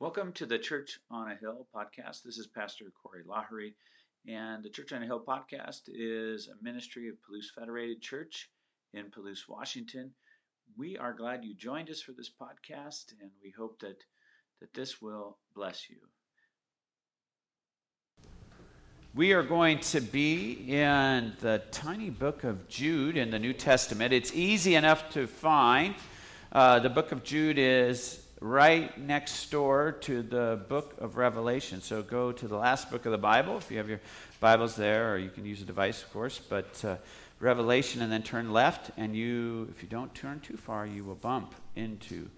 Welcome 0.00 0.32
to 0.32 0.46
the 0.46 0.58
Church 0.58 0.98
on 1.10 1.30
a 1.30 1.34
Hill 1.34 1.66
podcast. 1.76 2.22
This 2.22 2.38
is 2.38 2.46
Pastor 2.46 2.86
Corey 3.02 3.22
Lahery, 3.22 3.74
and 4.26 4.64
the 4.64 4.70
Church 4.70 4.94
on 4.94 5.02
a 5.02 5.04
Hill 5.04 5.22
podcast 5.28 5.82
is 5.88 6.48
a 6.48 6.64
ministry 6.64 7.10
of 7.10 7.16
Palouse 7.16 7.50
Federated 7.54 8.00
Church 8.00 8.48
in 8.94 9.10
Palouse, 9.10 9.46
Washington. 9.46 10.10
We 10.78 10.96
are 10.96 11.12
glad 11.12 11.44
you 11.44 11.52
joined 11.52 11.90
us 11.90 12.00
for 12.00 12.12
this 12.12 12.30
podcast, 12.30 13.12
and 13.20 13.30
we 13.44 13.50
hope 13.50 13.78
that, 13.80 13.98
that 14.60 14.72
this 14.72 15.02
will 15.02 15.36
bless 15.54 15.90
you. 15.90 15.98
We 19.14 19.34
are 19.34 19.42
going 19.42 19.80
to 19.80 20.00
be 20.00 20.52
in 20.66 21.34
the 21.40 21.60
tiny 21.72 22.08
book 22.08 22.44
of 22.44 22.68
Jude 22.68 23.18
in 23.18 23.30
the 23.30 23.38
New 23.38 23.52
Testament. 23.52 24.14
It's 24.14 24.32
easy 24.32 24.76
enough 24.76 25.10
to 25.10 25.26
find. 25.26 25.94
Uh, 26.52 26.78
the 26.78 26.88
book 26.88 27.12
of 27.12 27.22
Jude 27.22 27.58
is 27.58 28.24
right 28.40 28.98
next 28.98 29.50
door 29.50 29.92
to 29.92 30.22
the 30.22 30.60
book 30.68 30.94
of 30.98 31.16
Revelation. 31.16 31.82
So 31.82 32.02
go 32.02 32.32
to 32.32 32.48
the 32.48 32.56
last 32.56 32.90
book 32.90 33.04
of 33.04 33.12
the 33.12 33.18
Bible 33.18 33.58
if 33.58 33.70
you 33.70 33.76
have 33.76 33.88
your 33.88 34.00
Bibles 34.40 34.74
there, 34.76 35.12
or 35.12 35.18
you 35.18 35.28
can 35.28 35.44
use 35.44 35.60
a 35.60 35.66
device, 35.66 36.02
of 36.02 36.12
course. 36.12 36.38
But 36.38 36.84
uh, 36.84 36.96
Revelation, 37.38 38.02
and 38.02 38.10
then 38.10 38.22
turn 38.22 38.52
left, 38.52 38.90
and 38.96 39.14
you, 39.14 39.68
if 39.74 39.82
you 39.82 39.88
don't 39.88 40.14
turn 40.14 40.40
too 40.40 40.56
far, 40.56 40.86
you 40.86 41.04
will 41.04 41.14
bump 41.16 41.54
into 41.76 42.28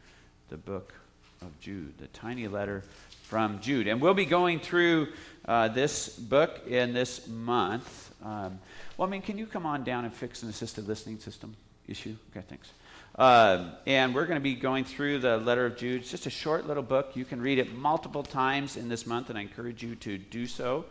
the 0.48 0.56
book 0.56 0.92
of 1.40 1.58
Jude, 1.60 1.94
the 1.98 2.08
tiny 2.08 2.48
letter 2.48 2.82
from 3.22 3.60
Jude. 3.60 3.86
And 3.86 4.00
we'll 4.00 4.14
be 4.14 4.26
going 4.26 4.60
through 4.60 5.08
uh, 5.46 5.68
this 5.68 6.08
book 6.08 6.66
in 6.66 6.92
this 6.92 7.26
month. 7.28 8.12
Um, 8.24 8.58
well, 8.96 9.08
I 9.08 9.10
mean, 9.10 9.22
can 9.22 9.38
you 9.38 9.46
come 9.46 9.66
on 9.66 9.84
down 9.84 10.04
and 10.04 10.12
fix 10.12 10.42
an 10.42 10.48
assisted 10.48 10.86
listening 10.86 11.18
system 11.18 11.54
issue? 11.88 12.16
Okay, 12.30 12.44
thanks. 12.48 12.70
Uh, 13.16 13.70
and 13.86 14.14
we're 14.14 14.24
going 14.24 14.38
to 14.38 14.42
be 14.42 14.54
going 14.54 14.84
through 14.84 15.18
the 15.18 15.36
letter 15.36 15.66
of 15.66 15.76
Jude. 15.76 16.00
It's 16.00 16.10
just 16.10 16.26
a 16.26 16.30
short 16.30 16.66
little 16.66 16.82
book. 16.82 17.10
You 17.14 17.26
can 17.26 17.42
read 17.42 17.58
it 17.58 17.76
multiple 17.76 18.22
times 18.22 18.76
in 18.78 18.88
this 18.88 19.06
month, 19.06 19.28
and 19.28 19.38
I 19.38 19.42
encourage 19.42 19.82
you 19.82 19.94
to 19.96 20.16
do 20.16 20.46
so. 20.46 20.86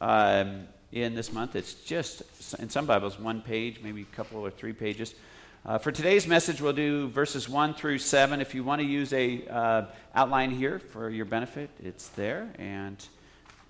Um, 0.00 0.66
in 0.90 1.14
this 1.14 1.32
month, 1.32 1.54
it's 1.54 1.74
just, 1.74 2.22
in 2.58 2.68
some 2.68 2.86
Bibles, 2.86 3.20
one 3.20 3.40
page, 3.40 3.80
maybe 3.82 4.02
a 4.02 4.16
couple 4.16 4.40
or 4.40 4.50
three 4.50 4.72
pages. 4.72 5.14
Uh, 5.64 5.78
for 5.78 5.92
today's 5.92 6.26
message, 6.26 6.60
we'll 6.60 6.72
do 6.72 7.08
verses 7.08 7.48
1 7.48 7.74
through 7.74 7.98
7. 7.98 8.40
If 8.40 8.52
you 8.54 8.64
want 8.64 8.80
to 8.80 8.86
use 8.86 9.12
a 9.12 9.46
uh, 9.46 9.84
outline 10.14 10.50
here 10.50 10.80
for 10.80 11.08
your 11.08 11.26
benefit, 11.26 11.70
it's 11.84 12.08
there. 12.08 12.50
And 12.58 12.96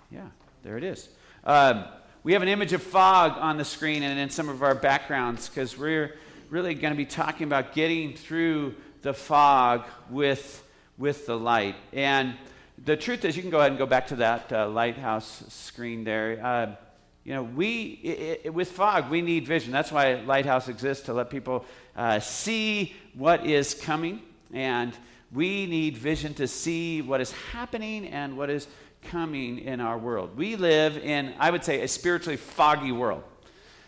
yeah, 0.09 0.25
there 0.63 0.77
it 0.77 0.83
is. 0.83 1.09
Um, 1.43 1.83
we 2.23 2.33
have 2.33 2.41
an 2.41 2.47
image 2.47 2.73
of 2.73 2.81
fog 2.81 3.33
on 3.37 3.57
the 3.57 3.65
screen 3.65 4.01
and 4.01 4.19
in 4.19 4.29
some 4.31 4.49
of 4.49 4.63
our 4.63 4.73
backgrounds 4.73 5.49
because 5.49 5.77
we're 5.77 6.15
really 6.51 6.73
going 6.73 6.93
to 6.93 6.97
be 6.97 7.05
talking 7.05 7.47
about 7.47 7.73
getting 7.73 8.13
through 8.13 8.75
the 9.03 9.13
fog 9.13 9.85
with, 10.09 10.61
with 10.97 11.25
the 11.25 11.35
light. 11.35 11.75
And 11.93 12.35
the 12.83 12.97
truth 12.97 13.23
is, 13.23 13.37
you 13.37 13.41
can 13.41 13.51
go 13.51 13.59
ahead 13.59 13.71
and 13.71 13.79
go 13.79 13.85
back 13.85 14.07
to 14.07 14.17
that 14.17 14.51
uh, 14.51 14.67
lighthouse 14.67 15.45
screen 15.47 16.03
there. 16.03 16.45
Uh, 16.45 16.75
you 17.23 17.33
know, 17.33 17.43
we, 17.43 17.99
it, 18.03 18.41
it, 18.43 18.53
with 18.53 18.69
fog, 18.69 19.09
we 19.09 19.21
need 19.21 19.47
vision. 19.47 19.71
That's 19.71 19.93
why 19.93 20.15
Lighthouse 20.15 20.67
exists, 20.67 21.05
to 21.05 21.13
let 21.13 21.29
people 21.29 21.63
uh, 21.95 22.19
see 22.19 22.95
what 23.13 23.45
is 23.45 23.73
coming. 23.73 24.21
And 24.51 24.93
we 25.31 25.67
need 25.67 25.97
vision 25.97 26.33
to 26.33 26.49
see 26.49 27.01
what 27.01 27.21
is 27.21 27.31
happening 27.31 28.07
and 28.07 28.37
what 28.37 28.49
is 28.49 28.67
coming 29.03 29.59
in 29.59 29.79
our 29.79 29.97
world. 29.97 30.35
We 30.35 30.57
live 30.57 30.97
in, 30.97 31.33
I 31.39 31.49
would 31.49 31.63
say, 31.63 31.81
a 31.81 31.87
spiritually 31.87 32.35
foggy 32.35 32.91
world. 32.91 33.23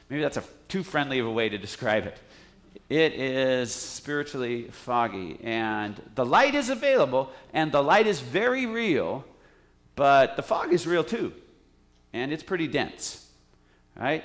Maybe 0.09 0.21
that's 0.21 0.37
a 0.37 0.43
too 0.69 0.83
friendly 0.83 1.19
of 1.19 1.27
a 1.27 1.31
way 1.31 1.49
to 1.49 1.57
describe 1.57 2.05
it. 2.05 2.17
It 2.89 3.13
is 3.13 3.73
spiritually 3.73 4.67
foggy. 4.71 5.39
And 5.43 5.99
the 6.15 6.25
light 6.25 6.55
is 6.55 6.69
available, 6.69 7.31
and 7.53 7.71
the 7.71 7.81
light 7.81 8.07
is 8.07 8.19
very 8.19 8.65
real, 8.65 9.25
but 9.95 10.35
the 10.35 10.43
fog 10.43 10.73
is 10.73 10.85
real 10.85 11.03
too. 11.03 11.33
And 12.13 12.31
it's 12.31 12.43
pretty 12.43 12.67
dense. 12.67 13.27
Right? 13.95 14.23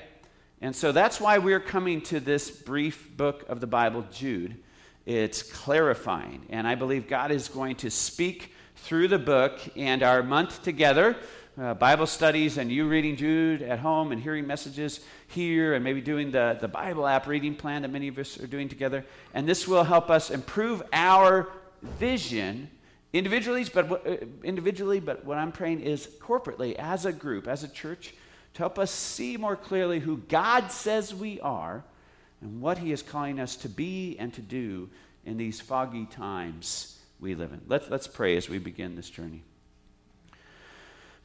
And 0.61 0.75
so 0.75 0.91
that's 0.91 1.21
why 1.21 1.37
we're 1.37 1.59
coming 1.59 2.01
to 2.03 2.19
this 2.19 2.51
brief 2.51 3.15
book 3.15 3.45
of 3.47 3.61
the 3.61 3.67
Bible, 3.67 4.05
Jude. 4.11 4.57
It's 5.05 5.41
clarifying. 5.41 6.45
And 6.49 6.67
I 6.67 6.75
believe 6.75 7.07
God 7.07 7.31
is 7.31 7.47
going 7.47 7.77
to 7.77 7.89
speak 7.89 8.53
through 8.75 9.07
the 9.07 9.19
book 9.19 9.59
and 9.75 10.03
our 10.03 10.21
month 10.21 10.61
together 10.63 11.15
uh, 11.59 11.73
Bible 11.73 12.07
studies 12.07 12.57
and 12.57 12.71
you 12.71 12.87
reading 12.87 13.15
Jude 13.15 13.61
at 13.61 13.79
home 13.79 14.11
and 14.11 14.21
hearing 14.21 14.47
messages 14.47 15.01
here 15.27 15.73
and 15.73 15.83
maybe 15.83 15.99
doing 15.99 16.31
the, 16.31 16.57
the 16.59 16.67
Bible 16.67 17.05
app 17.05 17.27
reading 17.27 17.55
plan 17.55 17.81
that 17.81 17.91
many 17.91 18.07
of 18.07 18.17
us 18.17 18.39
are 18.39 18.47
doing 18.47 18.69
together. 18.69 19.05
And 19.33 19.47
this 19.47 19.67
will 19.67 19.83
help 19.83 20.09
us 20.09 20.29
improve 20.29 20.81
our 20.93 21.49
vision 21.81 22.69
individually, 23.11 23.65
but, 23.73 23.91
uh, 24.07 24.17
individually, 24.43 24.99
but 24.99 25.25
what 25.25 25.37
I'm 25.37 25.51
praying 25.51 25.81
is 25.81 26.07
corporately, 26.21 26.75
as 26.75 27.05
a 27.05 27.11
group, 27.11 27.47
as 27.47 27.63
a 27.63 27.67
church, 27.67 28.13
to 28.53 28.59
help 28.59 28.79
us 28.79 28.91
see 28.91 29.35
more 29.35 29.55
clearly 29.55 29.99
who 29.99 30.17
God 30.17 30.71
says 30.71 31.13
we 31.13 31.41
are 31.41 31.83
and 32.41 32.61
what 32.61 32.77
He 32.77 32.93
is 32.93 33.01
calling 33.01 33.39
us 33.39 33.57
to 33.57 33.69
be 33.69 34.15
and 34.17 34.33
to 34.33 34.41
do 34.41 34.89
in 35.25 35.37
these 35.37 35.59
foggy 35.59 36.05
times 36.05 36.99
we 37.19 37.35
live 37.35 37.51
in. 37.51 37.61
Let's, 37.67 37.89
let's 37.89 38.07
pray 38.07 38.37
as 38.37 38.47
we 38.47 38.59
begin 38.59 38.95
this 38.95 39.09
journey. 39.09 39.43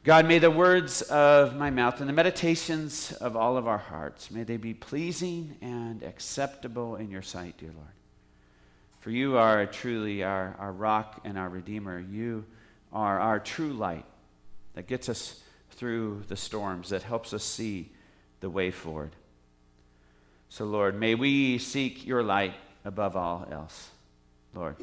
God, 0.05 0.27
may 0.27 0.37
the 0.37 0.51
words 0.51 1.01
of 1.01 1.55
my 1.55 1.71
mouth 1.71 1.99
and 1.99 2.07
the 2.07 2.13
meditations 2.13 3.11
of 3.13 3.35
all 3.35 3.57
of 3.57 3.67
our 3.67 3.79
hearts, 3.79 4.29
may 4.29 4.43
they 4.43 4.57
be 4.57 4.75
pleasing 4.75 5.57
and 5.61 6.03
acceptable 6.03 6.97
in 6.97 7.09
your 7.09 7.23
sight, 7.23 7.57
dear 7.57 7.71
Lord. 7.75 7.87
For 8.99 9.09
you 9.09 9.37
are 9.37 9.65
truly 9.65 10.21
our, 10.21 10.55
our 10.59 10.71
rock 10.71 11.21
and 11.25 11.39
our 11.39 11.49
redeemer. 11.49 11.99
You 11.99 12.45
are 12.93 13.19
our 13.19 13.39
true 13.39 13.73
light 13.73 14.05
that 14.75 14.85
gets 14.85 15.09
us 15.09 15.41
through 15.71 16.21
the 16.27 16.37
storms, 16.37 16.89
that 16.89 17.01
helps 17.01 17.33
us 17.33 17.43
see 17.43 17.89
the 18.41 18.49
way 18.51 18.69
forward. 18.69 19.15
So, 20.49 20.65
Lord, 20.65 20.99
may 20.99 21.15
we 21.15 21.57
seek 21.57 22.05
your 22.05 22.21
light 22.21 22.53
above 22.83 23.17
all 23.17 23.47
else. 23.51 23.89
Lord, 24.53 24.75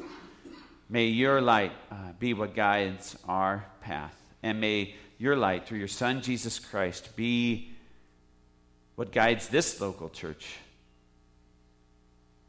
may 0.89 1.05
your 1.05 1.39
light 1.39 1.71
uh, 1.89 2.11
be 2.19 2.33
what 2.33 2.55
guides 2.55 3.15
our 3.25 3.65
path. 3.79 4.13
And 4.45 4.59
may 4.59 4.95
your 5.23 5.37
light 5.37 5.65
through 5.65 5.79
your 5.79 5.87
Son, 5.87 6.21
Jesus 6.21 6.59
Christ, 6.59 7.15
be 7.15 7.71
what 8.95 9.13
guides 9.13 9.47
this 9.47 9.79
local 9.79 10.09
church 10.09 10.57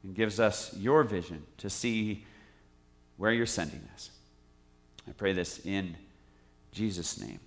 and 0.02 0.12
gives 0.12 0.40
us 0.40 0.74
your 0.76 1.04
vision 1.04 1.40
to 1.58 1.70
see 1.70 2.24
where 3.16 3.30
you're 3.30 3.46
sending 3.46 3.88
us. 3.94 4.10
I 5.08 5.12
pray 5.12 5.32
this 5.32 5.64
in 5.64 5.96
Jesus' 6.72 7.20
name. 7.20 7.38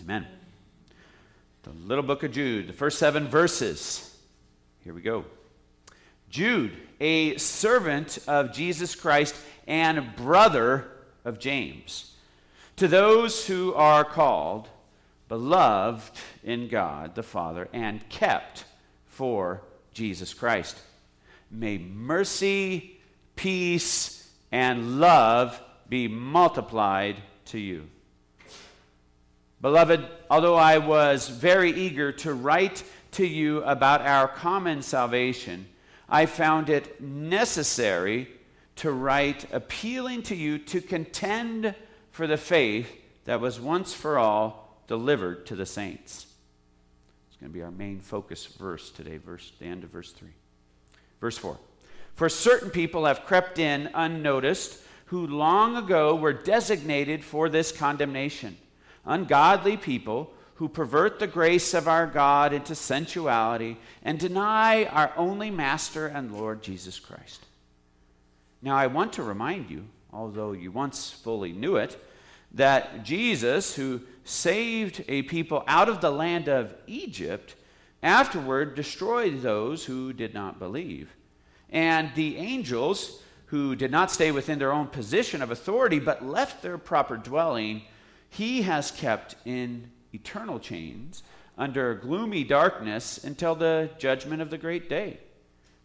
Amen. 0.00 0.24
The 1.64 1.70
little 1.70 2.04
book 2.04 2.22
of 2.22 2.30
Jude, 2.30 2.68
the 2.68 2.72
first 2.72 3.00
seven 3.00 3.26
verses. 3.26 4.16
Here 4.84 4.94
we 4.94 5.02
go. 5.02 5.24
Jude, 6.30 6.76
a 7.00 7.36
servant 7.38 8.20
of 8.28 8.52
Jesus 8.52 8.94
Christ 8.94 9.34
and 9.66 10.14
brother 10.14 10.86
of 11.24 11.40
James 11.40 12.14
to 12.78 12.86
those 12.86 13.44
who 13.44 13.74
are 13.74 14.04
called, 14.04 14.68
beloved 15.28 16.16
in 16.44 16.68
God 16.68 17.16
the 17.16 17.24
Father, 17.24 17.68
and 17.72 18.08
kept 18.08 18.64
for 19.06 19.62
Jesus 19.92 20.32
Christ. 20.32 20.78
May 21.50 21.78
mercy, 21.78 23.00
peace, 23.34 24.30
and 24.52 25.00
love 25.00 25.60
be 25.88 26.06
multiplied 26.06 27.16
to 27.46 27.58
you. 27.58 27.88
Beloved, 29.60 30.06
although 30.30 30.54
I 30.54 30.78
was 30.78 31.28
very 31.28 31.72
eager 31.72 32.12
to 32.12 32.32
write 32.32 32.84
to 33.12 33.26
you 33.26 33.60
about 33.64 34.02
our 34.02 34.28
common 34.28 34.82
salvation, 34.82 35.66
I 36.08 36.26
found 36.26 36.70
it 36.70 37.00
necessary 37.00 38.28
to 38.76 38.92
write 38.92 39.52
appealing 39.52 40.22
to 40.24 40.36
you 40.36 40.58
to 40.58 40.80
contend 40.80 41.74
for 42.18 42.26
the 42.26 42.36
faith 42.36 42.90
that 43.26 43.40
was 43.40 43.60
once 43.60 43.94
for 43.94 44.18
all 44.18 44.82
delivered 44.88 45.46
to 45.46 45.54
the 45.54 45.64
saints. 45.64 46.26
It's 47.28 47.36
going 47.36 47.52
to 47.52 47.56
be 47.56 47.62
our 47.62 47.70
main 47.70 48.00
focus 48.00 48.44
verse 48.44 48.90
today, 48.90 49.18
verse 49.18 49.52
the 49.60 49.66
end 49.66 49.84
of 49.84 49.90
verse 49.90 50.10
3. 50.10 50.28
Verse 51.20 51.38
4. 51.38 51.56
For 52.16 52.28
certain 52.28 52.70
people 52.70 53.04
have 53.04 53.24
crept 53.24 53.60
in 53.60 53.88
unnoticed 53.94 54.80
who 55.04 55.28
long 55.28 55.76
ago 55.76 56.16
were 56.16 56.32
designated 56.32 57.22
for 57.22 57.48
this 57.48 57.70
condemnation. 57.70 58.56
Ungodly 59.06 59.76
people 59.76 60.32
who 60.56 60.68
pervert 60.68 61.20
the 61.20 61.28
grace 61.28 61.72
of 61.72 61.86
our 61.86 62.08
God 62.08 62.52
into 62.52 62.74
sensuality 62.74 63.76
and 64.02 64.18
deny 64.18 64.86
our 64.86 65.12
only 65.16 65.52
Master 65.52 66.08
and 66.08 66.36
Lord 66.36 66.64
Jesus 66.64 66.98
Christ. 66.98 67.46
Now, 68.60 68.74
I 68.74 68.88
want 68.88 69.12
to 69.12 69.22
remind 69.22 69.70
you, 69.70 69.84
although 70.12 70.50
you 70.50 70.72
once 70.72 71.12
fully 71.12 71.52
knew 71.52 71.76
it, 71.76 71.96
that 72.52 73.04
Jesus, 73.04 73.74
who 73.74 74.00
saved 74.24 75.04
a 75.08 75.22
people 75.22 75.64
out 75.66 75.88
of 75.88 76.00
the 76.00 76.10
land 76.10 76.48
of 76.48 76.74
Egypt, 76.86 77.54
afterward 78.02 78.74
destroyed 78.74 79.42
those 79.42 79.84
who 79.84 80.12
did 80.12 80.34
not 80.34 80.58
believe. 80.58 81.10
And 81.70 82.10
the 82.14 82.36
angels 82.36 83.22
who 83.46 83.74
did 83.74 83.90
not 83.90 84.10
stay 84.10 84.30
within 84.30 84.58
their 84.58 84.72
own 84.72 84.86
position 84.86 85.42
of 85.42 85.50
authority, 85.50 85.98
but 85.98 86.24
left 86.24 86.62
their 86.62 86.78
proper 86.78 87.16
dwelling, 87.16 87.82
he 88.28 88.62
has 88.62 88.90
kept 88.90 89.34
in 89.44 89.90
eternal 90.12 90.58
chains 90.58 91.22
under 91.56 91.94
gloomy 91.94 92.44
darkness 92.44 93.24
until 93.24 93.54
the 93.54 93.90
judgment 93.98 94.42
of 94.42 94.50
the 94.50 94.58
great 94.58 94.88
day. 94.88 95.18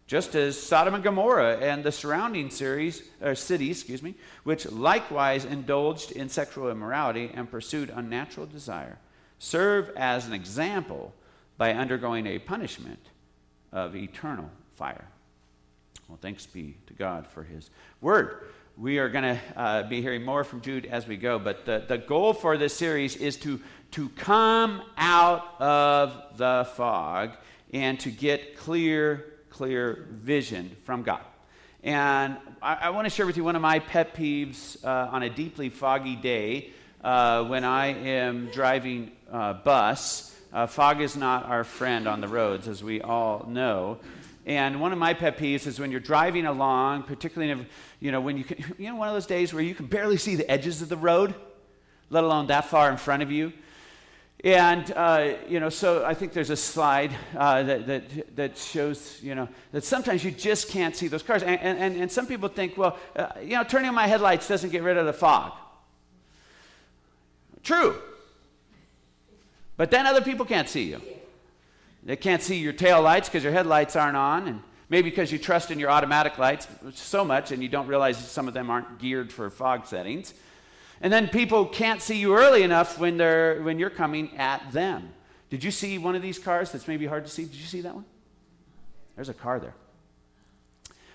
Just 0.06 0.34
as 0.34 0.60
Sodom 0.60 0.94
and 0.94 1.02
Gomorrah 1.02 1.56
and 1.56 1.82
the 1.82 1.90
surrounding 1.90 2.50
series, 2.50 3.02
or 3.22 3.34
cities, 3.34 3.78
excuse 3.78 4.02
me, 4.02 4.14
which 4.42 4.70
likewise 4.70 5.46
indulged 5.46 6.12
in 6.12 6.28
sexual 6.28 6.70
immorality 6.70 7.30
and 7.32 7.50
pursued 7.50 7.90
unnatural 7.94 8.46
desire, 8.46 8.98
serve 9.38 9.90
as 9.96 10.26
an 10.26 10.34
example 10.34 11.14
by 11.56 11.72
undergoing 11.72 12.26
a 12.26 12.38
punishment 12.38 13.00
of 13.72 13.96
eternal 13.96 14.50
fire. 14.74 15.08
Well, 16.08 16.18
thanks 16.20 16.46
be 16.46 16.76
to 16.86 16.92
God 16.94 17.26
for 17.26 17.42
his 17.42 17.70
word. 18.00 18.48
We 18.76 18.98
are 18.98 19.08
going 19.08 19.24
to 19.24 19.40
uh, 19.56 19.82
be 19.84 20.02
hearing 20.02 20.24
more 20.24 20.44
from 20.44 20.60
Jude 20.60 20.84
as 20.86 21.06
we 21.06 21.16
go, 21.16 21.38
but 21.38 21.64
the, 21.64 21.84
the 21.86 21.96
goal 21.96 22.34
for 22.34 22.58
this 22.58 22.76
series 22.76 23.16
is 23.16 23.36
to, 23.38 23.60
to 23.92 24.08
come 24.10 24.82
out 24.98 25.60
of 25.60 26.36
the 26.36 26.68
fog 26.76 27.36
and 27.72 27.98
to 28.00 28.10
get 28.10 28.56
clear, 28.56 29.33
clear 29.54 30.08
vision 30.10 30.76
from 30.82 31.04
God. 31.04 31.20
And 31.84 32.36
I, 32.60 32.74
I 32.74 32.90
want 32.90 33.06
to 33.06 33.10
share 33.10 33.24
with 33.24 33.36
you 33.36 33.44
one 33.44 33.54
of 33.54 33.62
my 33.62 33.78
pet 33.78 34.16
peeves 34.16 34.84
uh, 34.84 35.10
on 35.12 35.22
a 35.22 35.30
deeply 35.30 35.68
foggy 35.68 36.16
day 36.16 36.70
uh, 37.04 37.44
when 37.44 37.62
I 37.62 37.86
am 37.86 38.48
driving 38.50 39.12
uh, 39.30 39.52
bus. 39.52 40.34
Uh, 40.52 40.66
fog 40.66 41.00
is 41.00 41.14
not 41.14 41.46
our 41.46 41.62
friend 41.62 42.08
on 42.08 42.20
the 42.20 42.26
roads, 42.26 42.66
as 42.66 42.82
we 42.82 43.00
all 43.00 43.46
know. 43.48 43.98
And 44.44 44.80
one 44.80 44.92
of 44.92 44.98
my 44.98 45.14
pet 45.14 45.38
peeves 45.38 45.68
is 45.68 45.78
when 45.78 45.92
you're 45.92 46.00
driving 46.00 46.46
along, 46.46 47.04
particularly 47.04 47.64
you 48.00 48.10
know, 48.10 48.20
when 48.20 48.36
you 48.36 48.42
can, 48.42 48.58
you 48.78 48.88
know, 48.88 48.96
one 48.96 49.06
of 49.06 49.14
those 49.14 49.26
days 49.26 49.54
where 49.54 49.62
you 49.62 49.76
can 49.76 49.86
barely 49.86 50.16
see 50.16 50.34
the 50.34 50.50
edges 50.50 50.82
of 50.82 50.88
the 50.88 50.96
road, 50.96 51.32
let 52.10 52.24
alone 52.24 52.48
that 52.48 52.64
far 52.64 52.90
in 52.90 52.96
front 52.96 53.22
of 53.22 53.30
you. 53.30 53.52
And, 54.44 54.92
uh, 54.94 55.36
you 55.48 55.58
know, 55.58 55.70
so 55.70 56.04
I 56.04 56.12
think 56.12 56.34
there's 56.34 56.50
a 56.50 56.56
slide 56.56 57.16
uh, 57.34 57.62
that, 57.62 57.86
that, 57.86 58.36
that 58.36 58.58
shows, 58.58 59.18
you 59.22 59.34
know, 59.34 59.48
that 59.72 59.84
sometimes 59.84 60.22
you 60.22 60.30
just 60.30 60.68
can't 60.68 60.94
see 60.94 61.08
those 61.08 61.22
cars. 61.22 61.42
And, 61.42 61.58
and, 61.58 61.96
and 61.96 62.12
some 62.12 62.26
people 62.26 62.50
think, 62.50 62.76
well, 62.76 62.98
uh, 63.16 63.28
you 63.40 63.56
know, 63.56 63.64
turning 63.64 63.88
on 63.88 63.94
my 63.94 64.06
headlights 64.06 64.46
doesn't 64.46 64.68
get 64.68 64.82
rid 64.82 64.98
of 64.98 65.06
the 65.06 65.14
fog. 65.14 65.52
True. 67.62 67.96
But 69.78 69.90
then 69.90 70.06
other 70.06 70.20
people 70.20 70.44
can't 70.44 70.68
see 70.68 70.90
you. 70.90 71.00
They 72.02 72.16
can't 72.16 72.42
see 72.42 72.58
your 72.58 72.74
tail 72.74 73.00
lights 73.00 73.30
because 73.30 73.44
your 73.44 73.52
headlights 73.54 73.96
aren't 73.96 74.18
on, 74.18 74.46
and 74.46 74.62
maybe 74.90 75.08
because 75.08 75.32
you 75.32 75.38
trust 75.38 75.70
in 75.70 75.78
your 75.78 75.90
automatic 75.90 76.36
lights 76.36 76.68
so 76.92 77.24
much 77.24 77.50
and 77.50 77.62
you 77.62 77.70
don't 77.70 77.86
realize 77.86 78.18
some 78.18 78.46
of 78.46 78.52
them 78.52 78.68
aren't 78.68 78.98
geared 78.98 79.32
for 79.32 79.48
fog 79.48 79.86
settings. 79.86 80.34
And 81.00 81.12
then 81.12 81.28
people 81.28 81.66
can't 81.66 82.00
see 82.00 82.18
you 82.18 82.36
early 82.36 82.62
enough 82.62 82.98
when, 82.98 83.16
they're, 83.16 83.62
when 83.62 83.78
you're 83.78 83.90
coming 83.90 84.36
at 84.36 84.72
them. 84.72 85.10
Did 85.50 85.62
you 85.62 85.70
see 85.70 85.98
one 85.98 86.14
of 86.14 86.22
these 86.22 86.38
cars 86.38 86.72
that's 86.72 86.88
maybe 86.88 87.06
hard 87.06 87.24
to 87.24 87.30
see? 87.30 87.44
Did 87.44 87.56
you 87.56 87.66
see 87.66 87.80
that 87.82 87.94
one? 87.94 88.04
There's 89.16 89.28
a 89.28 89.34
car 89.34 89.60
there. 89.60 89.74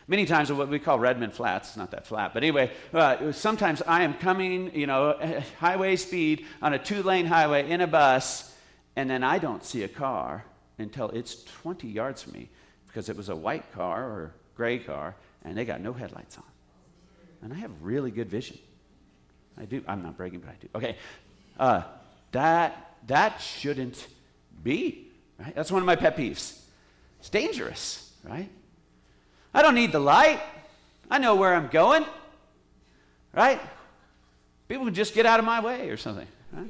Many 0.08 0.26
times, 0.26 0.52
what 0.52 0.70
we 0.70 0.80
call 0.80 0.98
Redmond 0.98 1.34
Flats, 1.34 1.70
it's 1.70 1.78
not 1.78 1.92
that 1.92 2.08
flat, 2.08 2.34
but 2.34 2.42
anyway, 2.42 2.72
uh, 2.94 3.32
sometimes 3.32 3.84
I 3.84 4.04
am 4.04 4.16
coming, 4.16 4.76
you 4.76 4.88
know, 4.88 5.44
highway 5.60 5.98
speed 5.98 6.46
on 6.62 6.74
a 6.74 6.80
two 6.80 7.04
lane 7.04 7.28
highway 7.28 7.70
in 7.70 7.82
a 7.82 7.88
bus, 7.88 8.56
and 8.96 9.10
then 9.10 9.24
I 9.24 9.38
don't 9.38 9.64
see 9.64 9.84
a 9.84 9.88
car 9.88 10.46
until 10.80 11.10
it's 11.10 11.44
20 11.44 11.88
yards 11.88 12.24
from 12.24 12.34
me 12.34 12.50
because 12.88 13.10
it 13.10 13.16
was 13.16 13.30
a 13.30 13.36
white 13.36 13.72
car 13.74 14.04
or 14.04 14.34
gray 14.56 14.80
car 14.80 15.16
and 15.44 15.58
they 15.58 15.66
got 15.66 15.82
no 15.82 15.94
headlights 15.94 16.38
on. 16.38 16.44
And 17.42 17.54
I 17.54 17.58
have 17.58 17.72
really 17.82 18.12
good 18.12 18.30
vision. 18.30 18.58
I 19.60 19.66
do. 19.66 19.84
I'm 19.88 20.02
not 20.02 20.18
bragging, 20.18 20.40
but 20.40 20.50
I 20.50 20.56
do. 20.60 20.68
Okay. 20.76 20.96
Uh, 21.60 21.84
that, 22.32 22.96
that 23.08 23.42
shouldn't 23.42 24.08
be, 24.64 25.08
right? 25.38 25.54
That's 25.54 25.72
one 25.72 25.82
of 25.82 25.86
my 25.86 25.96
pet 25.96 26.16
peeves. 26.16 26.60
It's 27.20 27.30
dangerous, 27.30 28.14
right? 28.24 28.50
I 29.54 29.62
don't 29.62 29.76
need 29.76 29.92
the 29.92 30.00
light. 30.00 30.42
I 31.12 31.18
know 31.18 31.36
where 31.36 31.54
I'm 31.54 31.68
going, 31.68 32.06
right? 33.34 33.60
People 34.68 34.86
can 34.86 34.94
just 34.94 35.14
get 35.14 35.26
out 35.26 35.40
of 35.40 35.46
my 35.46 35.60
way 35.60 35.90
or 35.90 35.98
something, 35.98 36.28
right? 36.54 36.70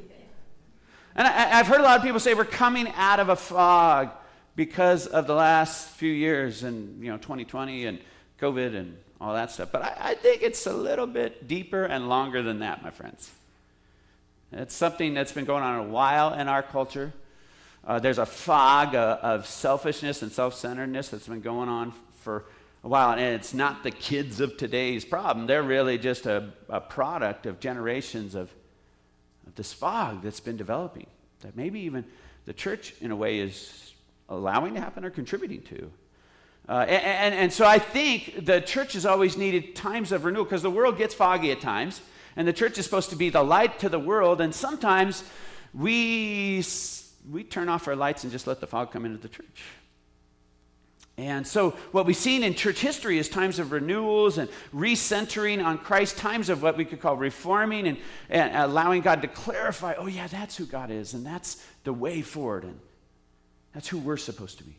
And 1.16 1.28
I, 1.28 1.32
have 1.32 1.68
heard 1.68 1.82
a 1.82 1.84
lot 1.84 1.98
of 1.98 2.04
people 2.04 2.20
say 2.20 2.34
we're 2.34 2.46
coming 2.46 2.88
out 2.96 3.20
of 3.20 3.30
a 3.30 3.36
fog 3.36 4.12
because 4.56 5.06
of 5.06 5.28
the 5.28 5.36
last 5.36 5.90
few 5.90 6.12
years 6.12 6.64
and, 6.64 7.04
you 7.04 7.12
know, 7.12 7.18
2020 7.18 7.86
and 7.86 8.00
COVID 8.40 8.76
and 8.76 8.98
all 9.22 9.34
that 9.34 9.52
stuff. 9.52 9.70
But 9.72 9.82
I, 9.82 9.96
I 10.00 10.16
think 10.16 10.42
it's 10.42 10.66
a 10.66 10.74
little 10.74 11.08
bit 11.08 11.48
deeper 11.48 11.84
and 11.84 12.10
longer 12.10 12.42
than 12.42 12.60
that, 12.60 12.84
my 12.84 12.92
friends. 12.92 13.32
It's 14.52 14.74
something 14.74 15.14
that's 15.14 15.32
been 15.32 15.46
going 15.46 15.64
on 15.64 15.80
a 15.80 15.84
while 15.84 16.34
in 16.34 16.48
our 16.48 16.64
culture. 16.64 17.14
Uh, 17.86 18.00
there's 18.00 18.18
a 18.18 18.26
fog 18.26 18.96
of, 18.96 19.20
of 19.20 19.46
selfishness 19.46 20.22
and 20.22 20.32
self 20.32 20.56
centeredness 20.56 21.10
that's 21.10 21.28
been 21.28 21.42
going 21.42 21.70
on 21.70 21.94
for 22.22 22.46
a 22.84 22.88
while. 22.88 23.12
And 23.12 23.22
it's 23.36 23.54
not 23.54 23.84
the 23.84 23.92
kids 23.92 24.40
of 24.40 24.58
today's 24.58 25.06
problem. 25.06 25.48
They're 25.48 25.64
really 25.64 25.98
just 25.98 26.26
a, 26.26 26.50
a 26.68 26.82
product 26.82 27.46
of 27.46 27.60
generations 27.60 28.36
of 28.36 28.50
this 29.56 29.74
fog 29.74 30.22
that's 30.22 30.40
been 30.40 30.58
developing 30.58 31.08
that 31.42 31.56
maybe 31.56 31.82
even 31.82 32.06
the 32.46 32.54
church, 32.54 32.94
in 33.02 33.12
a 33.12 33.16
way, 33.16 33.40
is 33.40 33.94
allowing 34.28 34.74
to 34.76 34.80
happen 34.80 35.06
or 35.06 35.10
contributing 35.10 35.62
to. 35.64 35.92
Uh, 36.70 36.86
and, 36.88 37.34
and, 37.34 37.52
so 37.52 37.66
I 37.66 37.80
think 37.80 38.46
the 38.46 38.62
church 38.62 38.94
has 38.94 39.04
always 39.04 39.36
needed 39.36 39.76
times 39.76 40.12
of 40.12 40.24
renewal 40.24 40.44
because 40.44 40.62
the 40.62 40.70
world 40.70 41.00
gets 41.00 41.16
foggy 41.16 41.52
at 41.52 41.62
times, 41.62 42.00
and 42.36 42.48
the 42.48 42.54
church 42.54 42.78
is 42.78 42.86
supposed 42.86 43.10
to 43.10 43.16
be 43.16 43.32
the 43.32 43.42
light 43.42 43.80
to 43.80 43.90
the 43.90 43.98
world, 43.98 44.40
and 44.40 44.54
sometimes 44.54 45.24
we, 45.74 46.64
we 47.28 47.44
turn 47.44 47.70
off 47.70 47.88
our 47.88 47.96
lights 47.96 48.24
and 48.24 48.32
just 48.32 48.46
let 48.46 48.60
the 48.60 48.68
fog 48.68 48.92
come 48.92 49.04
into 49.04 49.18
the 49.18 49.30
church. 49.30 49.64
And 51.18 51.46
so, 51.46 51.72
what 51.92 52.06
we've 52.06 52.16
seen 52.16 52.44
in 52.44 52.54
church 52.54 52.80
history 52.80 53.18
is 53.18 53.30
times 53.30 53.58
of 53.58 53.72
renewals 53.72 54.38
and 54.38 54.48
recentering 54.72 55.66
on 55.66 55.80
Christ, 55.80 56.18
times 56.18 56.50
of 56.50 56.62
what 56.62 56.78
we 56.78 56.86
could 56.86 57.02
call 57.02 57.18
reforming 57.18 57.88
and, 57.88 57.98
and, 58.30 58.56
allowing 58.56 59.02
God 59.02 59.24
to 59.24 59.28
clarify, 59.28 59.96
oh, 59.98 60.06
yeah, 60.06 60.28
that's 60.28 60.56
who 60.56 60.68
God 60.68 60.92
is, 60.92 61.16
and 61.16 61.26
that's 61.26 61.66
the 61.84 61.94
way 61.94 62.22
forward, 62.22 62.64
and 62.64 62.80
that's 63.74 63.88
who 63.88 63.98
we're 63.98 64.18
supposed 64.18 64.60
to 64.60 64.64
be. 64.64 64.76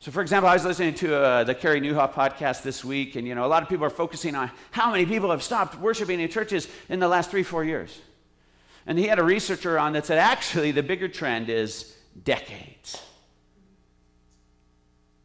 So, 0.00 0.10
for 0.10 0.22
example, 0.22 0.48
I 0.48 0.54
was 0.54 0.64
listening 0.64 0.94
to 0.94 1.14
uh, 1.14 1.44
the 1.44 1.54
Carey 1.54 1.78
Nieuwhof 1.78 2.14
podcast 2.14 2.62
this 2.62 2.82
week, 2.82 3.16
and 3.16 3.28
you 3.28 3.34
know, 3.34 3.44
a 3.44 3.46
lot 3.46 3.62
of 3.62 3.68
people 3.68 3.84
are 3.84 3.90
focusing 3.90 4.34
on 4.34 4.50
how 4.70 4.90
many 4.90 5.04
people 5.04 5.30
have 5.30 5.42
stopped 5.42 5.78
worshiping 5.78 6.20
in 6.20 6.30
churches 6.30 6.68
in 6.88 7.00
the 7.00 7.06
last 7.06 7.30
three, 7.30 7.42
four 7.42 7.64
years. 7.64 8.00
And 8.86 8.98
he 8.98 9.06
had 9.06 9.18
a 9.18 9.22
researcher 9.22 9.78
on 9.78 9.92
that 9.92 10.06
said 10.06 10.16
actually 10.16 10.70
the 10.70 10.82
bigger 10.82 11.06
trend 11.06 11.50
is 11.50 11.94
decades. 12.24 12.98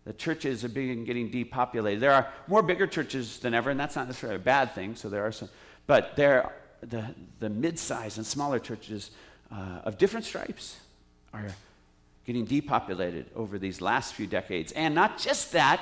The 0.03 0.11
churches 0.11 0.65
are 0.65 0.69
being 0.69 1.05
getting 1.05 1.31
depopulated. 1.31 2.01
There 2.01 2.11
are 2.11 2.27
more 2.47 2.61
bigger 2.61 2.85
churches 2.85 3.39
than 3.39 3.53
ever, 3.53 3.69
and 3.69 3.79
that's 3.79 3.95
not 3.95 4.07
necessarily 4.07 4.35
a 4.35 4.43
bad 4.43 4.75
thing. 4.75 4.95
So 4.95 5.07
there 5.07 5.25
are 5.25 5.31
some, 5.31 5.47
but 5.87 6.17
there, 6.17 6.51
the 6.81 7.15
the 7.39 7.49
mid-sized 7.49 8.17
and 8.17 8.27
smaller 8.27 8.59
churches 8.59 9.11
uh, 9.53 9.79
of 9.85 9.97
different 9.97 10.25
stripes 10.25 10.75
are 11.33 11.47
getting 12.25 12.45
depopulated 12.45 13.27
over 13.35 13.59
these 13.59 13.81
last 13.81 14.13
few 14.13 14.27
decades. 14.27 14.71
And 14.71 14.95
not 14.95 15.17
just 15.17 15.51
that, 15.51 15.79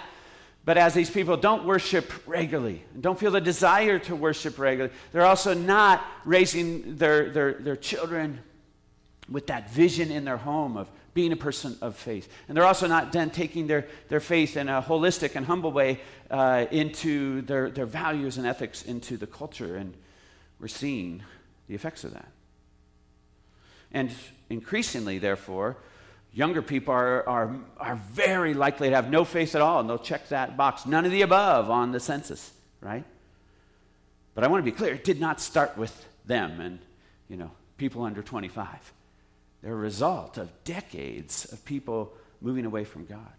but 0.65 0.77
as 0.77 0.93
these 0.93 1.09
people 1.09 1.35
don't 1.35 1.65
worship 1.65 2.11
regularly 2.25 2.83
don't 2.99 3.19
feel 3.19 3.31
the 3.31 3.41
desire 3.41 3.99
to 3.99 4.15
worship 4.15 4.57
regularly, 4.57 4.93
they're 5.11 5.25
also 5.25 5.53
not 5.53 6.03
raising 6.25 6.95
their, 6.95 7.29
their, 7.29 7.53
their 7.53 7.75
children 7.75 8.39
with 9.29 9.47
that 9.47 9.71
vision 9.71 10.11
in 10.11 10.25
their 10.25 10.37
home 10.37 10.77
of 10.77 10.89
being 11.13 11.31
a 11.31 11.37
person 11.37 11.77
of 11.81 11.95
faith. 11.95 12.27
And 12.47 12.57
they're 12.57 12.65
also 12.65 12.87
not 12.87 13.11
then 13.11 13.29
taking 13.29 13.67
their, 13.67 13.87
their 14.09 14.19
faith 14.19 14.57
in 14.57 14.67
a 14.67 14.81
holistic 14.81 15.35
and 15.35 15.45
humble 15.45 15.71
way 15.71 16.01
uh, 16.31 16.65
into 16.71 17.41
their, 17.43 17.69
their 17.69 17.85
values 17.85 18.37
and 18.37 18.47
ethics 18.47 18.83
into 18.83 19.17
the 19.17 19.27
culture. 19.27 19.75
And 19.75 19.93
we're 20.59 20.67
seeing 20.67 21.21
the 21.67 21.75
effects 21.75 22.03
of 22.03 22.13
that. 22.13 22.27
And 23.91 24.11
increasingly, 24.49 25.19
therefore, 25.19 25.77
younger 26.33 26.61
people 26.61 26.93
are, 26.93 27.27
are, 27.29 27.55
are 27.77 27.95
very 28.11 28.53
likely 28.53 28.89
to 28.89 28.95
have 28.95 29.09
no 29.09 29.23
faith 29.23 29.55
at 29.55 29.61
all, 29.61 29.79
and 29.79 29.89
they'll 29.89 29.99
check 29.99 30.29
that 30.29 30.57
box. 30.57 30.85
None 30.85 31.05
of 31.05 31.11
the 31.11 31.21
above 31.21 31.69
on 31.69 31.91
the 31.91 31.99
census, 31.99 32.51
right? 32.81 33.03
But 34.33 34.43
I 34.43 34.47
want 34.47 34.65
to 34.65 34.71
be 34.71 34.75
clear, 34.75 34.95
it 34.95 35.03
did 35.03 35.19
not 35.19 35.39
start 35.39 35.77
with 35.77 36.05
them 36.25 36.59
and, 36.59 36.79
you 37.29 37.37
know, 37.37 37.51
people 37.77 38.03
under 38.03 38.23
25. 38.23 38.67
They're 39.61 39.73
a 39.73 39.75
result 39.75 40.37
of 40.37 40.49
decades 40.63 41.45
of 41.51 41.63
people 41.65 42.13
moving 42.41 42.65
away 42.65 42.83
from 42.83 43.05
God. 43.05 43.31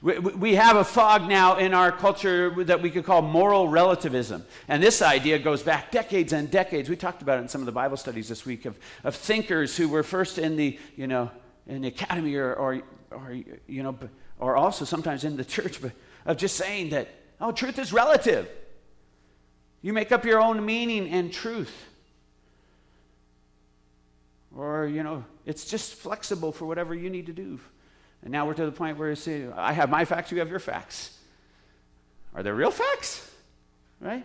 We, 0.00 0.18
we 0.18 0.54
have 0.54 0.76
a 0.76 0.84
fog 0.84 1.28
now 1.28 1.58
in 1.58 1.74
our 1.74 1.92
culture 1.92 2.64
that 2.64 2.82
we 2.82 2.90
could 2.90 3.04
call 3.04 3.22
moral 3.22 3.68
relativism. 3.68 4.44
And 4.68 4.82
this 4.82 5.02
idea 5.02 5.38
goes 5.38 5.62
back 5.62 5.90
decades 5.90 6.32
and 6.32 6.50
decades. 6.50 6.88
We 6.88 6.96
talked 6.96 7.22
about 7.22 7.38
it 7.38 7.42
in 7.42 7.48
some 7.48 7.60
of 7.60 7.66
the 7.66 7.72
Bible 7.72 7.96
studies 7.96 8.28
this 8.28 8.46
week 8.46 8.64
of, 8.64 8.78
of 9.04 9.14
thinkers 9.14 9.76
who 9.76 9.88
were 9.88 10.02
first 10.02 10.38
in 10.38 10.56
the, 10.56 10.78
you 10.96 11.06
know, 11.06 11.30
in 11.66 11.82
the 11.82 11.88
academy 11.88 12.34
or, 12.34 12.54
or, 12.54 12.82
or, 13.10 13.38
you 13.66 13.82
know, 13.82 13.96
or 14.38 14.56
also 14.56 14.84
sometimes 14.84 15.24
in 15.24 15.36
the 15.36 15.44
church, 15.44 15.80
but 15.80 15.92
of 16.26 16.36
just 16.36 16.56
saying 16.56 16.90
that, 16.90 17.08
oh, 17.40 17.52
truth 17.52 17.78
is 17.78 17.92
relative. 17.92 18.48
You 19.80 19.92
make 19.92 20.12
up 20.12 20.24
your 20.24 20.40
own 20.40 20.64
meaning 20.64 21.08
and 21.08 21.32
truth. 21.32 21.72
Or, 24.56 24.86
you 24.86 25.02
know, 25.02 25.24
it's 25.46 25.64
just 25.64 25.94
flexible 25.94 26.52
for 26.52 26.66
whatever 26.66 26.94
you 26.94 27.10
need 27.10 27.26
to 27.26 27.32
do. 27.32 27.58
And 28.22 28.30
now 28.30 28.46
we're 28.46 28.54
to 28.54 28.66
the 28.66 28.72
point 28.72 28.98
where 28.98 29.08
you 29.08 29.16
say, 29.16 29.46
I 29.56 29.72
have 29.72 29.90
my 29.90 30.04
facts, 30.04 30.30
you 30.30 30.38
have 30.38 30.48
your 30.48 30.60
facts. 30.60 31.18
Are 32.34 32.42
they 32.42 32.50
real 32.50 32.70
facts? 32.70 33.28
Right? 34.00 34.24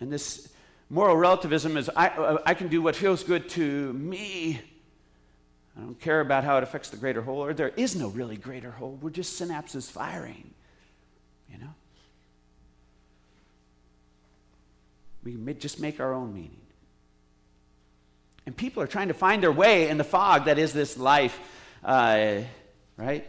And 0.00 0.10
this 0.10 0.48
moral 0.88 1.16
relativism 1.16 1.76
is 1.76 1.90
I, 1.94 2.08
uh, 2.08 2.38
I 2.46 2.54
can 2.54 2.68
do 2.68 2.80
what 2.82 2.96
feels 2.96 3.22
good 3.22 3.48
to 3.50 3.92
me. 3.92 4.60
I 5.76 5.80
don't 5.80 6.00
care 6.00 6.20
about 6.20 6.44
how 6.44 6.56
it 6.58 6.62
affects 6.62 6.90
the 6.90 6.96
greater 6.96 7.20
whole, 7.20 7.42
or 7.44 7.52
there 7.52 7.70
is 7.70 7.96
no 7.96 8.08
really 8.08 8.36
greater 8.36 8.70
whole. 8.70 8.98
We're 9.02 9.10
just 9.10 9.40
synapses 9.40 9.90
firing, 9.90 10.54
you 11.50 11.58
know? 11.58 11.74
We 15.24 15.54
just 15.54 15.80
make 15.80 16.00
our 16.00 16.12
own 16.12 16.32
meaning. 16.32 16.60
And 18.46 18.56
people 18.56 18.82
are 18.82 18.86
trying 18.86 19.08
to 19.08 19.14
find 19.14 19.42
their 19.42 19.52
way 19.52 19.88
in 19.88 19.96
the 19.96 20.04
fog 20.04 20.44
that 20.44 20.58
is 20.58 20.72
this 20.72 20.98
life, 20.98 21.38
uh, 21.82 22.40
right? 22.96 23.26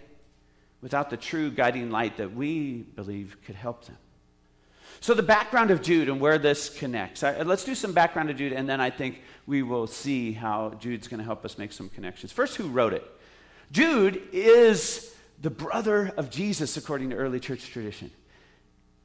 Without 0.82 1.10
the 1.10 1.18
true 1.18 1.50
guiding 1.50 1.90
light 1.90 2.18
that 2.18 2.36
we 2.36 2.80
believe 2.96 3.38
could 3.46 3.56
help 3.56 3.86
them. 3.86 3.98
So, 5.02 5.14
the 5.14 5.24
background 5.24 5.72
of 5.72 5.82
Jude 5.82 6.10
and 6.10 6.20
where 6.20 6.38
this 6.38 6.70
connects. 6.70 7.24
I, 7.24 7.42
let's 7.42 7.64
do 7.64 7.75
some 7.75 7.94
background 7.94 8.30
of 8.30 8.38
Jude, 8.38 8.54
and 8.54 8.68
then 8.68 8.82
I 8.82 8.90
think 8.90 9.22
we 9.46 9.62
will 9.64 9.88
see 9.88 10.32
how 10.32 10.74
Jude's 10.80 11.08
going 11.08 11.20
to 11.20 11.24
help 11.24 11.46
us 11.46 11.58
make 11.58 11.72
some 11.72 11.90
connections. 11.90 12.32
First, 12.32 12.56
who 12.56 12.68
wrote 12.68 12.94
it? 12.94 13.04
Jude 13.72 14.22
is 14.32 15.14
the 15.42 15.50
brother 15.50 16.12
of 16.18 16.30
Jesus, 16.30 16.78
according 16.78 17.10
to 17.12 17.16
early 17.16 17.40
church 17.40 17.70
tradition. 17.70 18.12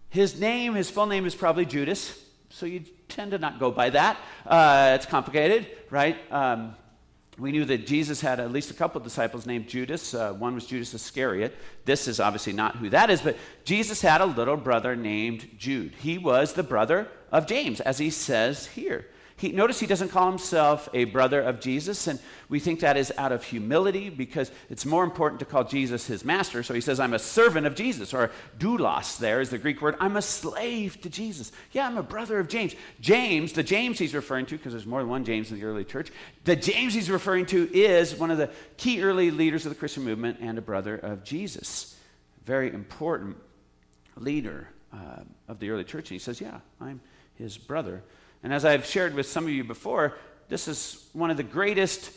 His 0.09 0.41
name, 0.41 0.75
his 0.75 0.91
full 0.91 1.07
name 1.07 1.27
is 1.27 1.35
probably 1.35 1.65
Judas, 1.65 2.19
so 2.51 2.67
you 2.67 2.85
tend 3.09 3.31
to 3.33 3.39
not 3.39 3.61
go 3.61 3.71
by 3.71 3.91
that. 3.91 4.19
Uh, 4.47 4.93
it's 4.97 5.07
complicated, 5.07 5.67
right? 5.91 6.17
Um, 6.33 6.75
we 7.39 7.53
knew 7.53 7.65
that 7.65 7.87
Jesus 7.87 8.21
had 8.21 8.41
at 8.41 8.53
least 8.53 8.71
a 8.71 8.75
couple 8.75 8.99
of 8.99 9.05
disciples 9.05 9.47
named 9.47 9.69
Judas. 9.69 10.15
Uh, 10.15 10.33
one 10.33 10.55
was 10.55 10.67
Judas 10.67 10.93
Iscariot. 10.93 11.57
This 11.85 12.07
is 12.09 12.21
obviously 12.21 12.53
not 12.53 12.77
who 12.77 12.91
that 12.91 13.09
is, 13.11 13.23
but 13.23 13.37
Jesus 13.65 14.03
had 14.03 14.21
a 14.21 14.27
little 14.27 14.57
brother 14.57 14.95
named 14.97 15.49
Jude. 15.57 15.95
He 16.01 16.19
was 16.19 16.53
the 16.53 16.63
brother 16.63 17.09
of 17.33 17.47
James, 17.47 17.81
as 17.81 17.99
he 17.99 18.11
says 18.11 18.67
here. 18.67 19.07
He, 19.41 19.53
notice 19.53 19.81
he 19.81 19.87
doesn't 19.87 20.11
call 20.11 20.29
himself 20.29 20.87
a 20.93 21.05
brother 21.05 21.41
of 21.41 21.61
Jesus, 21.61 22.07
and 22.09 22.19
we 22.51 22.61
think 22.61 22.81
that 22.81 22.99
is 22.99 23.11
out 23.17 23.33
of 23.33 23.43
humility 23.43 24.11
because 24.11 24.53
it's 24.69 24.85
more 24.85 25.03
important 25.03 25.39
to 25.41 25.47
call 25.47 25.65
Jesus 25.65 26.07
his 26.07 26.27
master. 26.27 26.63
So 26.63 26.75
he 26.75 26.83
says, 26.83 27.01
I'm 27.01 27.15
a 27.15 27.19
servant 27.19 27.67
of 27.67 27.75
Jesus, 27.75 28.13
or 28.13 28.31
doulos, 28.59 29.17
there 29.17 29.41
is 29.41 29.49
the 29.49 29.57
Greek 29.57 29.81
word. 29.81 29.97
I'm 29.99 30.19
a 30.19 30.23
slave 30.23 31.01
to 31.01 31.09
Jesus. 31.09 31.53
Yeah, 31.73 31.87
I'm 31.87 31.97
a 31.97 32.03
brother 32.03 32.39
of 32.39 32.49
James. 32.49 32.75
James, 33.01 33.55
the 33.55 33.63
James 33.63 33.99
he's 33.99 34.13
referring 34.13 34.45
to, 34.45 34.59
because 34.59 34.75
there's 34.75 34.85
more 34.85 35.01
than 35.01 35.09
one 35.09 35.25
James 35.25 35.51
in 35.51 35.59
the 35.59 35.65
early 35.65 35.85
church, 35.85 36.13
the 36.45 36.55
James 36.55 36.93
he's 36.93 37.11
referring 37.11 37.47
to 37.47 37.75
is 37.75 38.15
one 38.15 38.31
of 38.31 38.37
the 38.37 38.51
key 38.77 39.03
early 39.03 39.31
leaders 39.31 39.65
of 39.65 39.71
the 39.71 39.79
Christian 39.79 40.05
movement 40.05 40.37
and 40.43 40.59
a 40.59 40.63
brother 40.63 40.97
of 40.97 41.25
Jesus. 41.25 41.97
Very 42.45 42.71
important 42.75 43.39
leader 44.17 44.69
uh, 44.93 45.23
of 45.49 45.61
the 45.61 45.71
early 45.71 45.85
church. 45.85 46.11
And 46.11 46.17
he 46.17 46.19
says, 46.19 46.43
Yeah, 46.43 46.61
I'm 46.79 47.01
his 47.37 47.57
brother. 47.57 48.03
And 48.43 48.53
as 48.53 48.65
I've 48.65 48.87
shared 48.87 49.15
with 49.15 49.27
some 49.27 49.45
of 49.45 49.51
you 49.51 49.65
before, 49.65 50.17
this 50.49 50.69
is 50.69 51.09
one 51.13 51.31
of 51.31 51.37
the 51.37 51.43
greatest 51.43 52.11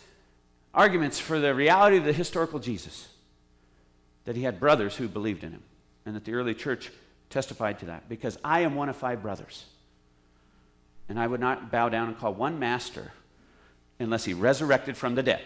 arguments 0.74 1.20
for 1.20 1.39
the 1.39 1.53
reality 1.53 1.98
of 1.98 2.06
the 2.06 2.13
historical 2.13 2.60
Jesus 2.60 3.08
that 4.25 4.36
he 4.36 4.44
had 4.44 4.60
brothers 4.60 4.96
who 4.96 5.08
believed 5.08 5.44
in 5.44 5.51
him, 5.51 5.63
and 6.06 6.15
that 6.15 6.24
the 6.24 6.34
early 6.34 6.53
church 6.53 6.92
testified 7.30 7.80
to 7.80 7.88
that. 7.88 8.08
Because 8.08 8.38
I 8.44 8.62
am 8.62 8.75
one 8.75 8.89
of 8.89 8.96
five 8.96 9.22
brothers, 9.22 9.65
and 11.10 11.20
I 11.20 11.27
would 11.27 11.42
not 11.42 11.72
bow 11.72 11.89
down 11.89 12.08
and 12.08 12.18
call 12.18 12.34
one 12.34 12.58
master 12.58 13.12
unless 14.00 14.24
he 14.24 14.34
resurrected 14.34 14.96
from 14.96 15.15
the 15.15 15.24
dead. 15.24 15.42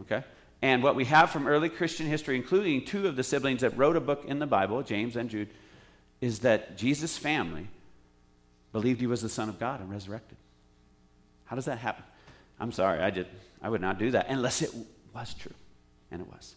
Okay? 0.00 0.22
And 0.62 0.82
what 0.82 0.94
we 0.94 1.06
have 1.06 1.30
from 1.30 1.46
early 1.46 1.70
Christian 1.70 2.06
history, 2.06 2.36
including 2.36 2.84
two 2.84 3.06
of 3.06 3.16
the 3.16 3.24
siblings 3.24 3.62
that 3.62 3.76
wrote 3.76 3.96
a 3.96 4.00
book 4.00 4.24
in 4.26 4.38
the 4.38 4.46
Bible, 4.46 4.82
James 4.82 5.16
and 5.16 5.30
Jude, 5.30 5.48
is 6.20 6.40
that 6.40 6.76
Jesus' 6.76 7.16
family 7.16 7.68
believed 8.72 9.00
he 9.00 9.06
was 9.06 9.22
the 9.22 9.28
Son 9.28 9.48
of 9.48 9.58
God 9.58 9.80
and 9.80 9.90
resurrected. 9.90 10.38
How 11.44 11.56
does 11.56 11.64
that 11.64 11.78
happen? 11.78 12.04
I'm 12.58 12.72
sorry, 12.72 13.00
I 13.00 13.10
did. 13.10 13.26
I 13.62 13.68
would 13.68 13.80
not 13.80 13.98
do 13.98 14.10
that 14.12 14.26
unless 14.28 14.62
it 14.62 14.70
was 15.14 15.34
true, 15.34 15.54
and 16.10 16.20
it 16.20 16.28
was. 16.28 16.54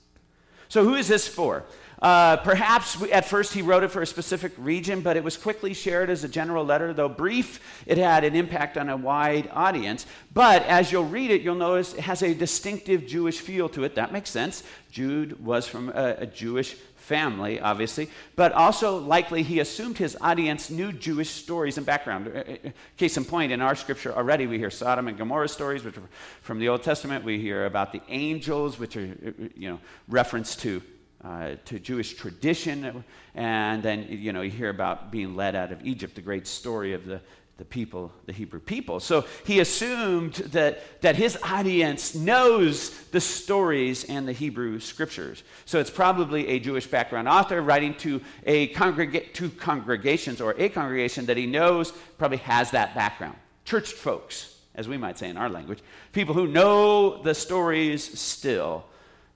So, 0.69 0.83
who 0.83 0.95
is 0.95 1.07
this 1.07 1.27
for? 1.27 1.65
Uh, 2.01 2.37
perhaps 2.37 2.99
we, 2.99 3.11
at 3.11 3.25
first 3.25 3.53
he 3.53 3.61
wrote 3.61 3.83
it 3.83 3.89
for 3.89 4.01
a 4.01 4.07
specific 4.07 4.51
region, 4.57 5.01
but 5.01 5.15
it 5.15 5.23
was 5.23 5.37
quickly 5.37 5.73
shared 5.73 6.09
as 6.09 6.23
a 6.23 6.27
general 6.27 6.65
letter. 6.65 6.93
Though 6.93 7.09
brief, 7.09 7.83
it 7.85 7.97
had 7.97 8.23
an 8.23 8.35
impact 8.35 8.75
on 8.77 8.89
a 8.89 8.97
wide 8.97 9.49
audience. 9.53 10.05
But 10.33 10.63
as 10.63 10.91
you'll 10.91 11.05
read 11.05 11.31
it, 11.31 11.41
you'll 11.41 11.55
notice 11.55 11.93
it 11.93 11.99
has 11.99 12.23
a 12.23 12.33
distinctive 12.33 13.05
Jewish 13.05 13.39
feel 13.39 13.69
to 13.69 13.83
it. 13.83 13.95
That 13.95 14.11
makes 14.11 14.31
sense. 14.31 14.63
Jude 14.91 15.45
was 15.45 15.67
from 15.67 15.89
a, 15.89 16.15
a 16.19 16.25
Jewish 16.25 16.75
family, 17.03 17.59
obviously, 17.59 18.09
but 18.35 18.53
also 18.53 18.97
likely 18.97 19.43
he 19.43 19.59
assumed 19.59 19.97
his 19.97 20.15
audience 20.21 20.69
knew 20.69 20.93
Jewish 20.93 21.29
stories 21.29 21.77
and 21.77 21.85
background. 21.85 22.27
Uh, 22.27 22.39
uh, 22.39 22.69
case 22.95 23.17
in 23.17 23.25
point, 23.25 23.51
in 23.51 23.61
our 23.61 23.75
scripture 23.75 24.13
already, 24.13 24.47
we 24.47 24.57
hear 24.57 24.71
Sodom 24.71 25.07
and 25.09 25.17
Gomorrah 25.17 25.49
stories, 25.49 25.83
which 25.83 25.97
are 25.97 26.09
from 26.41 26.59
the 26.59 26.69
Old 26.69 26.81
Testament. 26.81 27.25
We 27.25 27.39
hear 27.39 27.65
about 27.65 27.91
the 27.91 28.01
angels, 28.07 28.79
which 28.79 28.95
are, 28.95 29.03
uh, 29.03 29.31
you 29.55 29.69
know, 29.69 29.79
reference 30.07 30.55
to 30.57 30.81
uh, 31.23 31.55
to 31.65 31.79
Jewish 31.79 32.15
tradition. 32.15 33.03
And 33.35 33.81
then, 33.81 34.07
you 34.09 34.33
know, 34.33 34.41
you 34.41 34.51
hear 34.51 34.69
about 34.69 35.11
being 35.11 35.35
led 35.35 35.55
out 35.55 35.71
of 35.71 35.85
Egypt, 35.85 36.15
the 36.15 36.21
great 36.21 36.47
story 36.47 36.93
of 36.93 37.05
the, 37.05 37.21
the 37.57 37.65
people, 37.65 38.11
the 38.25 38.33
Hebrew 38.33 38.59
people. 38.59 38.99
So 38.99 39.25
he 39.45 39.59
assumed 39.59 40.33
that, 40.33 41.01
that 41.01 41.15
his 41.15 41.37
audience 41.43 42.15
knows 42.15 42.89
the 43.11 43.21
stories 43.21 44.05
and 44.05 44.27
the 44.27 44.33
Hebrew 44.33 44.79
scriptures. 44.79 45.43
So 45.65 45.79
it's 45.79 45.91
probably 45.91 46.47
a 46.47 46.59
Jewish 46.59 46.87
background 46.87 47.27
author 47.27 47.61
writing 47.61 47.93
to 47.95 48.21
a 48.45 48.69
congrega- 48.69 49.33
to 49.33 49.49
congregations 49.51 50.41
or 50.41 50.55
a 50.57 50.67
congregation 50.69 51.27
that 51.27 51.37
he 51.37 51.45
knows 51.45 51.91
probably 52.17 52.37
has 52.37 52.71
that 52.71 52.95
background. 52.95 53.35
Church 53.65 53.93
folks, 53.93 54.57
as 54.73 54.87
we 54.87 54.97
might 54.97 55.19
say 55.19 55.29
in 55.29 55.37
our 55.37 55.49
language, 55.49 55.79
people 56.11 56.33
who 56.33 56.47
know 56.47 57.21
the 57.21 57.35
stories 57.35 58.19
still. 58.19 58.83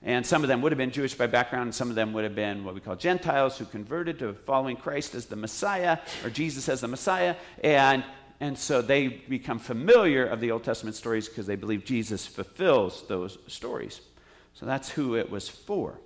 And 0.02 0.24
some 0.24 0.44
of 0.44 0.48
them 0.48 0.62
would 0.62 0.70
have 0.70 0.78
been 0.78 0.92
Jewish 0.92 1.14
by 1.14 1.26
background, 1.26 1.64
and 1.64 1.74
some 1.74 1.90
of 1.90 1.96
them 1.96 2.12
would 2.12 2.24
have 2.24 2.34
been 2.34 2.64
what 2.64 2.74
we 2.74 2.80
call 2.80 2.94
Gentiles 2.94 3.58
who 3.58 3.64
converted 3.64 4.20
to 4.20 4.32
following 4.32 4.76
Christ 4.76 5.14
as 5.14 5.26
the 5.26 5.36
Messiah 5.36 5.98
or 6.22 6.30
Jesus 6.30 6.68
as 6.68 6.80
the 6.80 6.88
Messiah. 6.88 7.34
And, 7.64 8.04
and 8.38 8.56
so 8.56 8.80
they 8.80 9.08
become 9.08 9.58
familiar 9.58 10.24
of 10.24 10.40
the 10.40 10.52
Old 10.52 10.62
Testament 10.62 10.94
stories 10.94 11.28
because 11.28 11.46
they 11.46 11.56
believe 11.56 11.84
Jesus 11.84 12.26
fulfills 12.26 13.06
those 13.08 13.38
stories. 13.48 14.00
So 14.54 14.66
that's 14.66 14.88
who 14.88 15.16
it 15.16 15.30
was 15.30 15.48
for. 15.48 15.98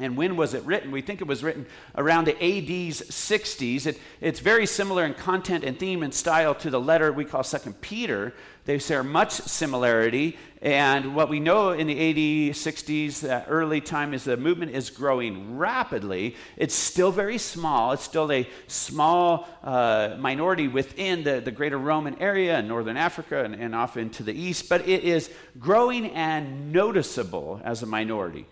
And 0.00 0.16
when 0.16 0.36
was 0.36 0.54
it 0.54 0.64
written? 0.64 0.90
We 0.90 1.02
think 1.02 1.20
it 1.20 1.28
was 1.28 1.44
written 1.44 1.66
around 1.96 2.24
the 2.24 2.34
AD's 2.34 3.00
60s. 3.02 3.86
It, 3.86 4.00
it's 4.20 4.40
very 4.40 4.66
similar 4.66 5.04
in 5.04 5.14
content 5.14 5.62
and 5.62 5.78
theme 5.78 6.02
and 6.02 6.12
style 6.12 6.52
to 6.56 6.70
the 6.70 6.80
letter 6.80 7.12
we 7.12 7.24
call 7.24 7.44
Second 7.44 7.80
Peter. 7.80 8.34
They 8.64 8.78
share 8.78 9.04
much 9.04 9.30
similarity. 9.30 10.36
And 10.60 11.14
what 11.14 11.28
we 11.28 11.38
know 11.38 11.70
in 11.70 11.86
the 11.86 12.10
AD 12.10 12.56
60s, 12.56 13.20
that 13.20 13.46
early 13.48 13.80
time, 13.80 14.14
is 14.14 14.24
the 14.24 14.36
movement 14.36 14.72
is 14.72 14.90
growing 14.90 15.58
rapidly. 15.58 16.34
It's 16.56 16.74
still 16.74 17.12
very 17.12 17.38
small. 17.38 17.92
It's 17.92 18.02
still 18.02 18.32
a 18.32 18.48
small 18.66 19.46
uh, 19.62 20.16
minority 20.18 20.66
within 20.66 21.22
the, 21.22 21.40
the 21.40 21.52
greater 21.52 21.78
Roman 21.78 22.20
area 22.20 22.58
and 22.58 22.66
northern 22.66 22.96
Africa 22.96 23.44
and, 23.44 23.54
and 23.54 23.76
off 23.76 23.96
into 23.96 24.24
the 24.24 24.32
east, 24.32 24.68
but 24.68 24.88
it 24.88 25.04
is 25.04 25.30
growing 25.60 26.10
and 26.10 26.72
noticeable 26.72 27.60
as 27.62 27.84
a 27.84 27.86
minority. 27.86 28.46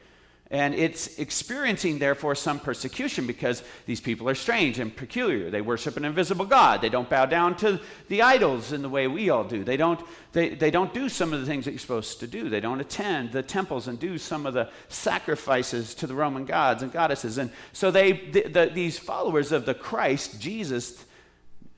And 0.52 0.74
it's 0.74 1.18
experiencing, 1.18 1.98
therefore, 1.98 2.34
some 2.34 2.60
persecution 2.60 3.26
because 3.26 3.62
these 3.86 4.02
people 4.02 4.28
are 4.28 4.34
strange 4.34 4.78
and 4.78 4.94
peculiar. 4.94 5.48
They 5.48 5.62
worship 5.62 5.96
an 5.96 6.04
invisible 6.04 6.44
God. 6.44 6.82
They 6.82 6.90
don't 6.90 7.08
bow 7.08 7.24
down 7.24 7.56
to 7.56 7.80
the 8.08 8.20
idols 8.20 8.70
in 8.70 8.82
the 8.82 8.88
way 8.90 9.08
we 9.08 9.30
all 9.30 9.44
do. 9.44 9.64
They 9.64 9.78
don't, 9.78 9.98
they, 10.32 10.50
they 10.50 10.70
don't 10.70 10.92
do 10.92 11.08
some 11.08 11.32
of 11.32 11.40
the 11.40 11.46
things 11.46 11.64
that 11.64 11.70
you're 11.70 11.78
supposed 11.78 12.20
to 12.20 12.26
do. 12.26 12.50
They 12.50 12.60
don't 12.60 12.82
attend 12.82 13.32
the 13.32 13.42
temples 13.42 13.88
and 13.88 13.98
do 13.98 14.18
some 14.18 14.44
of 14.44 14.52
the 14.52 14.68
sacrifices 14.90 15.94
to 15.94 16.06
the 16.06 16.14
Roman 16.14 16.44
gods 16.44 16.82
and 16.82 16.92
goddesses. 16.92 17.38
And 17.38 17.50
so 17.72 17.90
they, 17.90 18.12
the, 18.12 18.42
the, 18.42 18.70
these 18.74 18.98
followers 18.98 19.52
of 19.52 19.64
the 19.64 19.72
Christ, 19.72 20.38
Jesus, 20.38 21.02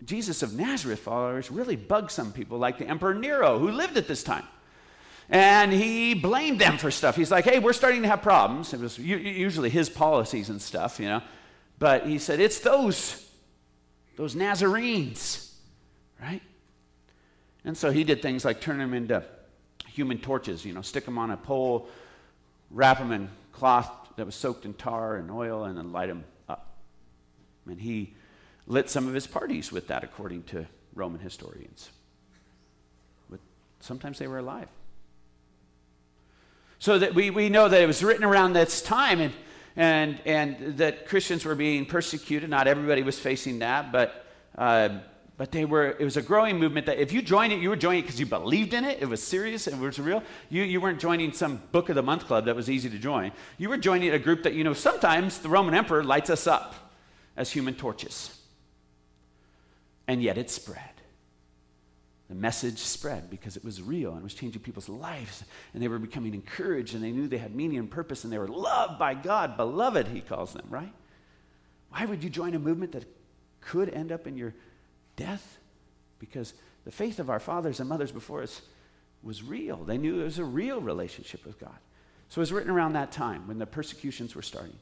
Jesus 0.04 0.42
of 0.42 0.52
Nazareth 0.52 0.98
followers, 0.98 1.48
really 1.48 1.76
bug 1.76 2.10
some 2.10 2.32
people, 2.32 2.58
like 2.58 2.78
the 2.78 2.88
Emperor 2.88 3.14
Nero, 3.14 3.56
who 3.60 3.70
lived 3.70 3.96
at 3.96 4.08
this 4.08 4.24
time. 4.24 4.44
And 5.30 5.72
he 5.72 6.14
blamed 6.14 6.60
them 6.60 6.76
for 6.76 6.90
stuff. 6.90 7.16
He's 7.16 7.30
like, 7.30 7.44
hey, 7.44 7.58
we're 7.58 7.72
starting 7.72 8.02
to 8.02 8.08
have 8.08 8.22
problems. 8.22 8.74
It 8.74 8.80
was 8.80 8.98
usually 8.98 9.70
his 9.70 9.88
policies 9.88 10.50
and 10.50 10.60
stuff, 10.60 11.00
you 11.00 11.06
know. 11.06 11.22
But 11.78 12.06
he 12.06 12.18
said, 12.18 12.40
it's 12.40 12.60
those, 12.60 13.28
those 14.16 14.34
Nazarenes, 14.34 15.52
right? 16.20 16.42
And 17.64 17.76
so 17.76 17.90
he 17.90 18.04
did 18.04 18.20
things 18.20 18.44
like 18.44 18.60
turn 18.60 18.78
them 18.78 18.92
into 18.92 19.24
human 19.88 20.18
torches, 20.18 20.64
you 20.64 20.72
know, 20.72 20.82
stick 20.82 21.04
them 21.04 21.18
on 21.18 21.30
a 21.30 21.36
pole, 21.36 21.88
wrap 22.70 22.98
them 22.98 23.10
in 23.10 23.28
cloth 23.52 23.90
that 24.16 24.26
was 24.26 24.34
soaked 24.34 24.64
in 24.64 24.74
tar 24.74 25.16
and 25.16 25.30
oil, 25.30 25.64
and 25.64 25.78
then 25.78 25.90
light 25.92 26.08
them 26.08 26.24
up. 26.48 26.76
And 27.66 27.80
he 27.80 28.12
lit 28.66 28.90
some 28.90 29.08
of 29.08 29.14
his 29.14 29.26
parties 29.26 29.72
with 29.72 29.88
that, 29.88 30.04
according 30.04 30.42
to 30.44 30.66
Roman 30.94 31.20
historians. 31.20 31.90
But 33.30 33.40
sometimes 33.80 34.18
they 34.18 34.26
were 34.26 34.38
alive. 34.38 34.68
So 36.78 36.98
that 36.98 37.14
we, 37.14 37.30
we 37.30 37.48
know 37.48 37.68
that 37.68 37.80
it 37.80 37.86
was 37.86 38.02
written 38.02 38.24
around 38.24 38.52
this 38.52 38.82
time 38.82 39.20
and, 39.20 39.32
and, 39.76 40.20
and 40.26 40.78
that 40.78 41.08
Christians 41.08 41.44
were 41.44 41.54
being 41.54 41.86
persecuted. 41.86 42.50
Not 42.50 42.66
everybody 42.66 43.02
was 43.02 43.18
facing 43.18 43.60
that, 43.60 43.90
but, 43.92 44.26
uh, 44.58 44.98
but 45.36 45.50
they 45.50 45.64
were, 45.64 45.96
it 45.98 46.04
was 46.04 46.16
a 46.16 46.22
growing 46.22 46.58
movement 46.58 46.86
that 46.86 46.98
if 46.98 47.12
you 47.12 47.22
joined 47.22 47.52
it, 47.52 47.60
you 47.60 47.68
were 47.68 47.76
joining 47.76 48.00
it 48.00 48.02
because 48.02 48.20
you 48.20 48.26
believed 48.26 48.72
in 48.74 48.84
it, 48.84 48.98
it 49.00 49.06
was 49.06 49.22
serious, 49.22 49.66
it 49.66 49.76
was 49.76 49.98
real. 49.98 50.22
You, 50.48 50.62
you 50.62 50.80
weren't 50.80 51.00
joining 51.00 51.32
some 51.32 51.60
book 51.72 51.88
of 51.88 51.96
the 51.96 52.02
month 52.02 52.26
club 52.26 52.44
that 52.44 52.54
was 52.54 52.70
easy 52.70 52.88
to 52.90 52.98
join. 52.98 53.32
You 53.58 53.68
were 53.68 53.78
joining 53.78 54.10
a 54.10 54.18
group 54.18 54.44
that, 54.44 54.54
you 54.54 54.62
know, 54.62 54.74
sometimes 54.74 55.38
the 55.38 55.48
Roman 55.48 55.74
emperor 55.74 56.04
lights 56.04 56.30
us 56.30 56.46
up 56.46 56.74
as 57.36 57.50
human 57.50 57.74
torches. 57.74 58.38
And 60.06 60.22
yet 60.22 60.38
it 60.38 60.50
spread. 60.50 60.93
The 62.28 62.34
message 62.34 62.78
spread 62.78 63.28
because 63.28 63.56
it 63.56 63.64
was 63.64 63.82
real 63.82 64.12
and 64.12 64.20
it 64.20 64.24
was 64.24 64.34
changing 64.34 64.62
people's 64.62 64.88
lives. 64.88 65.44
And 65.72 65.82
they 65.82 65.88
were 65.88 65.98
becoming 65.98 66.32
encouraged 66.32 66.94
and 66.94 67.04
they 67.04 67.12
knew 67.12 67.28
they 67.28 67.38
had 67.38 67.54
meaning 67.54 67.78
and 67.78 67.90
purpose 67.90 68.24
and 68.24 68.32
they 68.32 68.38
were 68.38 68.48
loved 68.48 68.98
by 68.98 69.14
God. 69.14 69.56
Beloved, 69.56 70.08
he 70.08 70.20
calls 70.20 70.54
them, 70.54 70.66
right? 70.70 70.92
Why 71.90 72.06
would 72.06 72.24
you 72.24 72.30
join 72.30 72.54
a 72.54 72.58
movement 72.58 72.92
that 72.92 73.04
could 73.60 73.90
end 73.90 74.10
up 74.10 74.26
in 74.26 74.36
your 74.36 74.54
death? 75.16 75.58
Because 76.18 76.54
the 76.84 76.90
faith 76.90 77.18
of 77.18 77.28
our 77.28 77.40
fathers 77.40 77.78
and 77.80 77.88
mothers 77.88 78.10
before 78.10 78.42
us 78.42 78.62
was 79.22 79.42
real. 79.42 79.76
They 79.76 79.98
knew 79.98 80.20
it 80.20 80.24
was 80.24 80.38
a 80.38 80.44
real 80.44 80.80
relationship 80.80 81.44
with 81.44 81.58
God. 81.58 81.76
So 82.30 82.38
it 82.38 82.42
was 82.42 82.52
written 82.52 82.70
around 82.70 82.94
that 82.94 83.12
time 83.12 83.46
when 83.46 83.58
the 83.58 83.66
persecutions 83.66 84.34
were 84.34 84.42
starting. 84.42 84.76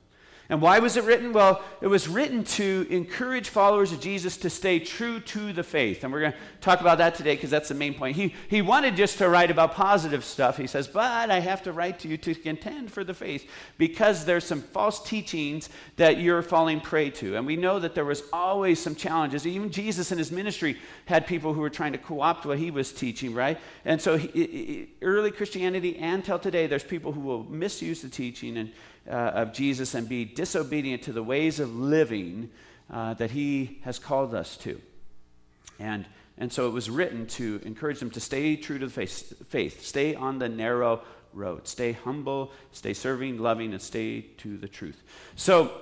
And 0.53 0.61
why 0.61 0.81
was 0.81 0.99
it 0.99 1.05
written? 1.05 1.33
Well, 1.33 1.63
it 1.81 1.87
was 1.87 2.07
written 2.07 2.45
to 2.45 2.87
encourage 2.91 3.49
followers 3.49 3.91
of 3.91 4.01
Jesus 4.01 4.37
to 4.37 4.51
stay 4.51 4.79
true 4.81 5.19
to 5.19 5.55
the 5.55 5.63
faith. 5.63 6.05
And 6.05 6.13
we're 6.13 6.21
going 6.21 6.33
to 6.33 6.39
talk 6.61 6.83
about 6.83 6.99
that 6.99 7.15
today 7.15 7.37
because 7.37 7.49
that's 7.49 7.71
the 7.71 7.75
main 7.75 7.95
point. 7.95 8.17
He, 8.17 8.35
he 8.49 8.61
wanted 8.61 8.95
just 8.95 9.17
to 9.17 9.31
write 9.31 9.51
about 9.51 9.73
positive 9.73 10.23
stuff. 10.23 10.59
He 10.59 10.67
says, 10.67 10.87
but 10.87 11.31
I 11.31 11.41
have 11.41 11.63
to 11.63 11.73
write 11.73 12.01
to 12.01 12.09
you 12.09 12.19
to 12.19 12.35
contend 12.35 12.93
for 12.93 13.03
the 13.03 13.15
faith 13.15 13.49
because 13.79 14.27
there's 14.27 14.45
some 14.45 14.61
false 14.61 15.03
teachings 15.03 15.71
that 15.97 16.19
you're 16.19 16.43
falling 16.43 16.83
prey 16.83 17.09
to. 17.09 17.35
And 17.37 17.47
we 17.47 17.57
know 17.57 17.79
that 17.79 17.95
there 17.95 18.05
was 18.05 18.23
always 18.31 18.79
some 18.79 18.95
challenges. 18.95 19.47
Even 19.47 19.71
Jesus 19.71 20.13
in 20.13 20.19
his 20.19 20.31
ministry 20.31 20.77
had 21.07 21.27
people 21.27 21.55
who 21.55 21.63
were 21.63 21.71
trying 21.71 21.93
to 21.93 21.99
co-opt 21.99 22.45
what 22.45 22.59
he 22.59 22.71
was 22.71 22.93
teaching, 22.93 23.33
right? 23.33 23.59
And 23.87 23.99
so 24.03 24.19
he, 24.19 24.91
early 25.01 25.31
Christianity 25.31 25.97
and 25.97 26.23
till 26.23 26.39
today, 26.39 26.67
there's 26.67 26.85
people 26.85 27.13
who 27.13 27.21
will 27.21 27.45
misuse 27.45 28.03
the 28.03 28.11
teaching 28.11 28.59
and 28.59 28.71
uh, 29.09 29.13
of 29.13 29.53
Jesus 29.53 29.95
and 29.95 30.09
be 30.09 30.25
disobedient 30.25 31.03
to 31.03 31.13
the 31.13 31.23
ways 31.23 31.61
of 31.61 31.75
living 31.75 32.51
uh, 32.91 33.15
that 33.15 33.31
he 33.31 33.81
has 33.83 33.99
called 33.99 34.35
us 34.35 34.57
to. 34.59 34.81
And, 35.79 36.07
and 36.39 36.53
so 36.53 36.69
it 36.69 36.73
was 36.73 36.89
written 36.91 37.27
to 37.29 37.61
encourage 37.65 37.99
them 37.99 38.11
to 38.11 38.21
stay 38.21 38.57
true 38.57 38.79
to 38.79 38.87
the 38.87 38.93
faith, 38.93 39.33
faith, 39.49 39.85
stay 39.85 40.15
on 40.15 40.39
the 40.39 40.49
narrow 40.49 41.03
road, 41.33 41.67
stay 41.67 41.93
humble, 41.93 42.53
stay 42.73 42.95
serving, 42.95 43.39
loving, 43.39 43.73
and 43.73 43.83
stay 43.83 44.23
to 44.39 44.57
the 44.57 44.69
truth. 44.69 45.03
So, 45.37 45.73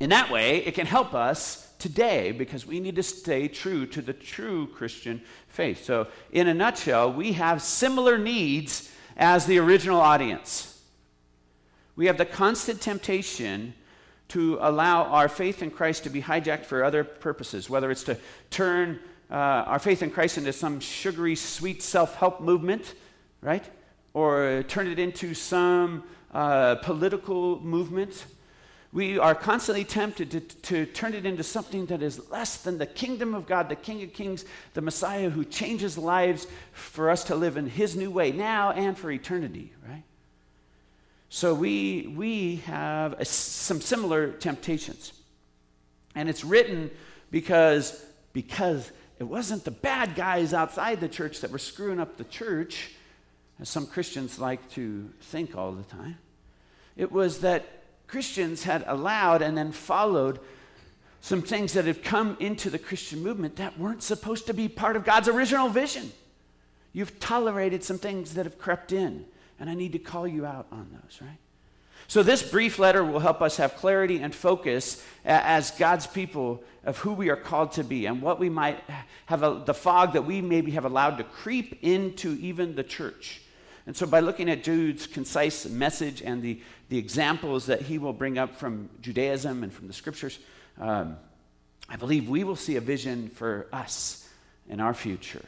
in 0.00 0.10
that 0.10 0.30
way, 0.30 0.58
it 0.58 0.74
can 0.74 0.86
help 0.86 1.14
us 1.14 1.72
today 1.78 2.32
because 2.32 2.66
we 2.66 2.80
need 2.80 2.96
to 2.96 3.02
stay 3.02 3.48
true 3.48 3.86
to 3.86 4.02
the 4.02 4.12
true 4.12 4.66
Christian 4.66 5.22
faith. 5.48 5.84
So, 5.84 6.08
in 6.32 6.48
a 6.48 6.54
nutshell, 6.54 7.12
we 7.12 7.32
have 7.32 7.62
similar 7.62 8.18
needs 8.18 8.90
as 9.16 9.46
the 9.46 9.58
original 9.58 10.00
audience. 10.00 10.73
We 11.96 12.06
have 12.06 12.18
the 12.18 12.26
constant 12.26 12.80
temptation 12.80 13.74
to 14.28 14.58
allow 14.60 15.04
our 15.04 15.28
faith 15.28 15.62
in 15.62 15.70
Christ 15.70 16.04
to 16.04 16.10
be 16.10 16.20
hijacked 16.20 16.64
for 16.64 16.82
other 16.82 17.04
purposes, 17.04 17.70
whether 17.70 17.90
it's 17.90 18.04
to 18.04 18.16
turn 18.50 18.98
uh, 19.30 19.34
our 19.34 19.78
faith 19.78 20.02
in 20.02 20.10
Christ 20.10 20.38
into 20.38 20.52
some 20.52 20.80
sugary, 20.80 21.36
sweet 21.36 21.82
self 21.82 22.16
help 22.16 22.40
movement, 22.40 22.94
right? 23.40 23.64
Or 24.12 24.64
turn 24.68 24.88
it 24.88 24.98
into 24.98 25.34
some 25.34 26.04
uh, 26.32 26.76
political 26.76 27.60
movement. 27.60 28.26
We 28.92 29.18
are 29.18 29.34
constantly 29.34 29.84
tempted 29.84 30.30
to, 30.30 30.40
to 30.40 30.86
turn 30.86 31.14
it 31.14 31.26
into 31.26 31.42
something 31.42 31.86
that 31.86 32.00
is 32.00 32.30
less 32.30 32.58
than 32.58 32.78
the 32.78 32.86
kingdom 32.86 33.34
of 33.34 33.46
God, 33.46 33.68
the 33.68 33.76
King 33.76 34.02
of 34.04 34.12
Kings, 34.12 34.44
the 34.74 34.80
Messiah 34.80 35.30
who 35.30 35.44
changes 35.44 35.98
lives 35.98 36.46
for 36.72 37.10
us 37.10 37.24
to 37.24 37.34
live 37.34 37.56
in 37.56 37.66
His 37.66 37.96
new 37.96 38.10
way 38.10 38.30
now 38.30 38.70
and 38.70 38.96
for 38.96 39.10
eternity, 39.10 39.72
right? 39.88 40.04
So 41.28 41.54
we, 41.54 42.12
we 42.16 42.56
have 42.66 43.14
a, 43.14 43.24
some 43.24 43.80
similar 43.80 44.32
temptations. 44.32 45.12
And 46.14 46.28
it's 46.28 46.44
written 46.44 46.90
because, 47.30 48.04
because 48.32 48.90
it 49.18 49.24
wasn't 49.24 49.64
the 49.64 49.70
bad 49.70 50.14
guys 50.14 50.54
outside 50.54 51.00
the 51.00 51.08
church 51.08 51.40
that 51.40 51.50
were 51.50 51.58
screwing 51.58 52.00
up 52.00 52.16
the 52.16 52.24
church, 52.24 52.92
as 53.60 53.68
some 53.68 53.86
Christians 53.86 54.38
like 54.38 54.68
to 54.72 55.10
think 55.20 55.56
all 55.56 55.72
the 55.72 55.84
time. 55.84 56.18
It 56.96 57.10
was 57.10 57.40
that 57.40 57.82
Christians 58.06 58.64
had 58.64 58.84
allowed 58.86 59.42
and 59.42 59.56
then 59.56 59.72
followed 59.72 60.40
some 61.20 61.42
things 61.42 61.72
that 61.72 61.86
have 61.86 62.02
come 62.02 62.36
into 62.38 62.68
the 62.68 62.78
Christian 62.78 63.22
movement 63.22 63.56
that 63.56 63.78
weren't 63.78 64.02
supposed 64.02 64.46
to 64.46 64.54
be 64.54 64.68
part 64.68 64.94
of 64.94 65.04
God's 65.04 65.26
original 65.26 65.68
vision. 65.68 66.12
You've 66.92 67.18
tolerated 67.18 67.82
some 67.82 67.98
things 67.98 68.34
that 68.34 68.44
have 68.44 68.58
crept 68.58 68.92
in. 68.92 69.24
And 69.60 69.70
I 69.70 69.74
need 69.74 69.92
to 69.92 69.98
call 69.98 70.26
you 70.26 70.44
out 70.46 70.66
on 70.72 70.88
those, 70.92 71.20
right? 71.20 71.38
So, 72.06 72.22
this 72.22 72.42
brief 72.42 72.78
letter 72.78 73.04
will 73.04 73.20
help 73.20 73.40
us 73.40 73.56
have 73.56 73.76
clarity 73.76 74.20
and 74.20 74.34
focus 74.34 75.02
as 75.24 75.70
God's 75.72 76.06
people 76.06 76.62
of 76.84 76.98
who 76.98 77.12
we 77.12 77.30
are 77.30 77.36
called 77.36 77.72
to 77.72 77.84
be 77.84 78.06
and 78.06 78.20
what 78.20 78.38
we 78.38 78.50
might 78.50 78.78
have 79.26 79.42
a, 79.42 79.62
the 79.64 79.72
fog 79.72 80.12
that 80.12 80.26
we 80.26 80.42
maybe 80.42 80.72
have 80.72 80.84
allowed 80.84 81.16
to 81.18 81.24
creep 81.24 81.78
into 81.82 82.36
even 82.40 82.74
the 82.74 82.82
church. 82.82 83.40
And 83.86 83.96
so, 83.96 84.06
by 84.06 84.20
looking 84.20 84.50
at 84.50 84.64
Jude's 84.64 85.06
concise 85.06 85.66
message 85.66 86.20
and 86.22 86.42
the, 86.42 86.60
the 86.90 86.98
examples 86.98 87.66
that 87.66 87.82
he 87.82 87.98
will 87.98 88.12
bring 88.12 88.38
up 88.38 88.56
from 88.56 88.90
Judaism 89.00 89.62
and 89.62 89.72
from 89.72 89.86
the 89.86 89.94
scriptures, 89.94 90.38
um, 90.78 91.16
I 91.88 91.96
believe 91.96 92.28
we 92.28 92.44
will 92.44 92.56
see 92.56 92.76
a 92.76 92.80
vision 92.80 93.28
for 93.28 93.66
us 93.72 94.28
in 94.68 94.80
our 94.80 94.94
future, 94.94 95.44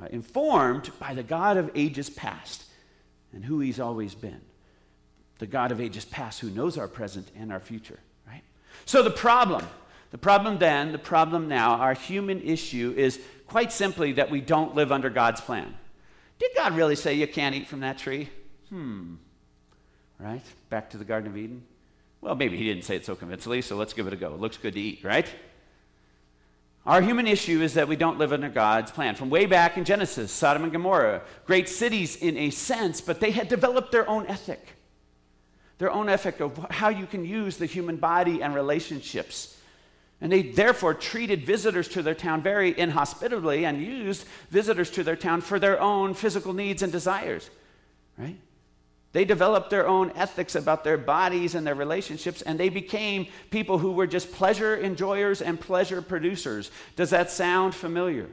uh, 0.00 0.06
informed 0.06 0.90
by 0.98 1.14
the 1.14 1.22
God 1.22 1.56
of 1.56 1.70
ages 1.74 2.08
past 2.08 2.64
and 3.32 3.44
who 3.44 3.60
he's 3.60 3.80
always 3.80 4.14
been. 4.14 4.40
The 5.38 5.46
God 5.46 5.72
of 5.72 5.80
ages 5.80 6.04
past 6.04 6.40
who 6.40 6.50
knows 6.50 6.76
our 6.76 6.88
present 6.88 7.30
and 7.36 7.52
our 7.52 7.60
future, 7.60 7.98
right? 8.26 8.42
So 8.84 9.02
the 9.02 9.10
problem, 9.10 9.64
the 10.10 10.18
problem 10.18 10.58
then, 10.58 10.92
the 10.92 10.98
problem 10.98 11.48
now, 11.48 11.76
our 11.76 11.94
human 11.94 12.42
issue 12.42 12.94
is 12.96 13.20
quite 13.46 13.72
simply 13.72 14.12
that 14.12 14.30
we 14.30 14.40
don't 14.40 14.74
live 14.74 14.92
under 14.92 15.10
God's 15.10 15.40
plan. 15.40 15.74
Did 16.38 16.50
God 16.56 16.74
really 16.76 16.96
say 16.96 17.14
you 17.14 17.26
can't 17.26 17.54
eat 17.54 17.66
from 17.66 17.80
that 17.80 17.98
tree? 17.98 18.28
Hmm. 18.68 19.14
Right? 20.18 20.42
Back 20.68 20.90
to 20.90 20.98
the 20.98 21.04
Garden 21.04 21.30
of 21.30 21.36
Eden. 21.36 21.62
Well, 22.20 22.34
maybe 22.34 22.56
he 22.56 22.64
didn't 22.64 22.84
say 22.84 22.96
it 22.96 23.06
so 23.06 23.14
convincingly, 23.14 23.62
so 23.62 23.76
let's 23.76 23.94
give 23.94 24.06
it 24.06 24.12
a 24.12 24.16
go. 24.16 24.34
It 24.34 24.40
looks 24.40 24.58
good 24.58 24.74
to 24.74 24.80
eat, 24.80 25.02
right? 25.02 25.26
Our 26.86 27.02
human 27.02 27.26
issue 27.26 27.60
is 27.60 27.74
that 27.74 27.88
we 27.88 27.96
don't 27.96 28.18
live 28.18 28.32
under 28.32 28.48
God's 28.48 28.90
plan. 28.90 29.14
From 29.14 29.28
way 29.28 29.46
back 29.46 29.76
in 29.76 29.84
Genesis, 29.84 30.32
Sodom 30.32 30.62
and 30.62 30.72
Gomorrah, 30.72 31.22
great 31.44 31.68
cities 31.68 32.16
in 32.16 32.36
a 32.38 32.50
sense, 32.50 33.00
but 33.00 33.20
they 33.20 33.30
had 33.30 33.48
developed 33.48 33.92
their 33.92 34.08
own 34.08 34.26
ethic. 34.26 34.76
Their 35.78 35.90
own 35.90 36.08
ethic 36.08 36.40
of 36.40 36.56
how 36.70 36.88
you 36.88 37.06
can 37.06 37.24
use 37.24 37.58
the 37.58 37.66
human 37.66 37.96
body 37.96 38.42
and 38.42 38.54
relationships. 38.54 39.56
And 40.22 40.32
they 40.32 40.42
therefore 40.42 40.94
treated 40.94 41.46
visitors 41.46 41.88
to 41.88 42.02
their 42.02 42.14
town 42.14 42.42
very 42.42 42.78
inhospitably 42.78 43.64
and 43.64 43.82
used 43.82 44.26
visitors 44.50 44.90
to 44.92 45.02
their 45.02 45.16
town 45.16 45.40
for 45.40 45.58
their 45.58 45.80
own 45.80 46.14
physical 46.14 46.52
needs 46.52 46.82
and 46.82 46.92
desires, 46.92 47.48
right? 48.18 48.36
They 49.12 49.24
developed 49.24 49.70
their 49.70 49.88
own 49.88 50.12
ethics 50.14 50.54
about 50.54 50.84
their 50.84 50.96
bodies 50.96 51.54
and 51.56 51.66
their 51.66 51.74
relationships, 51.74 52.42
and 52.42 52.58
they 52.60 52.68
became 52.68 53.26
people 53.50 53.78
who 53.78 53.92
were 53.92 54.06
just 54.06 54.30
pleasure 54.30 54.76
enjoyers 54.76 55.42
and 55.42 55.60
pleasure 55.60 56.00
producers. 56.00 56.70
Does 56.94 57.10
that 57.10 57.30
sound 57.30 57.74
familiar? 57.74 58.28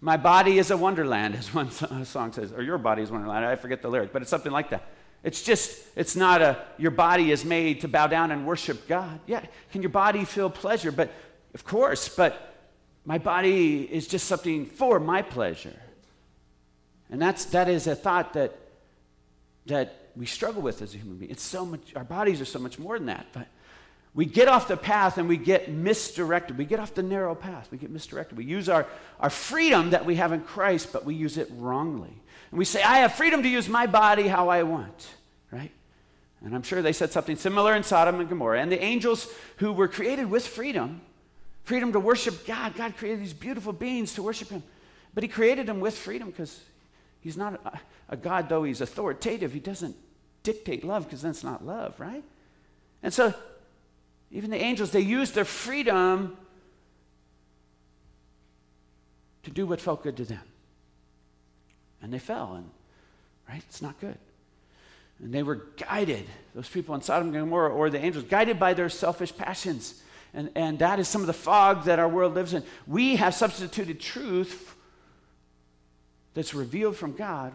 My 0.00 0.16
body 0.16 0.58
is 0.58 0.70
a 0.70 0.76
wonderland, 0.76 1.36
as 1.36 1.54
one 1.54 1.70
song 1.70 2.32
says, 2.32 2.52
or 2.52 2.62
your 2.62 2.78
body 2.78 3.02
is 3.02 3.10
wonderland. 3.10 3.44
I 3.44 3.54
forget 3.54 3.80
the 3.82 3.88
lyric, 3.88 4.12
but 4.12 4.22
it's 4.22 4.30
something 4.30 4.50
like 4.50 4.70
that. 4.70 4.88
It's 5.22 5.42
just, 5.42 5.78
it's 5.94 6.16
not 6.16 6.40
a, 6.40 6.64
your 6.78 6.90
body 6.90 7.30
is 7.30 7.44
made 7.44 7.82
to 7.82 7.88
bow 7.88 8.06
down 8.06 8.30
and 8.30 8.46
worship 8.46 8.88
God. 8.88 9.20
Yeah, 9.26 9.44
can 9.70 9.82
your 9.82 9.90
body 9.90 10.24
feel 10.24 10.48
pleasure? 10.48 10.90
But, 10.90 11.12
of 11.54 11.64
course, 11.64 12.08
but 12.08 12.54
my 13.04 13.18
body 13.18 13.82
is 13.82 14.08
just 14.08 14.26
something 14.26 14.64
for 14.66 14.98
my 14.98 15.20
pleasure. 15.20 15.78
And 17.10 17.20
that's, 17.20 17.44
that 17.46 17.68
is 17.68 17.86
a 17.86 17.94
thought 17.94 18.32
that 18.32 18.56
that 19.66 20.10
we 20.16 20.26
struggle 20.26 20.62
with 20.62 20.82
as 20.82 20.94
a 20.94 20.98
human 20.98 21.16
being. 21.16 21.30
It's 21.30 21.42
so 21.42 21.64
much, 21.64 21.94
our 21.94 22.04
bodies 22.04 22.40
are 22.40 22.46
so 22.46 22.58
much 22.58 22.78
more 22.78 22.98
than 22.98 23.06
that. 23.06 23.26
But 23.32 23.46
we 24.14 24.26
get 24.26 24.48
off 24.48 24.68
the 24.68 24.76
path 24.76 25.18
and 25.18 25.28
we 25.28 25.36
get 25.36 25.70
misdirected. 25.70 26.58
We 26.58 26.64
get 26.64 26.80
off 26.80 26.94
the 26.94 27.02
narrow 27.02 27.34
path. 27.34 27.68
We 27.70 27.78
get 27.78 27.90
misdirected. 27.90 28.36
We 28.36 28.44
use 28.44 28.68
our, 28.68 28.86
our 29.20 29.30
freedom 29.30 29.90
that 29.90 30.04
we 30.04 30.16
have 30.16 30.32
in 30.32 30.40
Christ, 30.40 30.92
but 30.92 31.04
we 31.04 31.14
use 31.14 31.36
it 31.36 31.48
wrongly. 31.56 32.12
And 32.50 32.58
we 32.58 32.64
say, 32.64 32.82
I 32.82 32.98
have 32.98 33.14
freedom 33.14 33.42
to 33.42 33.48
use 33.48 33.68
my 33.68 33.86
body 33.86 34.26
how 34.26 34.48
I 34.48 34.64
want, 34.64 35.08
right? 35.52 35.70
And 36.44 36.54
I'm 36.54 36.62
sure 36.62 36.82
they 36.82 36.92
said 36.92 37.12
something 37.12 37.36
similar 37.36 37.76
in 37.76 37.84
Sodom 37.84 38.18
and 38.18 38.28
Gomorrah. 38.28 38.60
And 38.60 38.72
the 38.72 38.82
angels 38.82 39.32
who 39.58 39.72
were 39.72 39.88
created 39.88 40.28
with 40.28 40.46
freedom 40.46 41.02
freedom 41.70 41.92
to 41.92 42.00
worship 42.00 42.46
God. 42.46 42.74
God 42.74 42.96
created 42.96 43.20
these 43.20 43.32
beautiful 43.32 43.72
beings 43.72 44.14
to 44.14 44.24
worship 44.24 44.48
Him. 44.48 44.64
But 45.14 45.22
He 45.22 45.28
created 45.28 45.66
them 45.66 45.78
with 45.78 45.96
freedom 45.96 46.28
because 46.30 46.60
He's 47.20 47.36
not 47.36 47.60
a, 47.64 47.80
a 48.10 48.16
God, 48.16 48.48
though 48.48 48.64
He's 48.64 48.80
authoritative. 48.80 49.52
He 49.52 49.60
doesn't 49.60 49.96
dictate 50.42 50.84
love 50.84 51.04
because 51.04 51.22
that's 51.22 51.44
not 51.44 51.64
love, 51.64 51.98
right? 52.00 52.24
And 53.02 53.12
so, 53.12 53.34
even 54.30 54.50
the 54.50 54.56
angels, 54.60 54.90
they 54.90 55.00
used 55.00 55.34
their 55.34 55.44
freedom 55.44 56.36
to 59.42 59.50
do 59.50 59.66
what 59.66 59.80
felt 59.80 60.02
good 60.02 60.16
to 60.18 60.24
them. 60.24 60.42
And 62.02 62.12
they 62.12 62.18
fell, 62.18 62.54
and 62.54 62.70
right? 63.48 63.62
It's 63.68 63.82
not 63.82 63.98
good. 64.00 64.16
And 65.22 65.34
they 65.34 65.42
were 65.42 65.66
guided, 65.76 66.26
those 66.54 66.68
people 66.68 66.94
in 66.94 67.02
Sodom 67.02 67.28
and 67.28 67.36
Gomorrah, 67.36 67.70
or 67.70 67.90
the 67.90 68.02
angels, 68.02 68.24
guided 68.24 68.58
by 68.58 68.74
their 68.74 68.88
selfish 68.88 69.36
passions. 69.36 70.02
And, 70.32 70.50
and 70.54 70.78
that 70.78 70.98
is 70.98 71.08
some 71.08 71.20
of 71.20 71.26
the 71.26 71.32
fog 71.32 71.84
that 71.84 71.98
our 71.98 72.08
world 72.08 72.34
lives 72.34 72.54
in. 72.54 72.62
We 72.86 73.16
have 73.16 73.34
substituted 73.34 74.00
truth 74.00 74.76
that's 76.34 76.54
revealed 76.54 76.96
from 76.96 77.12
God, 77.12 77.52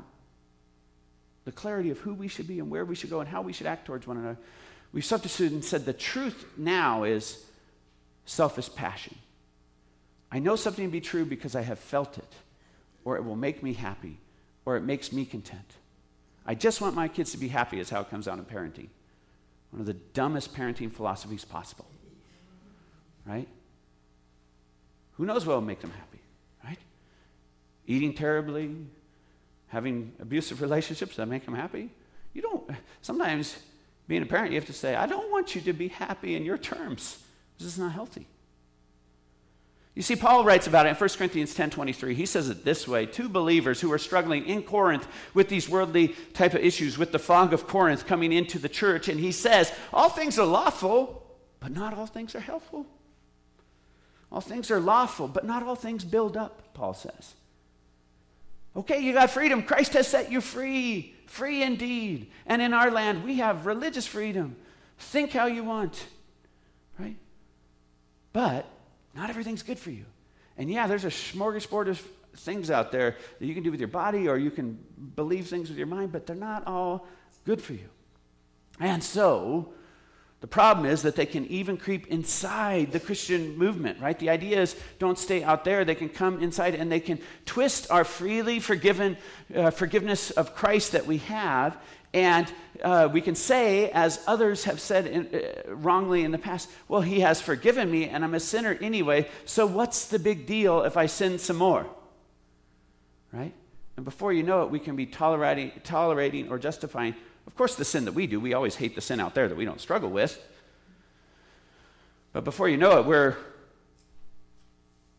the 1.45 1.51
clarity 1.51 1.91
of 1.91 1.99
who 1.99 2.13
we 2.13 2.27
should 2.27 2.47
be 2.47 2.59
and 2.59 2.69
where 2.69 2.85
we 2.85 2.95
should 2.95 3.09
go 3.09 3.19
and 3.19 3.29
how 3.29 3.41
we 3.41 3.53
should 3.53 3.67
act 3.67 3.85
towards 3.85 4.07
one 4.07 4.17
another. 4.17 4.37
We've 4.91 5.05
substituted 5.05 5.53
and 5.53 5.63
said 5.63 5.85
the 5.85 5.93
truth 5.93 6.45
now 6.57 7.03
is 7.03 7.43
selfish 8.25 8.73
passion. 8.73 9.15
I 10.31 10.39
know 10.39 10.55
something 10.55 10.85
to 10.85 10.91
be 10.91 11.01
true 11.01 11.25
because 11.25 11.55
I 11.55 11.61
have 11.61 11.79
felt 11.79 12.17
it, 12.17 12.33
or 13.03 13.15
it 13.17 13.23
will 13.23 13.35
make 13.35 13.61
me 13.61 13.73
happy, 13.73 14.17
or 14.65 14.75
it 14.75 14.83
makes 14.83 15.13
me 15.13 15.25
content. 15.25 15.75
I 16.45 16.55
just 16.55 16.81
want 16.81 16.95
my 16.95 17.07
kids 17.07 17.31
to 17.31 17.37
be 17.37 17.47
happy, 17.47 17.79
is 17.79 17.89
how 17.89 18.01
it 18.01 18.09
comes 18.09 18.27
out 18.27 18.37
in 18.37 18.45
parenting. 18.45 18.87
One 19.71 19.81
of 19.81 19.85
the 19.85 19.93
dumbest 19.93 20.53
parenting 20.55 20.91
philosophies 20.91 21.45
possible. 21.45 21.85
Right? 23.25 23.47
Who 25.13 25.25
knows 25.25 25.45
what 25.45 25.55
will 25.55 25.61
make 25.61 25.81
them 25.81 25.91
happy? 25.91 26.14
Eating 27.87 28.13
terribly, 28.13 28.75
having 29.67 30.13
abusive 30.19 30.61
relationships 30.61 31.15
that 31.17 31.27
make 31.27 31.45
them 31.45 31.55
happy. 31.55 31.89
You 32.33 32.41
don't, 32.41 32.69
sometimes 33.01 33.57
being 34.07 34.21
a 34.21 34.25
parent, 34.25 34.51
you 34.51 34.59
have 34.59 34.67
to 34.67 34.73
say, 34.73 34.95
I 34.95 35.05
don't 35.05 35.31
want 35.31 35.55
you 35.55 35.61
to 35.61 35.73
be 35.73 35.87
happy 35.87 36.35
in 36.35 36.45
your 36.45 36.57
terms. 36.57 37.19
This 37.57 37.67
is 37.67 37.79
not 37.79 37.91
healthy. 37.91 38.27
You 39.95 40.01
see, 40.01 40.17
Paul 40.17 40.43
writes 40.43 40.67
about 40.67 40.85
it 40.85 40.89
in 40.89 40.95
1 40.95 41.09
Corinthians 41.17 41.55
10 41.55 41.69
23. 41.69 42.15
He 42.15 42.25
says 42.25 42.49
it 42.49 42.65
this 42.65 42.85
way 42.85 43.05
Two 43.05 43.29
believers 43.29 43.79
who 43.79 43.91
are 43.93 43.97
struggling 43.97 44.45
in 44.45 44.61
Corinth 44.61 45.07
with 45.33 45.47
these 45.47 45.69
worldly 45.69 46.09
type 46.33 46.53
of 46.53 46.61
issues, 46.61 46.97
with 46.97 47.13
the 47.13 47.19
fog 47.19 47.53
of 47.53 47.65
Corinth 47.65 48.05
coming 48.05 48.33
into 48.33 48.59
the 48.59 48.67
church, 48.67 49.07
and 49.07 49.19
he 49.19 49.31
says, 49.31 49.71
All 49.93 50.09
things 50.09 50.37
are 50.37 50.45
lawful, 50.45 51.25
but 51.61 51.71
not 51.71 51.93
all 51.93 52.07
things 52.07 52.35
are 52.35 52.41
helpful. 52.41 52.85
All 54.31 54.41
things 54.41 54.69
are 54.69 54.81
lawful, 54.81 55.29
but 55.29 55.45
not 55.45 55.63
all 55.63 55.77
things 55.77 56.03
build 56.03 56.35
up, 56.35 56.73
Paul 56.73 56.93
says. 56.93 57.35
Okay, 58.75 58.99
you 58.99 59.13
got 59.13 59.29
freedom. 59.29 59.63
Christ 59.63 59.93
has 59.93 60.07
set 60.07 60.31
you 60.31 60.41
free, 60.41 61.15
free 61.27 61.63
indeed. 61.63 62.31
And 62.45 62.61
in 62.61 62.73
our 62.73 62.91
land, 62.91 63.23
we 63.23 63.37
have 63.37 63.65
religious 63.65 64.05
freedom. 64.05 64.55
Think 64.97 65.31
how 65.31 65.45
you 65.45 65.63
want, 65.63 66.05
right? 66.99 67.15
But 68.33 68.65
not 69.15 69.29
everything's 69.29 69.63
good 69.63 69.79
for 69.79 69.91
you. 69.91 70.05
And 70.57 70.69
yeah, 70.69 70.87
there's 70.87 71.05
a 71.05 71.09
smorgasbord 71.09 71.87
of 71.87 72.01
things 72.35 72.69
out 72.69 72.91
there 72.91 73.15
that 73.39 73.45
you 73.45 73.53
can 73.53 73.63
do 73.63 73.71
with 73.71 73.79
your 73.79 73.87
body 73.87 74.27
or 74.27 74.37
you 74.37 74.51
can 74.51 74.77
believe 75.15 75.47
things 75.47 75.69
with 75.69 75.77
your 75.77 75.87
mind, 75.87 76.11
but 76.11 76.25
they're 76.25 76.35
not 76.35 76.67
all 76.67 77.07
good 77.45 77.61
for 77.61 77.73
you. 77.73 77.89
And 78.79 79.01
so, 79.01 79.73
the 80.41 80.47
problem 80.47 80.85
is 80.85 81.01
that 81.03 81.15
they 81.15 81.25
can 81.25 81.45
even 81.47 81.77
creep 81.77 82.07
inside 82.07 82.91
the 82.91 82.99
Christian 82.99 83.57
movement, 83.57 83.99
right? 83.99 84.17
The 84.19 84.29
idea 84.29 84.61
is 84.61 84.75
don't 84.99 85.17
stay 85.17 85.43
out 85.43 85.63
there. 85.63 85.85
They 85.85 85.95
can 85.95 86.09
come 86.09 86.43
inside 86.43 86.75
and 86.75 86.91
they 86.91 86.99
can 86.99 87.19
twist 87.45 87.89
our 87.89 88.03
freely 88.03 88.59
forgiven 88.59 89.17
uh, 89.55 89.71
forgiveness 89.71 90.31
of 90.31 90.53
Christ 90.53 90.91
that 90.91 91.07
we 91.07 91.17
have 91.19 91.77
and 92.15 92.49
uh, 92.81 93.09
we 93.11 93.19
can 93.19 93.35
say, 93.35 93.91
as 93.91 94.23
others 94.25 94.63
have 94.63 94.79
said 94.79 95.05
in, 95.05 95.27
uh, 95.35 95.75
wrongly 95.75 96.23
in 96.23 96.31
the 96.31 96.37
past, 96.37 96.69
well, 96.87 97.01
he 97.01 97.19
has 97.19 97.41
forgiven 97.41 97.91
me 97.91 98.07
and 98.07 98.23
I'm 98.23 98.33
a 98.33 98.39
sinner 98.39 98.77
anyway, 98.81 99.27
so 99.43 99.65
what's 99.65 100.07
the 100.07 100.17
big 100.17 100.45
deal 100.45 100.83
if 100.83 100.95
I 100.95 101.07
sin 101.07 101.39
some 101.39 101.57
more? 101.57 101.85
Right? 103.33 103.53
And 103.97 104.05
before 104.05 104.31
you 104.31 104.43
know 104.43 104.63
it, 104.63 104.69
we 104.69 104.79
can 104.79 104.95
be 104.95 105.05
tolerating, 105.05 105.73
tolerating 105.83 106.49
or 106.49 106.57
justifying, 106.57 107.15
of 107.47 107.55
course, 107.55 107.75
the 107.75 107.85
sin 107.85 108.05
that 108.05 108.13
we 108.13 108.27
do. 108.27 108.39
We 108.39 108.53
always 108.53 108.75
hate 108.75 108.95
the 108.95 109.01
sin 109.01 109.19
out 109.19 109.35
there 109.35 109.47
that 109.47 109.55
we 109.55 109.65
don't 109.65 109.81
struggle 109.81 110.09
with. 110.09 110.43
But 112.33 112.43
before 112.43 112.67
you 112.67 112.77
know 112.77 112.99
it, 112.99 113.05
we're, 113.05 113.35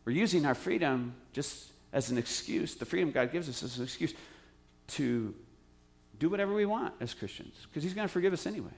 we're 0.05 0.11
using 0.11 0.45
our 0.45 0.55
freedom 0.55 1.15
just 1.33 1.71
as 1.93 2.11
an 2.11 2.17
excuse. 2.17 2.75
The 2.75 2.85
freedom 2.85 3.11
God 3.11 3.31
gives 3.31 3.49
us 3.49 3.63
as 3.63 3.77
an 3.77 3.83
excuse 3.83 4.13
to 4.89 5.33
do 6.19 6.29
whatever 6.29 6.53
we 6.53 6.65
want 6.65 6.93
as 6.99 7.13
Christians 7.13 7.55
because 7.67 7.83
he's 7.83 7.93
going 7.93 8.07
to 8.07 8.11
forgive 8.11 8.33
us 8.33 8.45
anyway. 8.45 8.69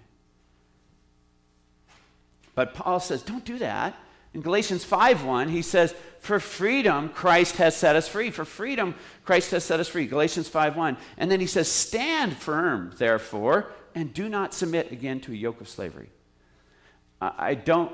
But 2.55 2.73
Paul 2.73 2.99
says, 2.99 3.21
don't 3.21 3.45
do 3.45 3.57
that. 3.59 3.95
In 4.33 4.41
Galatians 4.41 4.85
5:1, 4.85 5.49
he 5.49 5.61
says, 5.61 5.95
"For 6.19 6.39
freedom 6.39 7.09
Christ 7.09 7.57
has 7.57 7.75
set 7.75 7.95
us 7.95 8.07
free. 8.07 8.29
For 8.29 8.45
freedom 8.45 8.95
Christ 9.25 9.51
has 9.51 9.63
set 9.63 9.79
us 9.79 9.87
free." 9.87 10.05
Galatians 10.05 10.47
5:1. 10.47 10.97
And 11.17 11.31
then 11.31 11.39
he 11.39 11.47
says, 11.47 11.71
"Stand 11.71 12.37
firm, 12.37 12.93
therefore, 12.97 13.71
and 13.95 14.13
do 14.13 14.29
not 14.29 14.53
submit 14.53 14.91
again 14.91 15.19
to 15.21 15.31
a 15.31 15.35
yoke 15.35 15.61
of 15.61 15.69
slavery." 15.69 16.09
I 17.21 17.55
don't 17.55 17.93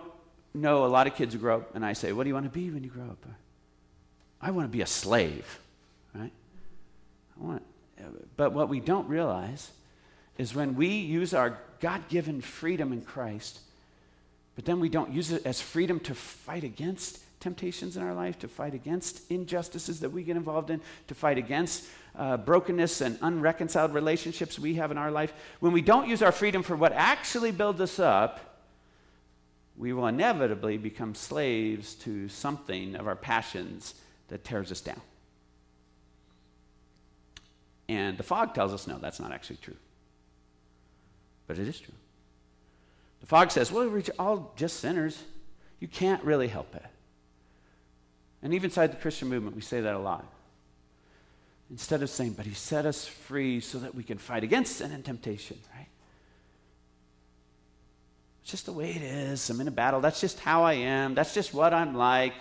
know 0.54 0.86
a 0.86 0.88
lot 0.88 1.08
of 1.08 1.16
kids 1.16 1.34
who 1.34 1.40
grow 1.40 1.58
up 1.58 1.76
and 1.76 1.86
I 1.86 1.94
say, 1.94 2.12
"What 2.12 2.24
do 2.24 2.30
you 2.30 2.36
want 2.36 2.46
to 2.46 2.60
be 2.60 2.70
when 2.70 2.84
you 2.84 2.90
grow 2.90 3.06
up?" 3.06 3.26
I 4.42 4.52
want 4.52 4.66
to 4.66 4.72
be 4.72 4.82
a 4.82 4.88
slave, 4.88 5.60
right? 6.14 6.32
I 7.40 7.44
want 7.44 7.64
but 8.38 8.52
what 8.52 8.70
we 8.70 8.80
don't 8.80 9.08
realize 9.08 9.72
is 10.38 10.54
when 10.54 10.76
we 10.76 10.88
use 10.88 11.34
our 11.34 11.58
God 11.80 12.08
given 12.10 12.42
freedom 12.42 12.92
in 12.92 13.02
Christ, 13.02 13.60
but 14.56 14.66
then 14.66 14.80
we 14.80 14.90
don't 14.90 15.12
use 15.12 15.32
it 15.32 15.46
as 15.46 15.62
freedom 15.62 16.00
to 16.02 16.16
fight 16.16 16.64
against 16.64 17.20
temptations 17.40 17.98
in 17.98 18.04
our 18.04 18.14
life, 18.14 18.40
to 18.40 18.48
fight 18.48 18.74
against 18.74 19.30
injustices 19.30 20.00
that 20.00 20.10
we 20.10 20.24
get 20.24 20.36
involved 20.36 20.70
in, 20.70 20.82
to 21.08 21.14
fight 21.14 21.38
against 21.38 21.86
uh, 22.18 22.38
brokenness 22.38 23.02
and 23.02 23.20
unreconciled 23.22 23.94
relationships 23.94 24.58
we 24.58 24.76
have 24.76 24.90
in 24.92 24.98
our 24.98 25.12
life. 25.12 25.34
When 25.60 25.74
we 25.74 25.82
don't 25.82 26.08
use 26.08 26.22
our 26.22 26.32
freedom 26.32 26.64
for 26.64 26.76
what 26.76 26.94
actually 26.94 27.52
builds 27.52 27.82
us 27.82 28.00
up, 28.00 28.40
we 29.78 29.92
will 29.92 30.08
inevitably 30.08 30.78
become 30.78 31.14
slaves 31.14 31.96
to 31.96 32.30
something 32.30 32.96
of 32.96 33.08
our 33.08 33.16
passions 33.16 33.96
that 34.30 34.44
tears 34.44 34.72
us 34.72 34.82
down. 34.82 35.02
And 37.88 38.18
the 38.18 38.24
fog 38.24 38.56
tells 38.56 38.74
us, 38.74 38.88
no, 38.88 38.98
that's 38.98 39.20
not 39.20 39.32
actually 39.32 39.58
true. 39.58 39.76
But 41.46 41.60
it 41.60 41.68
is 41.68 41.80
true. 41.80 41.94
The 43.22 43.28
fog 43.28 43.52
says, 43.52 43.72
well, 43.72 43.90
we're 43.90 44.04
all 44.20 44.54
just 44.56 44.80
sinners. 44.80 45.22
You 45.80 45.88
can't 45.88 46.24
really 46.24 46.48
help 46.48 46.76
it. 46.76 46.86
And 48.42 48.54
even 48.54 48.70
inside 48.70 48.92
the 48.92 48.98
Christian 48.98 49.28
movement, 49.28 49.56
we 49.56 49.62
say 49.62 49.82
that 49.82 49.96
a 49.96 50.00
lot. 50.00 50.26
Instead 51.72 52.04
of 52.04 52.10
saying, 52.10 52.34
but 52.34 52.46
he 52.46 52.54
set 52.54 52.86
us 52.86 53.08
free 53.08 53.60
so 53.60 53.80
that 53.80 53.96
we 53.96 54.04
can 54.04 54.20
fight 54.20 54.44
against 54.44 54.78
sin 54.78 54.92
and 54.92 55.04
temptation, 55.04 55.58
right? 55.76 55.88
It's 58.44 58.52
just 58.52 58.68
the 58.68 58.74
way 58.74 58.92
it 58.92 59.02
is. 59.02 59.50
I'm 59.50 59.60
in 59.60 59.68
a 59.68 59.72
battle. 59.72 60.00
That's 60.00 60.22
just 60.22 60.40
how 60.40 60.64
I 60.64 60.74
am. 60.74 61.16
That's 61.16 61.34
just 61.34 61.56
what 61.56 61.74
I'm 61.74 61.96
like. 61.96 62.34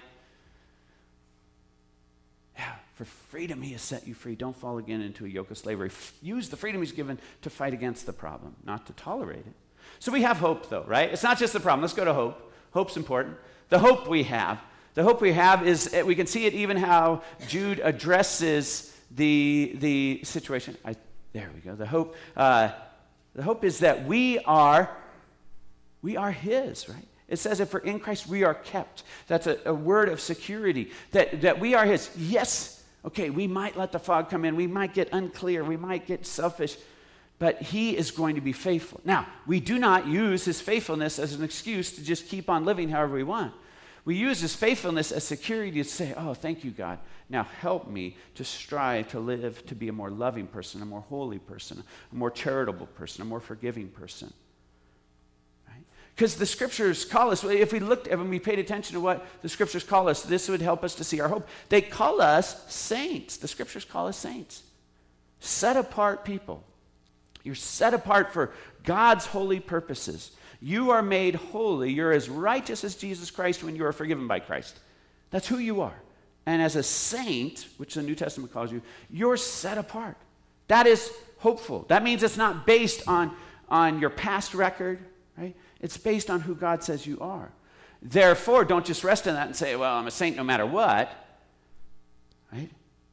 Yeah, 2.59 2.71
for 2.97 3.07
freedom, 3.07 3.63
he 3.63 3.73
has 3.73 3.81
set 3.81 4.07
you 4.07 4.13
free. 4.13 4.35
Don't 4.35 4.55
fall 4.55 4.77
again 4.77 5.01
into 5.01 5.25
a 5.25 5.29
yoke 5.29 5.51
of 5.51 5.57
slavery. 5.57 5.89
F- 5.89 6.13
use 6.21 6.51
the 6.51 6.59
freedom 6.59 6.83
he's 6.83 6.93
given 6.93 7.19
to 7.41 7.49
fight 7.49 7.73
against 7.73 8.05
the 8.05 8.13
problem, 8.13 8.55
not 8.67 8.87
to 8.89 8.93
tolerate 8.93 9.39
it. 9.39 9.55
So 9.99 10.13
we 10.13 10.23
have 10.23 10.39
hope, 10.39 10.69
though, 10.69 10.85
right? 10.87 11.11
It's 11.11 11.23
not 11.23 11.39
just 11.39 11.53
the 11.53 11.61
problem. 11.61 11.83
Let's 11.83 11.95
go 11.95 12.05
to 12.05 12.15
hope. 12.15 12.53
Hope's 12.73 12.97
important. 12.97 13.37
The 13.69 13.79
hope 13.79 14.09
we 14.09 14.25
have. 14.25 14.61
The 14.95 15.03
hope 15.03 15.21
we 15.21 15.33
have 15.33 15.67
is 15.67 15.93
eh, 15.93 16.03
we 16.03 16.15
can 16.15 16.27
see 16.27 16.47
it 16.47 16.55
even 16.55 16.77
how 16.77 17.23
Jude 17.49 17.81
addresses 17.83 18.97
the, 19.11 19.77
the 19.77 20.21
situation. 20.25 20.77
I, 20.85 20.97
there 21.33 21.51
we 21.55 21.61
go. 21.61 21.75
The 21.75 21.87
hope, 21.87 22.17
uh, 22.37 22.71
the 23.35 23.43
hope 23.43 23.65
is 23.65 23.81
that 23.81 24.07
we 24.07 24.39
are, 24.41 24.91
we 26.03 26.17
are 26.17 26.31
his, 26.31 26.89
right? 26.89 27.09
It 27.29 27.39
says 27.39 27.61
if 27.61 27.73
we're 27.73 27.81
in 27.81 27.99
Christ, 27.99 28.29
we 28.29 28.45
are 28.45 28.55
kept. 28.55 29.03
That's 29.27 29.47
a, 29.47 29.59
a 29.65 29.75
word 29.75 30.09
of 30.09 30.21
security, 30.21 30.91
that, 31.13 31.41
that 31.41 31.59
we 31.59 31.75
are 31.75 31.85
his. 31.85 32.11
Yes, 32.17 32.75
Okay, 33.05 33.29
we 33.29 33.47
might 33.47 33.77
let 33.77 33.93
the 33.93 33.99
fog 33.99 34.31
come 34.31 34.45
in, 34.45 34.57
we 34.57 34.67
might 34.67 34.95
get 34.95 35.11
unclear, 35.13 35.63
we 35.63 35.77
might 35.77 36.07
get 36.07 36.25
selfish, 36.25 36.79
but 37.39 37.61
he 37.61 37.97
is 37.97 38.11
going 38.11 38.37
to 38.37 38.41
be 38.41 38.53
faithful. 38.53 39.01
Now, 39.05 39.27
we 39.47 39.61
do 39.61 39.79
not 39.79 40.07
use 40.07 40.45
his 40.45 40.61
faithfulness 40.61 41.19
as 41.19 41.35
an 41.35 41.45
excuse 41.45 41.93
to 41.93 42.03
just 42.03 42.29
keep 42.29 42.49
on 42.49 42.65
living 42.65 42.89
however 42.89 43.15
we 43.15 43.25
want. 43.25 43.53
We 44.05 44.17
use 44.17 44.41
his 44.41 44.55
faithfulness 44.55 45.13
as 45.13 45.25
security 45.25 45.83
to 45.83 45.85
say, 45.85 46.15
Oh, 46.17 46.35
thank 46.35 46.63
you, 46.63 46.71
God. 46.71 46.99
Now 47.31 47.45
help 47.45 47.89
me 47.89 48.17
to 48.35 48.45
strive 48.45 49.09
to 49.09 49.21
live 49.21 49.65
to 49.67 49.75
be 49.75 49.89
a 49.89 49.93
more 49.93 50.11
loving 50.11 50.47
person, 50.47 50.83
a 50.83 50.87
more 50.87 51.01
holy 51.01 51.39
person, 51.39 51.83
a 52.13 52.15
more 52.15 52.31
charitable 52.31 52.87
person, 52.87 53.23
a 53.23 53.25
more 53.25 53.41
forgiving 53.41 53.89
person. 53.89 54.33
Because 56.15 56.37
the 56.37 56.47
scriptures 56.47 57.05
call 57.05 57.33
us, 57.33 57.43
if 57.43 57.73
we 57.73 57.81
looked, 57.81 58.07
if 58.07 58.21
we 58.21 58.39
paid 58.39 58.61
attention 58.61 58.95
to 58.95 59.01
what 59.01 59.27
the 59.43 59.49
scriptures 59.49 59.83
call 59.83 60.09
us, 60.09 60.23
this 60.23 60.49
would 60.49 60.63
help 60.63 60.85
us 60.85 60.95
to 60.97 61.05
see 61.05 61.21
our 61.21 61.29
hope. 61.29 61.49
They 61.71 61.81
call 61.81 62.21
us 62.21 62.73
saints. 62.73 63.37
The 63.37 63.49
scriptures 63.49 63.85
call 63.85 64.07
us 64.07 64.17
saints. 64.17 64.63
Set 65.41 65.77
apart 65.77 66.25
people. 66.25 66.63
You're 67.45 67.55
set 67.55 67.95
apart 67.95 68.33
for 68.33 68.53
God's 68.83 69.27
holy 69.27 69.61
purposes. 69.61 70.33
You 70.61 70.91
are 70.91 71.03
made 71.03 71.35
holy. 71.35 71.93
You're 71.93 72.13
as 72.13 72.29
righteous 72.29 72.85
as 72.85 72.97
Jesus 72.97 73.31
Christ 73.31 73.63
when 73.63 73.77
you 73.77 73.85
are 73.85 73.93
forgiven 73.93 74.27
by 74.27 74.41
Christ. 74.41 74.79
That's 75.31 75.47
who 75.47 75.59
you 75.59 75.83
are. 75.83 75.95
And 76.47 76.61
as 76.61 76.77
a 76.77 76.83
saint, 76.83 77.69
which 77.77 77.95
the 77.95 78.03
New 78.03 78.15
Testament 78.15 78.53
calls 78.53 78.73
you, 78.73 78.83
you're 79.11 79.37
set 79.37 79.79
apart. 79.79 80.17
That 80.69 80.87
is 80.87 81.13
hopeful. 81.39 81.85
That 81.89 82.03
means 82.03 82.23
it's 82.23 82.37
not 82.37 82.67
based 82.67 83.07
on, 83.07 83.35
on 83.69 84.01
your 84.01 84.11
past 84.11 84.55
record, 84.55 84.99
right? 85.37 85.55
It's 85.81 85.99
based 85.99 86.31
on 86.31 86.41
who 86.41 86.55
God 86.55 86.83
says 86.83 87.07
you 87.07 87.19
are. 87.21 87.51
Therefore, 88.01 88.65
don't 88.65 88.85
just 88.85 89.05
rest 89.05 89.27
in 89.27 89.35
that 89.35 89.47
and 89.47 89.57
say, 89.57 89.77
well, 89.77 89.97
I'm 89.97 90.07
a 90.07 90.11
saint 90.11 90.37
no 90.37 90.45
matter 90.45 90.67
what, 90.67 91.13
right? 92.53 92.71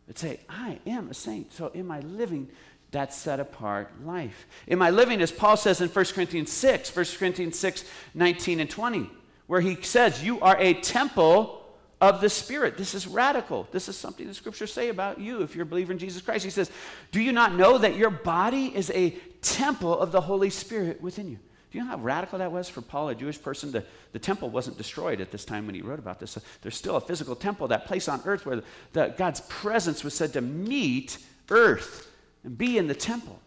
But 0.07 0.17
say, 0.17 0.41
I 0.49 0.79
am 0.85 1.09
a 1.09 1.13
saint. 1.13 1.53
So 1.53 1.71
am 1.73 1.91
I 1.91 2.01
living 2.01 2.49
that 2.91 3.13
set 3.13 3.39
apart 3.39 3.89
life? 4.05 4.47
Am 4.67 4.81
I 4.81 4.89
living, 4.89 5.21
as 5.21 5.31
Paul 5.31 5.57
says 5.57 5.81
in 5.81 5.89
1 5.89 6.05
Corinthians 6.05 6.51
6, 6.51 6.95
1 6.95 7.05
Corinthians 7.17 7.57
6, 7.57 7.85
19 8.13 8.59
and 8.59 8.69
20, 8.69 9.09
where 9.47 9.61
he 9.61 9.81
says, 9.81 10.23
You 10.23 10.39
are 10.41 10.57
a 10.59 10.73
temple 10.75 11.61
of 12.01 12.19
the 12.19 12.29
Spirit. 12.29 12.77
This 12.77 12.95
is 12.95 13.07
radical. 13.07 13.67
This 13.71 13.87
is 13.87 13.95
something 13.95 14.27
the 14.27 14.33
scriptures 14.33 14.73
say 14.73 14.89
about 14.89 15.19
you 15.19 15.43
if 15.43 15.55
you're 15.55 15.63
a 15.63 15.67
believer 15.67 15.93
in 15.93 15.99
Jesus 15.99 16.21
Christ. 16.21 16.43
He 16.43 16.49
says, 16.49 16.71
Do 17.11 17.21
you 17.21 17.31
not 17.31 17.53
know 17.53 17.77
that 17.77 17.95
your 17.95 18.09
body 18.09 18.75
is 18.75 18.89
a 18.91 19.11
temple 19.41 19.97
of 19.97 20.11
the 20.11 20.21
Holy 20.21 20.49
Spirit 20.49 21.01
within 21.01 21.29
you? 21.29 21.37
Do 21.71 21.77
you 21.77 21.85
know 21.85 21.91
how 21.91 21.99
radical 21.99 22.39
that 22.39 22.51
was 22.51 22.67
for 22.67 22.81
Paul, 22.81 23.09
a 23.09 23.15
Jewish 23.15 23.41
person? 23.41 23.71
The, 23.71 23.85
the 24.11 24.19
temple 24.19 24.49
wasn't 24.49 24.77
destroyed 24.77 25.21
at 25.21 25.31
this 25.31 25.45
time 25.45 25.67
when 25.67 25.75
he 25.75 25.81
wrote 25.81 25.99
about 25.99 26.19
this. 26.19 26.31
So 26.31 26.41
there's 26.61 26.75
still 26.75 26.97
a 26.97 27.01
physical 27.01 27.33
temple, 27.33 27.69
that 27.69 27.85
place 27.85 28.09
on 28.09 28.21
earth 28.25 28.45
where 28.45 28.57
the, 28.57 28.63
the, 28.91 29.13
God's 29.17 29.39
presence 29.41 30.03
was 30.03 30.13
said 30.13 30.33
to 30.33 30.41
meet 30.41 31.17
earth 31.49 32.10
and 32.43 32.57
be 32.57 32.77
in 32.77 32.87
the 32.87 32.95
temple. 32.95 33.39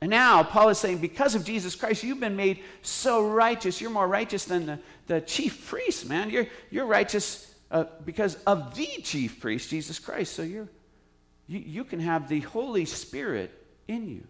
And 0.00 0.10
now 0.10 0.42
Paul 0.42 0.68
is 0.68 0.78
saying, 0.78 0.98
because 0.98 1.34
of 1.34 1.44
Jesus 1.44 1.74
Christ, 1.74 2.02
you've 2.02 2.20
been 2.20 2.36
made 2.36 2.60
so 2.82 3.26
righteous. 3.26 3.80
You're 3.80 3.90
more 3.90 4.06
righteous 4.08 4.44
than 4.44 4.66
the, 4.66 4.78
the 5.06 5.20
chief 5.20 5.66
priest, 5.66 6.08
man. 6.08 6.30
You're, 6.30 6.46
you're 6.70 6.86
righteous 6.86 7.54
uh, 7.70 7.84
because 8.04 8.34
of 8.46 8.74
the 8.74 8.86
chief 9.02 9.40
priest, 9.40 9.70
Jesus 9.70 9.98
Christ. 9.98 10.34
So 10.34 10.42
you're, 10.42 10.68
you, 11.46 11.58
you 11.58 11.84
can 11.84 12.00
have 12.00 12.28
the 12.28 12.40
Holy 12.40 12.84
Spirit 12.84 13.50
in 13.88 14.08
you. 14.08 14.24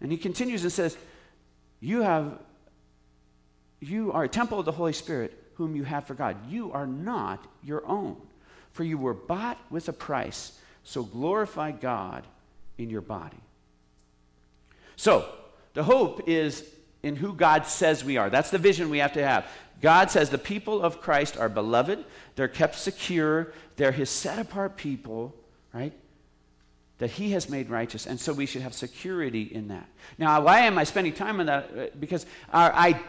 And 0.00 0.10
he 0.10 0.18
continues 0.18 0.64
and 0.64 0.72
says, 0.72 0.96
You 1.80 2.02
have 2.02 2.38
you 3.82 4.12
are 4.12 4.22
a 4.22 4.28
temple 4.28 4.60
of 4.60 4.64
the 4.64 4.72
Holy 4.72 4.92
Spirit, 4.92 5.36
whom 5.54 5.74
you 5.74 5.82
have 5.82 6.06
for 6.06 6.14
God. 6.14 6.36
You 6.48 6.72
are 6.72 6.86
not 6.86 7.44
your 7.64 7.84
own, 7.84 8.16
for 8.70 8.84
you 8.84 8.96
were 8.96 9.12
bought 9.12 9.58
with 9.70 9.88
a 9.88 9.92
price. 9.92 10.58
So 10.84 11.02
glorify 11.02 11.72
God 11.72 12.24
in 12.78 12.90
your 12.90 13.00
body. 13.00 13.40
So, 14.96 15.28
the 15.74 15.82
hope 15.82 16.28
is 16.28 16.64
in 17.02 17.16
who 17.16 17.34
God 17.34 17.66
says 17.66 18.04
we 18.04 18.16
are. 18.16 18.30
That's 18.30 18.50
the 18.50 18.58
vision 18.58 18.90
we 18.90 18.98
have 18.98 19.14
to 19.14 19.26
have. 19.26 19.46
God 19.80 20.10
says 20.10 20.30
the 20.30 20.38
people 20.38 20.82
of 20.82 21.00
Christ 21.00 21.36
are 21.36 21.48
beloved, 21.48 22.04
they're 22.36 22.48
kept 22.48 22.76
secure, 22.76 23.52
they're 23.76 23.92
his 23.92 24.10
set 24.10 24.38
apart 24.38 24.76
people, 24.76 25.34
right? 25.72 25.92
That 26.98 27.10
he 27.10 27.32
has 27.32 27.48
made 27.48 27.68
righteous. 27.68 28.06
And 28.06 28.20
so 28.20 28.32
we 28.32 28.46
should 28.46 28.62
have 28.62 28.74
security 28.74 29.42
in 29.42 29.68
that. 29.68 29.88
Now, 30.18 30.40
why 30.42 30.60
am 30.60 30.78
I 30.78 30.84
spending 30.84 31.12
time 31.12 31.40
on 31.40 31.46
that? 31.46 31.70
Uh, 31.76 31.86
because 31.98 32.26
our 32.52 32.72
identity 32.72 33.08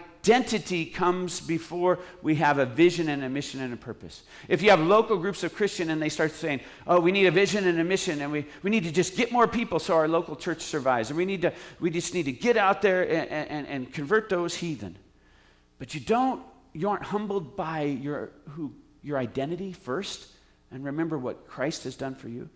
comes 0.93 1.41
before 1.41 1.99
we 2.21 2.35
have 2.35 2.57
a 2.57 2.65
vision 2.65 3.09
and 3.09 3.23
a 3.23 3.29
mission 3.29 3.61
and 3.61 3.73
a 3.73 3.77
purpose. 3.77 4.23
If 4.47 4.61
you 4.61 4.69
have 4.69 4.79
local 4.79 5.17
groups 5.17 5.43
of 5.43 5.53
Christian 5.53 5.89
and 5.89 6.01
they 6.01 6.09
start 6.09 6.31
saying, 6.31 6.61
oh, 6.87 6.99
we 6.99 7.11
need 7.11 7.25
a 7.25 7.31
vision 7.31 7.67
and 7.67 7.79
a 7.79 7.83
mission, 7.83 8.21
and 8.21 8.31
we, 8.31 8.45
we 8.61 8.69
need 8.69 8.83
to 8.85 8.91
just 8.91 9.17
get 9.17 9.31
more 9.31 9.47
people 9.47 9.79
so 9.79 9.95
our 9.95 10.07
local 10.07 10.35
church 10.35 10.61
survives, 10.61 11.09
and 11.09 11.17
we, 11.17 11.25
need 11.25 11.41
to, 11.41 11.53
we 11.79 11.89
just 11.89 12.13
need 12.13 12.23
to 12.23 12.31
get 12.31 12.57
out 12.57 12.81
there 12.81 13.03
and, 13.03 13.29
and, 13.29 13.67
and 13.67 13.93
convert 13.93 14.29
those 14.29 14.55
heathen. 14.55 14.97
But 15.77 15.93
you 15.93 15.99
don't 15.99 16.41
you 16.73 16.89
aren't 16.89 17.03
humbled 17.03 17.55
by 17.55 17.83
your, 17.83 18.31
who, 18.49 18.73
your 19.03 19.17
identity 19.17 19.71
first 19.71 20.27
and 20.71 20.83
remember 20.83 21.17
what 21.17 21.47
Christ 21.47 21.83
has 21.83 21.95
done 21.95 22.15
for 22.15 22.27
you, 22.27 22.49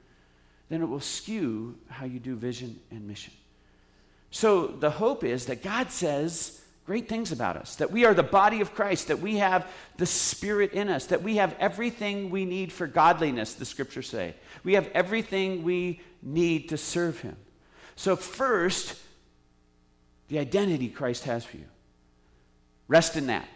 then 0.69 0.81
it 0.81 0.85
will 0.85 0.99
skew 0.99 1.77
how 1.87 2.05
you 2.05 2.19
do 2.19 2.35
vision 2.35 2.79
and 2.89 3.07
mission. 3.07 3.33
So 4.31 4.67
the 4.67 4.89
hope 4.89 5.23
is 5.23 5.45
that 5.45 5.63
God 5.63 5.91
says 5.91 6.61
great 6.87 7.09
things 7.09 7.33
about 7.33 7.57
us, 7.57 7.75
that 7.75 7.91
we 7.91 8.05
are 8.05 8.13
the 8.13 8.23
body 8.23 8.61
of 8.61 8.73
Christ, 8.73 9.09
that 9.09 9.19
we 9.19 9.35
have 9.35 9.69
the 9.97 10.05
Spirit 10.05 10.71
in 10.71 10.87
us, 10.87 11.07
that 11.07 11.21
we 11.21 11.35
have 11.35 11.53
everything 11.59 12.29
we 12.29 12.45
need 12.45 12.71
for 12.71 12.87
godliness, 12.87 13.55
the 13.55 13.65
scriptures 13.65 14.09
say. 14.09 14.33
We 14.63 14.73
have 14.75 14.89
everything 14.93 15.63
we 15.63 15.99
need 16.23 16.69
to 16.69 16.77
serve 16.77 17.19
Him. 17.19 17.35
So, 17.97 18.15
first, 18.15 18.97
the 20.29 20.39
identity 20.39 20.87
Christ 20.87 21.25
has 21.25 21.43
for 21.43 21.57
you. 21.57 21.65
Rest 22.87 23.17
in 23.17 23.27
that. 23.27 23.47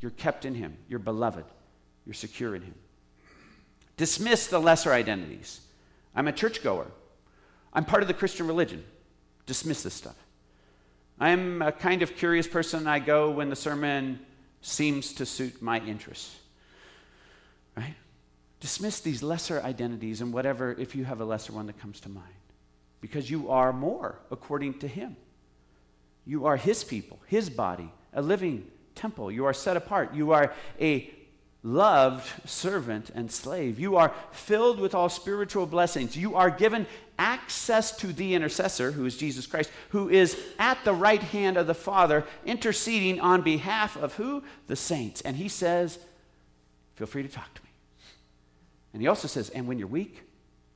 You're 0.00 0.10
kept 0.10 0.44
in 0.44 0.56
Him. 0.56 0.76
You're 0.88 0.98
beloved. 0.98 1.44
You're 2.04 2.14
secure 2.14 2.56
in 2.56 2.62
Him. 2.62 2.74
Dismiss 3.96 4.48
the 4.48 4.58
lesser 4.58 4.92
identities. 4.92 5.60
I'm 6.12 6.26
a 6.26 6.32
churchgoer. 6.32 6.88
I'm 7.72 7.84
part 7.84 8.02
of 8.02 8.08
the 8.08 8.14
Christian 8.14 8.48
religion. 8.48 8.82
Dismiss 9.46 9.84
this 9.84 9.94
stuff. 9.94 10.16
I'm 11.20 11.60
a 11.60 11.70
kind 11.70 12.00
of 12.00 12.16
curious 12.16 12.48
person. 12.48 12.86
I 12.86 12.98
go 12.98 13.30
when 13.30 13.50
the 13.50 13.56
sermon 13.56 14.20
seems 14.62 15.12
to 15.14 15.26
suit 15.26 15.60
my 15.60 15.78
interests. 15.80 16.34
Right? 17.76 17.94
Dismiss 18.60 19.00
these 19.00 19.22
lesser 19.22 19.60
identities 19.62 20.22
and 20.22 20.32
whatever, 20.32 20.72
if 20.72 20.96
you 20.96 21.04
have 21.04 21.20
a 21.20 21.24
lesser 21.24 21.52
one 21.52 21.66
that 21.66 21.78
comes 21.78 22.00
to 22.00 22.08
mind. 22.08 22.26
Because 23.02 23.30
you 23.30 23.50
are 23.50 23.72
more 23.72 24.18
according 24.30 24.78
to 24.78 24.88
Him. 24.88 25.16
You 26.24 26.46
are 26.46 26.56
His 26.56 26.84
people, 26.84 27.20
His 27.26 27.50
body, 27.50 27.92
a 28.14 28.22
living 28.22 28.66
temple. 28.94 29.30
You 29.30 29.44
are 29.44 29.54
set 29.54 29.76
apart. 29.76 30.14
You 30.14 30.32
are 30.32 30.54
a 30.80 31.10
loved 31.62 32.26
servant 32.48 33.10
and 33.14 33.30
slave. 33.30 33.78
You 33.78 33.96
are 33.96 34.14
filled 34.32 34.80
with 34.80 34.94
all 34.94 35.08
spiritual 35.08 35.66
blessings. 35.66 36.16
You 36.16 36.34
are 36.36 36.50
given 36.50 36.86
access 37.20 37.92
to 37.98 38.12
the 38.12 38.34
intercessor, 38.34 38.90
who 38.90 39.04
is 39.04 39.16
Jesus 39.16 39.46
Christ, 39.46 39.70
who 39.90 40.08
is 40.08 40.36
at 40.58 40.82
the 40.84 40.94
right 40.94 41.22
hand 41.22 41.58
of 41.58 41.66
the 41.66 41.74
Father, 41.74 42.24
interceding 42.46 43.20
on 43.20 43.42
behalf 43.42 43.96
of 43.96 44.14
who? 44.14 44.42
The 44.66 44.74
saints. 44.74 45.20
And 45.20 45.36
he 45.36 45.48
says, 45.48 45.98
Feel 46.96 47.06
free 47.06 47.22
to 47.22 47.28
talk 47.28 47.52
to 47.54 47.62
me. 47.62 47.68
And 48.92 49.02
he 49.02 49.08
also 49.08 49.28
says, 49.28 49.50
And 49.50 49.68
when 49.68 49.78
you're 49.78 49.86
weak, 49.86 50.22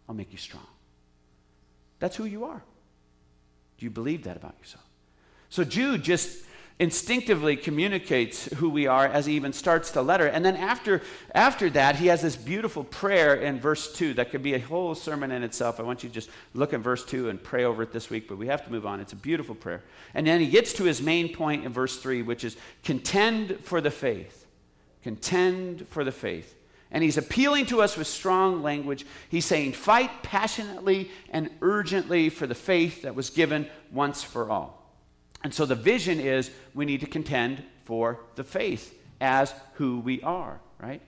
I'll 0.09 0.15
make 0.15 0.33
you 0.33 0.39
strong. 0.39 0.67
That's 1.99 2.15
who 2.15 2.27
you 2.27 2.45
are. 2.45 2.63
Do 3.79 3.87
you 3.87 3.91
believe 3.91 4.25
that 4.25 4.37
about 4.37 4.55
yourself? 4.61 4.85
So 5.49 5.65
Jude 5.65 6.03
just 6.03 6.45
instinctively 6.79 7.57
communicates 7.57 8.47
who 8.55 8.69
we 8.69 8.87
are 8.89 9.07
as 9.07 9.27
he 9.27 9.35
even 9.35 9.53
starts 9.53 9.93
the 9.93 10.03
letter. 10.03 10.27
And 10.27 10.45
then 10.45 10.57
after, 10.57 11.03
after 11.33 11.71
that, 11.71 11.97
he 11.97 12.09
has 12.09 12.23
this 12.23 12.35
beautiful 12.35 12.83
prayer 12.83 13.37
in 13.37 13.61
verse 13.61 13.93
2 13.93 14.15
that 14.15 14.31
could 14.31 14.43
be 14.43 14.55
a 14.55 14.59
whole 14.59 14.95
sermon 14.97 15.31
in 15.31 15.45
itself. 15.45 15.79
I 15.79 15.85
want 15.85 16.03
you 16.03 16.09
to 16.09 16.15
just 16.15 16.31
look 16.53 16.73
at 16.73 16.81
verse 16.81 17.05
2 17.05 17.29
and 17.29 17.41
pray 17.41 17.65
over 17.65 17.85
it 17.85 17.93
this 17.93 18.11
week, 18.11 18.27
but 18.27 18.39
we 18.39 18.49
have 18.49 18.65
to 18.65 18.73
move 18.73 18.87
on. 18.87 18.99
It's 18.99 19.13
a 19.13 19.17
beautiful 19.17 19.55
prayer. 19.55 19.83
And 20.15 20.27
then 20.27 20.41
he 20.41 20.49
gets 20.49 20.73
to 20.75 20.85
his 20.85 21.01
main 21.01 21.33
point 21.33 21.65
in 21.65 21.73
verse 21.73 21.99
3, 21.99 22.23
which 22.23 22.43
is 22.43 22.57
contend 22.83 23.61
for 23.63 23.81
the 23.81 23.93
faith. 23.93 24.47
Contend 25.05 25.87
for 25.89 26.03
the 26.03 26.13
faith. 26.13 26.57
And 26.91 27.05
he's 27.05 27.19
appealing 27.19 27.67
to 27.67 27.83
us 27.83 27.97
with 27.97 28.07
strong 28.07 28.63
language. 28.63 29.07
He's 29.29 29.45
saying, 29.45 29.73
fight 29.73 30.23
passionately 30.23 31.11
and 31.31 31.51
urgently 31.61 32.31
for 32.31 32.47
the 32.47 32.55
faith 32.55 33.03
that 33.03 33.15
was 33.15 33.31
given 33.31 33.69
once 33.93 34.25
for 34.25 34.51
all. 34.51 34.84
And 35.45 35.53
so 35.53 35.67
the 35.67 35.75
vision 35.75 36.19
is 36.19 36.51
we 36.75 36.87
need 36.87 37.01
to 37.01 37.07
contend 37.07 37.63
for 37.85 38.19
the 38.35 38.45
faith 38.45 38.99
as 39.21 39.55
who 39.75 40.01
we 40.01 40.23
are, 40.23 40.59
right? 40.81 41.03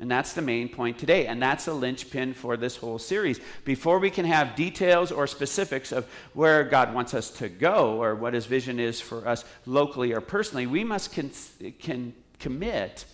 And 0.00 0.10
that's 0.10 0.32
the 0.32 0.42
main 0.42 0.68
point 0.68 0.98
today. 0.98 1.26
And 1.26 1.40
that's 1.40 1.68
a 1.68 1.72
linchpin 1.72 2.34
for 2.34 2.56
this 2.56 2.76
whole 2.76 2.98
series. 2.98 3.38
Before 3.64 3.98
we 3.98 4.10
can 4.10 4.24
have 4.24 4.56
details 4.56 5.12
or 5.12 5.26
specifics 5.26 5.92
of 5.92 6.06
where 6.32 6.64
God 6.64 6.94
wants 6.94 7.14
us 7.14 7.30
to 7.32 7.48
go 7.48 8.02
or 8.02 8.14
what 8.14 8.34
his 8.34 8.46
vision 8.46 8.80
is 8.80 9.00
for 9.00 9.26
us 9.28 9.44
locally 9.64 10.12
or 10.12 10.20
personally, 10.20 10.66
we 10.66 10.82
must 10.82 11.14
con- 11.14 11.30
can 11.78 12.14
commit 12.40 13.04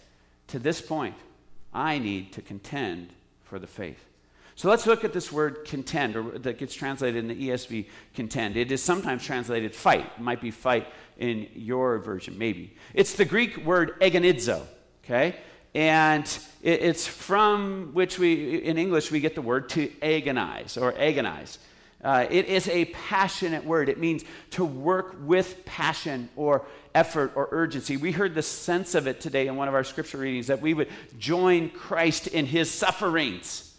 to 0.49 0.59
this 0.59 0.81
point. 0.81 1.15
I 1.75 1.99
need 1.99 2.33
to 2.33 2.43
contend 2.43 3.11
for 3.45 3.59
the 3.59 3.67
faith. 3.67 4.12
So 4.63 4.69
let's 4.69 4.87
look 4.87 5.03
at 5.03 5.13
this 5.13 5.33
word 5.33 5.65
contend, 5.65 6.15
or 6.15 6.39
that 6.39 6.57
gets 6.57 6.73
translated 6.73 7.17
in 7.17 7.27
the 7.27 7.49
ESV 7.49 7.87
contend. 8.15 8.57
It 8.57 8.71
is 8.71 8.81
sometimes 8.81 9.25
translated 9.25 9.75
fight. 9.75 10.07
It 10.17 10.21
might 10.21 10.41
be 10.41 10.53
fight 10.53 10.87
in 11.19 11.49
your 11.53 11.99
version, 11.99 12.39
maybe. 12.39 12.73
It's 12.95 13.15
the 13.15 13.25
Greek 13.25 13.57
word 13.67 13.99
agonizo, 13.99 14.63
okay? 15.05 15.35
And 15.75 16.25
it's 16.63 17.09
from 17.09 17.91
which 17.93 18.21
we, 18.21 18.59
in 18.59 18.79
English, 18.79 19.11
we 19.11 19.19
get 19.19 19.35
the 19.35 19.43
word 19.43 19.69
to 19.71 19.91
agonize 20.01 20.77
or 20.77 20.97
agonize. 20.97 21.59
Uh, 22.05 22.29
it 22.31 22.47
is 22.47 22.69
a 22.69 22.85
passionate 22.85 23.65
word. 23.65 23.89
It 23.89 23.99
means 23.99 24.23
to 24.51 24.65
work 24.65 25.17
with 25.23 25.65
passion 25.65 26.29
or 26.37 26.65
effort 26.95 27.33
or 27.35 27.49
urgency. 27.51 27.97
We 27.97 28.13
heard 28.13 28.37
the 28.37 28.43
sense 28.43 28.95
of 28.95 29.09
it 29.09 29.21
today 29.21 29.49
in 29.49 29.57
one 29.57 29.67
of 29.67 29.75
our 29.75 29.83
scripture 29.83 30.19
readings 30.19 30.47
that 30.47 30.63
we 30.63 30.73
would 30.73 30.89
join 31.19 31.69
Christ 31.69 32.29
in 32.29 32.47
his 32.47 32.71
sufferings. 32.71 33.71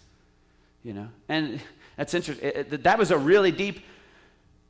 You 0.84 0.94
know, 0.94 1.08
and 1.30 1.62
that's 1.96 2.14
interesting. 2.14 2.66
That 2.70 3.00
was 3.00 3.12
a 3.12 3.18
really 3.18 3.52
deep 3.52 3.86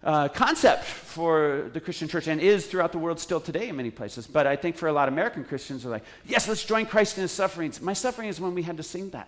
uh, 0.04 0.28
concept 0.28 0.84
for 0.84 1.70
the 1.74 1.80
Christian 1.80 2.08
church 2.08 2.28
and 2.28 2.40
is 2.40 2.68
throughout 2.68 2.92
the 2.92 2.98
world 2.98 3.20
still 3.20 3.40
today 3.40 3.70
in 3.70 3.78
many 3.78 3.90
places. 3.90 4.28
But 4.28 4.46
I 4.46 4.56
think 4.56 4.76
for 4.76 4.88
a 4.88 4.94
lot 4.94 5.08
of 5.08 5.14
American 5.14 5.44
Christians, 5.44 5.86
are 5.86 5.90
like, 5.90 6.04
yes, 6.26 6.48
let's 6.48 6.64
join 6.64 6.86
Christ 6.86 7.18
in 7.18 7.22
his 7.22 7.32
sufferings. 7.32 7.82
My 7.82 7.94
suffering 7.94 8.28
is 8.28 8.40
when 8.40 8.54
we 8.54 8.64
had 8.64 8.78
to 8.78 8.84
sing 8.84 9.10
that 9.12 9.28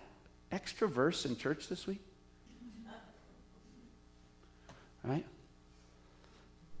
extra 0.52 0.86
verse 0.86 1.24
in 1.24 1.36
church 1.36 1.68
this 1.68 1.86
week. 1.86 2.00
Right? 5.02 5.24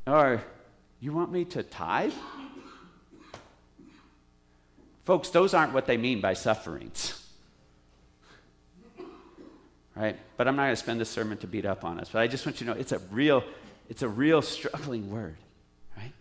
Or, 0.06 0.42
you 1.00 1.12
want 1.12 1.32
me 1.32 1.44
to 1.46 1.62
tithe? 1.62 2.12
Folks, 5.04 5.30
those 5.30 5.54
aren't 5.54 5.72
what 5.72 5.86
they 5.86 5.96
mean 5.96 6.20
by 6.20 6.34
sufferings. 6.34 7.25
Right? 9.96 10.18
But 10.36 10.46
I'm 10.46 10.56
not 10.56 10.64
going 10.64 10.72
to 10.72 10.76
spend 10.76 11.00
this 11.00 11.08
sermon 11.08 11.38
to 11.38 11.46
beat 11.46 11.64
up 11.64 11.82
on 11.82 11.98
us. 11.98 12.10
But 12.12 12.20
I 12.20 12.26
just 12.26 12.44
want 12.44 12.60
you 12.60 12.66
to 12.66 12.74
know 12.74 12.78
it's 12.78 12.92
a 12.92 12.98
real, 13.10 13.42
it's 13.88 14.02
a 14.02 14.08
real 14.08 14.42
struggling 14.42 15.10
word. 15.10 15.36
Right? 15.96 16.12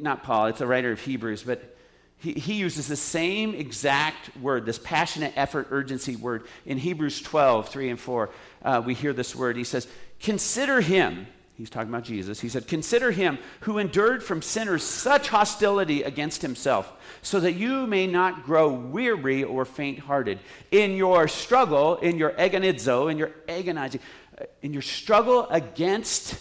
Not 0.00 0.22
Paul, 0.22 0.46
it's 0.46 0.60
a 0.60 0.66
writer 0.66 0.92
of 0.92 1.00
Hebrews, 1.00 1.42
but 1.44 1.74
he, 2.18 2.32
he 2.32 2.54
uses 2.54 2.88
the 2.88 2.96
same 2.96 3.54
exact 3.54 4.36
word, 4.38 4.66
this 4.66 4.78
passionate 4.78 5.32
effort, 5.36 5.68
urgency 5.70 6.16
word. 6.16 6.46
In 6.66 6.76
Hebrews 6.76 7.22
12, 7.22 7.68
3 7.68 7.90
and 7.90 8.00
4, 8.00 8.30
uh, 8.62 8.82
we 8.84 8.92
hear 8.92 9.14
this 9.14 9.34
word. 9.34 9.56
He 9.56 9.64
says, 9.64 9.88
Consider 10.20 10.80
him, 10.80 11.28
he's 11.58 11.68
talking 11.68 11.90
about 11.90 12.04
Jesus. 12.04 12.40
He 12.40 12.48
said, 12.48 12.66
Consider 12.66 13.10
him 13.10 13.38
who 13.60 13.76
endured 13.76 14.22
from 14.22 14.40
sinners 14.40 14.82
such 14.82 15.28
hostility 15.28 16.04
against 16.04 16.40
himself, 16.40 16.90
so 17.20 17.40
that 17.40 17.52
you 17.52 17.86
may 17.86 18.06
not 18.06 18.44
grow 18.44 18.72
weary 18.72 19.44
or 19.44 19.66
faint 19.66 19.98
hearted. 19.98 20.38
In 20.70 20.96
your 20.96 21.28
struggle, 21.28 21.96
in 21.96 22.16
your 22.16 22.30
agonizo, 22.30 23.10
in 23.10 23.18
your 23.18 23.32
agonizing, 23.48 24.00
uh, 24.40 24.44
in 24.62 24.72
your 24.72 24.82
struggle 24.82 25.46
against 25.50 26.40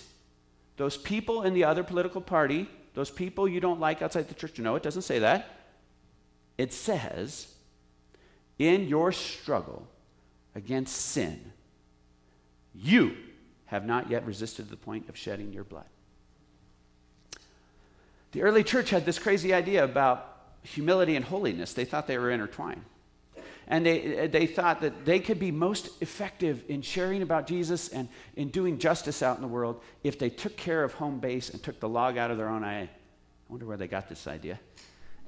those 0.78 0.96
people 0.96 1.42
in 1.42 1.54
the 1.54 1.66
other 1.66 1.84
political 1.84 2.22
party, 2.22 2.70
those 2.94 3.10
people 3.10 3.48
you 3.48 3.60
don't 3.60 3.80
like 3.80 4.02
outside 4.02 4.30
the 4.30 4.36
church. 4.36 4.60
No, 4.60 4.76
it 4.76 4.84
doesn't 4.84 5.02
say 5.02 5.20
that 5.20 5.50
it 6.58 6.74
says, 6.74 7.54
in 8.58 8.88
your 8.88 9.12
struggle 9.12 9.88
against 10.56 10.96
sin, 10.96 11.52
you 12.74 13.16
have 13.68 13.86
not 13.86 14.10
yet 14.10 14.26
resisted 14.26 14.70
the 14.70 14.78
point 14.78 15.08
of 15.10 15.16
shedding 15.16 15.54
your 15.54 15.64
blood. 15.64 15.86
The 18.32 18.42
early 18.42 18.64
church 18.64 18.90
had 18.90 19.06
this 19.06 19.20
crazy 19.20 19.54
idea 19.54 19.84
about 19.84 20.38
humility 20.64 21.16
and 21.16 21.24
holiness. 21.24 21.74
They 21.74 21.86
thought 21.86 22.08
they 22.08 22.18
were 22.18 22.32
intertwined. 22.32 22.84
And 23.70 23.86
they, 23.86 24.28
they 24.28 24.48
thought 24.48 24.80
that 24.82 25.06
they 25.06 25.20
could 25.20 25.40
be 25.40 25.52
most 25.52 26.02
effective 26.02 26.64
in 26.70 26.82
sharing 26.82 27.22
about 27.22 27.48
Jesus 27.48 27.90
and 27.90 28.08
in 28.36 28.48
doing 28.50 28.80
justice 28.80 29.22
out 29.22 29.36
in 29.36 29.42
the 29.42 29.48
world 29.48 29.82
if 30.04 30.18
they 30.18 30.30
took 30.30 30.56
care 30.56 30.84
of 30.84 30.94
home 30.94 31.20
base 31.20 31.50
and 31.50 31.62
took 31.62 31.80
the 31.82 31.90
log 31.90 32.18
out 32.18 32.32
of 32.32 32.38
their 32.38 32.48
own 32.48 32.64
eye. 32.64 32.84
I 32.84 32.90
wonder 33.50 33.66
where 33.66 33.76
they 33.76 33.88
got 33.88 34.08
this 34.08 34.26
idea. 34.26 34.60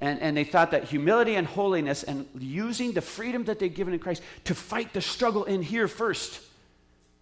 And, 0.00 0.18
and 0.20 0.34
they 0.34 0.44
thought 0.44 0.70
that 0.70 0.84
humility 0.84 1.34
and 1.34 1.46
holiness 1.46 2.02
and 2.02 2.26
using 2.38 2.92
the 2.92 3.02
freedom 3.02 3.44
that 3.44 3.58
they'd 3.58 3.74
given 3.74 3.92
in 3.92 4.00
Christ 4.00 4.22
to 4.44 4.54
fight 4.54 4.94
the 4.94 5.02
struggle 5.02 5.44
in 5.44 5.60
here 5.60 5.88
first. 5.88 6.40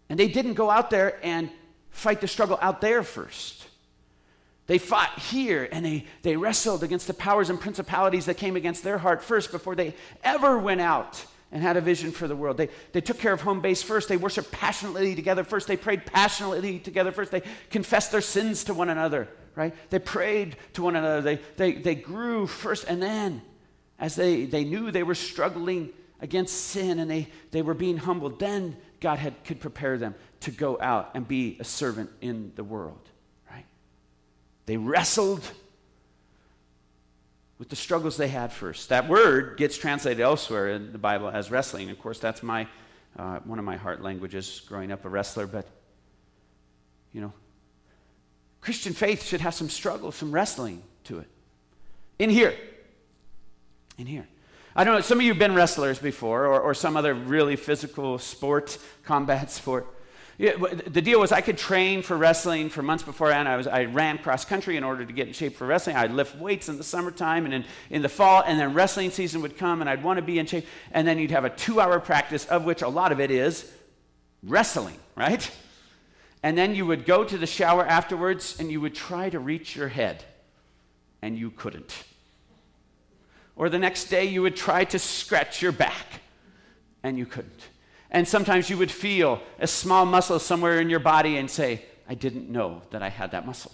And 0.08 0.18
they 0.18 0.28
didn't 0.28 0.54
go 0.54 0.70
out 0.70 0.90
there 0.90 1.18
and 1.22 1.50
fight 1.90 2.20
the 2.20 2.28
struggle 2.28 2.58
out 2.60 2.80
there 2.80 3.02
first. 3.02 3.66
They 4.66 4.78
fought 4.78 5.18
here 5.18 5.68
and 5.70 5.84
they, 5.84 6.04
they 6.22 6.36
wrestled 6.36 6.82
against 6.82 7.06
the 7.06 7.14
powers 7.14 7.50
and 7.50 7.60
principalities 7.60 8.26
that 8.26 8.36
came 8.36 8.56
against 8.56 8.84
their 8.84 8.98
heart 8.98 9.22
first 9.22 9.50
before 9.50 9.74
they 9.74 9.94
ever 10.22 10.58
went 10.58 10.80
out 10.80 11.24
and 11.50 11.62
had 11.62 11.78
a 11.78 11.80
vision 11.80 12.12
for 12.12 12.28
the 12.28 12.36
world. 12.36 12.58
They, 12.58 12.68
they 12.92 13.00
took 13.00 13.18
care 13.18 13.32
of 13.32 13.40
home 13.40 13.60
base 13.60 13.82
first. 13.82 14.08
They 14.08 14.18
worshiped 14.18 14.52
passionately 14.52 15.14
together 15.14 15.44
first. 15.44 15.66
They 15.66 15.78
prayed 15.78 16.04
passionately 16.04 16.78
together 16.78 17.12
first. 17.12 17.30
They 17.30 17.42
confessed 17.70 18.12
their 18.12 18.20
sins 18.20 18.64
to 18.64 18.74
one 18.74 18.90
another 18.90 19.28
right? 19.58 19.74
They 19.90 19.98
prayed 19.98 20.56
to 20.74 20.82
one 20.82 20.94
another. 20.94 21.20
They, 21.20 21.40
they, 21.56 21.72
they 21.72 21.94
grew 21.96 22.46
first, 22.46 22.84
and 22.84 23.02
then 23.02 23.42
as 23.98 24.14
they, 24.14 24.44
they 24.44 24.62
knew 24.62 24.92
they 24.92 25.02
were 25.02 25.16
struggling 25.16 25.90
against 26.20 26.54
sin 26.54 27.00
and 27.00 27.10
they, 27.10 27.26
they 27.50 27.62
were 27.62 27.74
being 27.74 27.96
humbled, 27.96 28.38
then 28.38 28.76
God 29.00 29.18
had, 29.18 29.44
could 29.44 29.60
prepare 29.60 29.98
them 29.98 30.14
to 30.40 30.50
go 30.50 30.78
out 30.80 31.10
and 31.14 31.26
be 31.26 31.56
a 31.60 31.64
servant 31.64 32.10
in 32.20 32.52
the 32.56 32.64
world, 32.64 33.08
right? 33.50 33.64
They 34.66 34.76
wrestled 34.76 35.42
with 37.58 37.68
the 37.68 37.76
struggles 37.76 38.16
they 38.16 38.28
had 38.28 38.52
first. 38.52 38.88
That 38.88 39.08
word 39.08 39.56
gets 39.56 39.76
translated 39.76 40.20
elsewhere 40.20 40.70
in 40.70 40.92
the 40.92 40.98
Bible 40.98 41.28
as 41.28 41.50
wrestling. 41.50 41.90
Of 41.90 41.98
course, 41.98 42.18
that's 42.18 42.42
my, 42.42 42.66
uh, 43.18 43.40
one 43.40 43.58
of 43.58 43.64
my 43.64 43.76
heart 43.76 44.02
languages 44.02 44.62
growing 44.68 44.92
up 44.92 45.04
a 45.04 45.08
wrestler, 45.08 45.46
but, 45.46 45.66
you 47.12 47.20
know, 47.20 47.32
Christian 48.60 48.92
faith 48.92 49.24
should 49.24 49.40
have 49.40 49.54
some 49.54 49.68
struggle, 49.68 50.12
some 50.12 50.32
wrestling 50.32 50.82
to 51.04 51.18
it. 51.20 51.28
In 52.18 52.30
here. 52.30 52.54
In 53.96 54.06
here. 54.06 54.26
I 54.78 54.84
don't 54.84 54.94
know, 54.94 55.00
some 55.00 55.18
of 55.18 55.24
you 55.24 55.32
have 55.32 55.40
been 55.40 55.56
wrestlers 55.56 55.98
before, 55.98 56.46
or, 56.46 56.60
or 56.60 56.72
some 56.72 56.96
other 56.96 57.12
really 57.12 57.56
physical 57.56 58.16
sport, 58.16 58.78
combat 59.04 59.50
sport. 59.50 59.88
Yeah, 60.38 60.52
the 60.52 61.02
deal 61.02 61.18
was 61.18 61.32
I 61.32 61.40
could 61.40 61.58
train 61.58 62.00
for 62.00 62.16
wrestling 62.16 62.68
for 62.68 62.80
months 62.80 63.02
beforehand. 63.02 63.48
I, 63.48 63.56
was, 63.56 63.66
I 63.66 63.86
ran 63.86 64.18
cross 64.18 64.44
country 64.44 64.76
in 64.76 64.84
order 64.84 65.04
to 65.04 65.12
get 65.12 65.26
in 65.26 65.32
shape 65.32 65.56
for 65.56 65.66
wrestling. 65.66 65.96
I'd 65.96 66.12
lift 66.12 66.36
weights 66.36 66.68
in 66.68 66.78
the 66.78 66.84
summertime 66.84 67.44
and 67.44 67.54
in, 67.54 67.64
in 67.90 68.02
the 68.02 68.08
fall, 68.08 68.44
and 68.46 68.56
then 68.56 68.72
wrestling 68.72 69.10
season 69.10 69.42
would 69.42 69.58
come, 69.58 69.80
and 69.80 69.90
I'd 69.90 70.04
want 70.04 70.18
to 70.18 70.22
be 70.22 70.38
in 70.38 70.46
shape. 70.46 70.64
And 70.92 71.08
then 71.08 71.18
you'd 71.18 71.32
have 71.32 71.44
a 71.44 71.50
two 71.50 71.80
hour 71.80 71.98
practice, 71.98 72.46
of 72.46 72.64
which 72.64 72.82
a 72.82 72.88
lot 72.88 73.10
of 73.10 73.18
it 73.18 73.32
is 73.32 73.68
wrestling, 74.44 74.96
right? 75.16 75.50
And 76.40 76.56
then 76.56 76.76
you 76.76 76.86
would 76.86 77.04
go 77.04 77.24
to 77.24 77.36
the 77.36 77.48
shower 77.48 77.84
afterwards 77.84 78.60
and 78.60 78.70
you 78.70 78.80
would 78.80 78.94
try 78.94 79.28
to 79.28 79.40
reach 79.40 79.74
your 79.74 79.88
head, 79.88 80.22
and 81.20 81.36
you 81.36 81.50
couldn't. 81.50 82.04
Or 83.58 83.68
the 83.68 83.78
next 83.78 84.04
day 84.04 84.24
you 84.24 84.40
would 84.42 84.56
try 84.56 84.84
to 84.84 84.98
scratch 85.00 85.60
your 85.60 85.72
back, 85.72 86.20
and 87.02 87.18
you 87.18 87.26
couldn't. 87.26 87.60
And 88.10 88.26
sometimes 88.26 88.70
you 88.70 88.78
would 88.78 88.90
feel 88.90 89.42
a 89.58 89.66
small 89.66 90.06
muscle 90.06 90.38
somewhere 90.38 90.80
in 90.80 90.88
your 90.88 91.00
body 91.00 91.36
and 91.36 91.50
say, 91.50 91.82
I 92.08 92.14
didn't 92.14 92.48
know 92.48 92.82
that 92.90 93.02
I 93.02 93.10
had 93.10 93.32
that 93.32 93.44
muscle. 93.44 93.72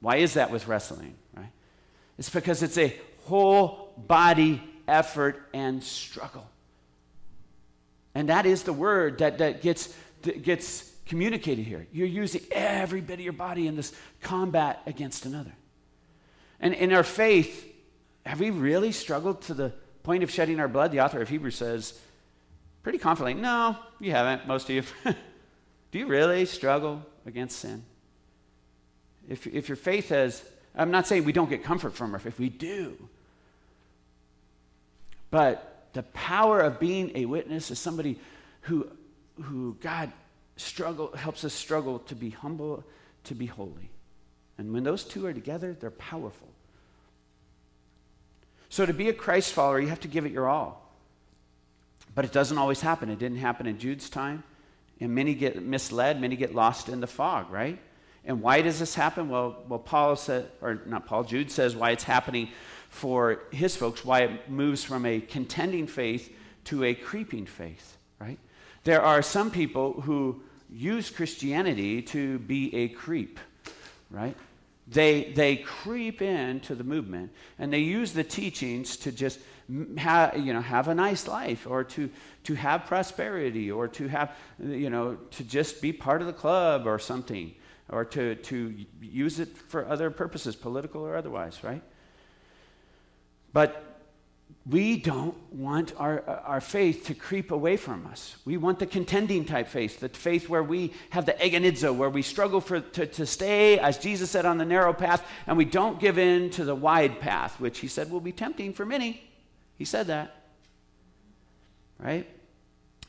Why 0.00 0.16
is 0.16 0.34
that 0.34 0.50
with 0.50 0.66
wrestling, 0.66 1.14
right? 1.36 1.52
It's 2.18 2.30
because 2.30 2.62
it's 2.62 2.78
a 2.78 2.96
whole 3.26 3.92
body 3.98 4.62
effort 4.88 5.46
and 5.52 5.84
struggle. 5.84 6.48
And 8.14 8.30
that 8.30 8.46
is 8.46 8.62
the 8.62 8.72
word 8.72 9.18
that, 9.18 9.38
that 9.38 9.60
gets, 9.60 9.94
that 10.22 10.42
gets 10.42 10.90
communicated 11.04 11.66
here. 11.66 11.86
You're 11.92 12.08
using 12.08 12.40
every 12.50 13.02
bit 13.02 13.14
of 13.14 13.20
your 13.20 13.34
body 13.34 13.66
in 13.66 13.76
this 13.76 13.92
combat 14.22 14.80
against 14.86 15.26
another. 15.26 15.52
And 16.58 16.74
in 16.74 16.92
our 16.92 17.04
faith, 17.04 17.69
have 18.26 18.40
we 18.40 18.50
really 18.50 18.92
struggled 18.92 19.42
to 19.42 19.54
the 19.54 19.72
point 20.02 20.22
of 20.22 20.30
shedding 20.30 20.60
our 20.60 20.68
blood? 20.68 20.92
The 20.92 21.00
author 21.00 21.20
of 21.20 21.28
Hebrews 21.28 21.56
says, 21.56 21.98
pretty 22.82 22.98
confidently, 22.98 23.40
no, 23.40 23.76
you 23.98 24.12
haven't, 24.12 24.46
most 24.46 24.68
of 24.68 24.74
you. 24.74 24.82
Do 25.90 25.98
you 25.98 26.06
really 26.06 26.44
struggle 26.44 27.02
against 27.26 27.58
sin? 27.58 27.84
If, 29.28 29.46
if 29.46 29.68
your 29.68 29.76
faith 29.76 30.10
has, 30.10 30.42
I'm 30.74 30.90
not 30.90 31.06
saying 31.06 31.24
we 31.24 31.32
don't 31.32 31.50
get 31.50 31.64
comfort 31.64 31.94
from 31.94 32.12
our 32.14 32.20
faith, 32.20 32.38
we 32.38 32.48
do. 32.48 32.96
But 35.30 35.88
the 35.92 36.02
power 36.02 36.60
of 36.60 36.78
being 36.78 37.12
a 37.14 37.24
witness 37.26 37.70
is 37.70 37.78
somebody 37.78 38.18
who, 38.62 38.88
who 39.42 39.76
God 39.80 40.12
struggle 40.56 41.12
helps 41.16 41.44
us 41.44 41.52
struggle 41.52 41.98
to 42.00 42.14
be 42.14 42.30
humble, 42.30 42.84
to 43.24 43.34
be 43.34 43.46
holy. 43.46 43.90
And 44.58 44.72
when 44.72 44.84
those 44.84 45.04
two 45.04 45.26
are 45.26 45.32
together, 45.32 45.76
they're 45.78 45.90
powerful. 45.90 46.48
So 48.70 48.86
to 48.86 48.94
be 48.94 49.08
a 49.08 49.12
Christ 49.12 49.52
follower, 49.52 49.80
you 49.80 49.88
have 49.88 50.00
to 50.00 50.08
give 50.08 50.24
it 50.24 50.32
your 50.32 50.48
all. 50.48 50.80
But 52.14 52.24
it 52.24 52.32
doesn't 52.32 52.56
always 52.56 52.80
happen. 52.80 53.10
It 53.10 53.18
didn't 53.18 53.38
happen 53.38 53.66
in 53.66 53.78
Jude's 53.78 54.08
time. 54.08 54.42
And 55.00 55.14
many 55.14 55.34
get 55.34 55.62
misled, 55.62 56.20
many 56.20 56.36
get 56.36 56.54
lost 56.54 56.88
in 56.88 57.00
the 57.00 57.06
fog, 57.06 57.50
right? 57.50 57.78
And 58.24 58.42
why 58.42 58.62
does 58.62 58.78
this 58.78 58.94
happen? 58.94 59.28
Well, 59.28 59.64
well, 59.68 59.78
Paul 59.78 60.14
said, 60.16 60.50
or 60.60 60.80
not 60.86 61.06
Paul, 61.06 61.24
Jude 61.24 61.50
says 61.50 61.74
why 61.74 61.90
it's 61.90 62.04
happening 62.04 62.48
for 62.90 63.40
his 63.50 63.76
folks, 63.76 64.04
why 64.04 64.20
it 64.22 64.50
moves 64.50 64.84
from 64.84 65.06
a 65.06 65.20
contending 65.20 65.86
faith 65.86 66.32
to 66.64 66.84
a 66.84 66.94
creeping 66.94 67.46
faith, 67.46 67.96
right? 68.18 68.38
There 68.84 69.02
are 69.02 69.22
some 69.22 69.50
people 69.50 70.00
who 70.02 70.42
use 70.70 71.10
Christianity 71.10 72.02
to 72.02 72.38
be 72.40 72.74
a 72.74 72.88
creep, 72.88 73.40
right? 74.10 74.36
They, 74.90 75.32
they 75.32 75.56
creep 75.56 76.20
into 76.20 76.74
the 76.74 76.82
movement 76.82 77.32
and 77.58 77.72
they 77.72 77.78
use 77.78 78.12
the 78.12 78.24
teachings 78.24 78.96
to 78.98 79.12
just 79.12 79.38
ha, 79.98 80.32
you 80.34 80.52
know, 80.52 80.60
have 80.60 80.88
a 80.88 80.94
nice 80.94 81.28
life 81.28 81.66
or 81.66 81.84
to, 81.84 82.10
to 82.44 82.54
have 82.54 82.86
prosperity 82.86 83.70
or 83.70 83.86
to 83.88 84.08
have, 84.08 84.36
you 84.58 84.90
know, 84.90 85.14
to 85.14 85.44
just 85.44 85.80
be 85.80 85.92
part 85.92 86.20
of 86.20 86.26
the 86.26 86.32
club 86.32 86.86
or 86.86 86.98
something 86.98 87.54
or 87.88 88.04
to, 88.04 88.34
to 88.36 88.74
use 89.00 89.38
it 89.38 89.48
for 89.68 89.86
other 89.86 90.10
purposes, 90.10 90.56
political 90.56 91.02
or 91.02 91.16
otherwise, 91.16 91.62
right? 91.62 91.82
But 93.52 93.89
we 94.68 94.96
don't 94.96 95.36
want 95.52 95.94
our, 95.96 96.22
our 96.44 96.60
faith 96.60 97.06
to 97.06 97.14
creep 97.14 97.50
away 97.50 97.76
from 97.76 98.06
us. 98.06 98.36
We 98.44 98.58
want 98.58 98.78
the 98.78 98.86
contending 98.86 99.46
type 99.46 99.68
faith, 99.68 100.00
the 100.00 100.10
faith 100.10 100.48
where 100.48 100.62
we 100.62 100.92
have 101.10 101.24
the 101.24 101.32
agonizo, 101.32 101.94
where 101.94 102.10
we 102.10 102.22
struggle 102.22 102.60
for, 102.60 102.80
to, 102.80 103.06
to 103.06 103.26
stay, 103.26 103.78
as 103.78 103.96
Jesus 103.96 104.30
said, 104.30 104.44
on 104.44 104.58
the 104.58 104.66
narrow 104.66 104.92
path, 104.92 105.26
and 105.46 105.56
we 105.56 105.64
don't 105.64 105.98
give 105.98 106.18
in 106.18 106.50
to 106.50 106.64
the 106.64 106.74
wide 106.74 107.20
path, 107.20 107.58
which 107.58 107.78
he 107.78 107.88
said 107.88 108.10
will 108.10 108.20
be 108.20 108.32
tempting 108.32 108.74
for 108.74 108.84
many. 108.84 109.22
He 109.78 109.86
said 109.86 110.08
that. 110.08 110.36
Right? 111.98 112.28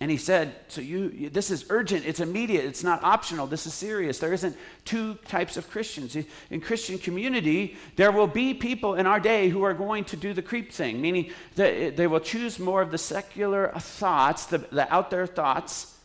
And 0.02 0.10
he 0.10 0.18
said, 0.18 0.56
So 0.68 0.82
you, 0.82 1.30
this 1.30 1.52
is 1.52 1.66
urgent, 1.70 2.08
it's 2.08 2.20
immediate, 2.20 2.66
it's 2.66 2.84
not 2.84 3.04
optional, 3.04 3.46
this 3.46 3.68
is 3.68 3.76
serious. 3.76 4.18
There 4.18 4.34
isn't 4.34 4.58
two 4.84 5.14
types 5.28 5.58
of 5.58 5.70
Christians. 5.70 6.18
In 6.50 6.60
Christian 6.60 6.98
community, 6.98 7.78
there 7.98 8.12
will 8.12 8.26
be 8.26 8.56
people 8.56 8.96
in 8.96 9.06
our 9.06 9.20
day 9.20 9.50
who 9.50 9.62
are 9.62 9.76
going 9.76 10.04
to 10.06 10.18
do 10.18 10.34
the 10.34 10.42
creep 10.42 10.72
thing, 10.72 11.00
meaning 11.00 11.32
that 11.54 11.96
they 11.98 12.08
will 12.08 12.20
choose 12.20 12.58
more 12.58 12.82
of 12.82 12.90
the 12.90 12.98
secular 12.98 13.72
thoughts, 13.78 14.48
the, 14.48 14.58
the 14.58 14.92
out 14.92 15.12
there 15.12 15.28
thoughts, 15.28 15.96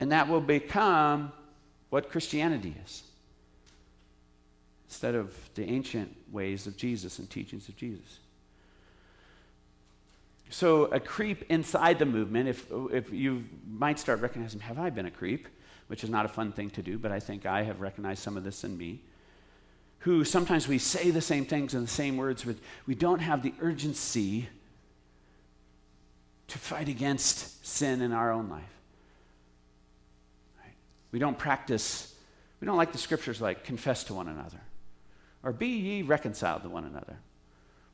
and 0.00 0.12
that 0.12 0.28
will 0.28 0.42
become 0.42 1.32
what 1.88 2.10
Christianity 2.10 2.74
is 2.84 3.04
instead 4.86 5.14
of 5.14 5.34
the 5.54 5.64
ancient 5.64 6.14
ways 6.30 6.66
of 6.66 6.76
Jesus 6.76 7.18
and 7.18 7.30
teachings 7.30 7.70
of 7.70 7.76
Jesus. 7.76 8.18
So, 10.50 10.86
a 10.86 11.00
creep 11.00 11.44
inside 11.50 11.98
the 11.98 12.06
movement, 12.06 12.48
if, 12.48 12.66
if 12.90 13.12
you 13.12 13.44
might 13.68 13.98
start 13.98 14.20
recognizing, 14.20 14.60
have 14.60 14.78
I 14.78 14.90
been 14.90 15.06
a 15.06 15.10
creep? 15.10 15.48
Which 15.88 16.04
is 16.04 16.10
not 16.10 16.24
a 16.24 16.28
fun 16.28 16.52
thing 16.52 16.70
to 16.70 16.82
do, 16.82 16.98
but 16.98 17.12
I 17.12 17.20
think 17.20 17.46
I 17.46 17.62
have 17.62 17.80
recognized 17.80 18.22
some 18.22 18.36
of 18.36 18.44
this 18.44 18.64
in 18.64 18.76
me. 18.76 19.00
Who 20.00 20.24
sometimes 20.24 20.68
we 20.68 20.78
say 20.78 21.10
the 21.10 21.20
same 21.20 21.44
things 21.44 21.74
in 21.74 21.82
the 21.82 21.88
same 21.88 22.16
words, 22.16 22.44
but 22.44 22.56
we 22.86 22.94
don't 22.94 23.20
have 23.20 23.42
the 23.42 23.52
urgency 23.60 24.48
to 26.48 26.58
fight 26.58 26.88
against 26.88 27.66
sin 27.66 28.00
in 28.00 28.12
our 28.12 28.32
own 28.32 28.48
life. 28.48 28.62
Right? 30.62 30.74
We 31.12 31.18
don't 31.18 31.38
practice, 31.38 32.14
we 32.60 32.66
don't 32.66 32.76
like 32.76 32.92
the 32.92 32.98
scriptures 32.98 33.40
like 33.40 33.64
confess 33.64 34.04
to 34.04 34.14
one 34.14 34.28
another 34.28 34.60
or 35.42 35.52
be 35.52 35.68
ye 35.68 36.02
reconciled 36.02 36.62
to 36.62 36.68
one 36.68 36.84
another. 36.84 37.16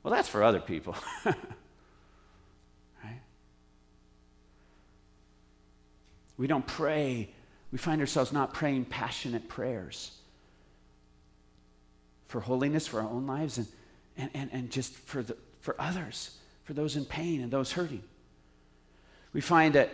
Well, 0.03 0.13
that's 0.13 0.29
for 0.29 0.43
other 0.43 0.61
people. 0.61 0.97
We 6.37 6.47
don't 6.47 6.66
pray. 6.66 7.30
We 7.70 7.78
find 7.78 8.01
ourselves 8.01 8.32
not 8.32 8.55
praying 8.55 8.87
passionate 8.87 9.49
prayers 9.49 10.12
for 12.26 12.41
holiness 12.41 12.87
for 12.87 13.01
our 13.01 13.09
own 13.09 13.26
lives 13.26 13.59
and, 13.59 13.66
and, 14.16 14.30
and, 14.35 14.51
and 14.53 14.70
just 14.70 14.93
for, 14.93 15.22
the, 15.22 15.37
for 15.61 15.76
others, 15.78 16.37
for 16.64 16.72
those 16.72 16.97
in 16.97 17.05
pain 17.05 17.41
and 17.41 17.51
those 17.51 17.70
hurting. 17.72 18.03
We 19.32 19.41
find 19.41 19.74
that 19.74 19.91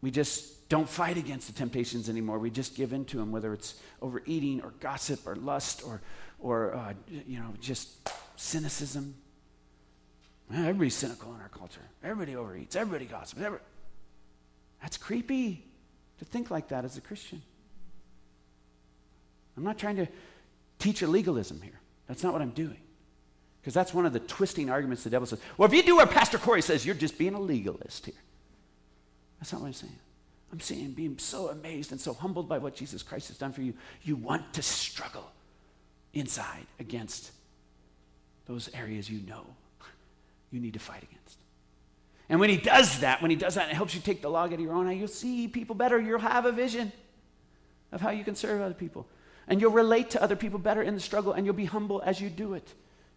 we 0.00 0.10
just 0.10 0.68
don't 0.68 0.88
fight 0.88 1.16
against 1.16 1.48
the 1.48 1.52
temptations 1.52 2.08
anymore. 2.08 2.38
We 2.38 2.50
just 2.50 2.76
give 2.76 2.92
in 2.92 3.04
to 3.06 3.16
them, 3.16 3.30
whether 3.30 3.52
it's 3.52 3.80
overeating 4.00 4.60
or 4.62 4.72
gossip 4.80 5.26
or 5.26 5.36
lust 5.36 5.82
or, 5.84 6.00
or 6.38 6.74
uh, 6.74 6.92
you 7.26 7.38
know, 7.38 7.54
just 7.60 8.08
cynicism. 8.36 9.14
everybody's 10.52 10.94
cynical 10.94 11.34
in 11.34 11.40
our 11.40 11.48
culture. 11.48 11.82
Everybody 12.02 12.34
overeats. 12.34 12.76
Everybody 12.76 13.06
gossips. 13.06 13.40
Everybody. 13.40 13.64
That's 14.80 14.96
creepy 14.96 15.64
to 16.18 16.24
think 16.24 16.50
like 16.50 16.68
that 16.68 16.84
as 16.84 16.96
a 16.96 17.00
Christian. 17.00 17.42
I'm 19.56 19.64
not 19.64 19.78
trying 19.78 19.96
to 19.96 20.06
teach 20.78 21.02
a 21.02 21.06
legalism 21.06 21.60
here. 21.60 21.78
That's 22.06 22.22
not 22.22 22.32
what 22.32 22.42
I'm 22.42 22.50
doing. 22.50 22.78
Because 23.60 23.74
that's 23.74 23.94
one 23.94 24.06
of 24.06 24.12
the 24.12 24.20
twisting 24.20 24.70
arguments 24.70 25.04
the 25.04 25.10
devil 25.10 25.26
says. 25.26 25.40
Well, 25.56 25.68
if 25.68 25.74
you 25.74 25.82
do 25.82 25.96
what 25.96 26.10
Pastor 26.10 26.38
Corey 26.38 26.62
says, 26.62 26.84
you're 26.84 26.94
just 26.94 27.16
being 27.16 27.34
a 27.34 27.40
legalist 27.40 28.06
here. 28.06 28.14
That's 29.38 29.52
not 29.52 29.60
what 29.60 29.68
I'm 29.68 29.72
saying. 29.74 29.98
I'm 30.52 30.60
saying 30.60 30.92
being 30.92 31.18
so 31.18 31.48
amazed 31.48 31.92
and 31.92 32.00
so 32.00 32.12
humbled 32.12 32.48
by 32.48 32.58
what 32.58 32.74
Jesus 32.74 33.02
Christ 33.02 33.28
has 33.28 33.38
done 33.38 33.52
for 33.52 33.62
you, 33.62 33.74
you 34.02 34.16
want 34.16 34.52
to 34.54 34.62
struggle 34.62 35.30
inside 36.12 36.66
against 36.78 37.30
those 38.46 38.68
areas 38.74 39.08
you 39.08 39.20
know 39.26 39.46
you 40.50 40.60
need 40.60 40.74
to 40.74 40.78
fight 40.78 41.02
against. 41.02 41.38
And 42.32 42.40
when 42.40 42.48
he 42.48 42.56
does 42.56 43.00
that, 43.00 43.20
when 43.20 43.30
he 43.30 43.36
does 43.36 43.56
that, 43.56 43.68
it 43.68 43.74
helps 43.74 43.94
you 43.94 44.00
take 44.00 44.22
the 44.22 44.30
log 44.30 44.54
out 44.54 44.58
of 44.58 44.60
your 44.60 44.72
own 44.72 44.86
eye, 44.86 44.92
you'll 44.92 45.06
see 45.06 45.48
people 45.48 45.74
better. 45.74 46.00
You'll 46.00 46.18
have 46.18 46.46
a 46.46 46.50
vision 46.50 46.90
of 47.92 48.00
how 48.00 48.08
you 48.08 48.24
can 48.24 48.36
serve 48.36 48.62
other 48.62 48.72
people. 48.72 49.06
And 49.46 49.60
you'll 49.60 49.70
relate 49.70 50.08
to 50.12 50.22
other 50.22 50.34
people 50.34 50.58
better 50.58 50.80
in 50.80 50.94
the 50.94 51.00
struggle, 51.00 51.34
and 51.34 51.44
you'll 51.44 51.54
be 51.54 51.66
humble 51.66 52.00
as 52.06 52.22
you 52.22 52.30
do 52.30 52.54
it 52.54 52.66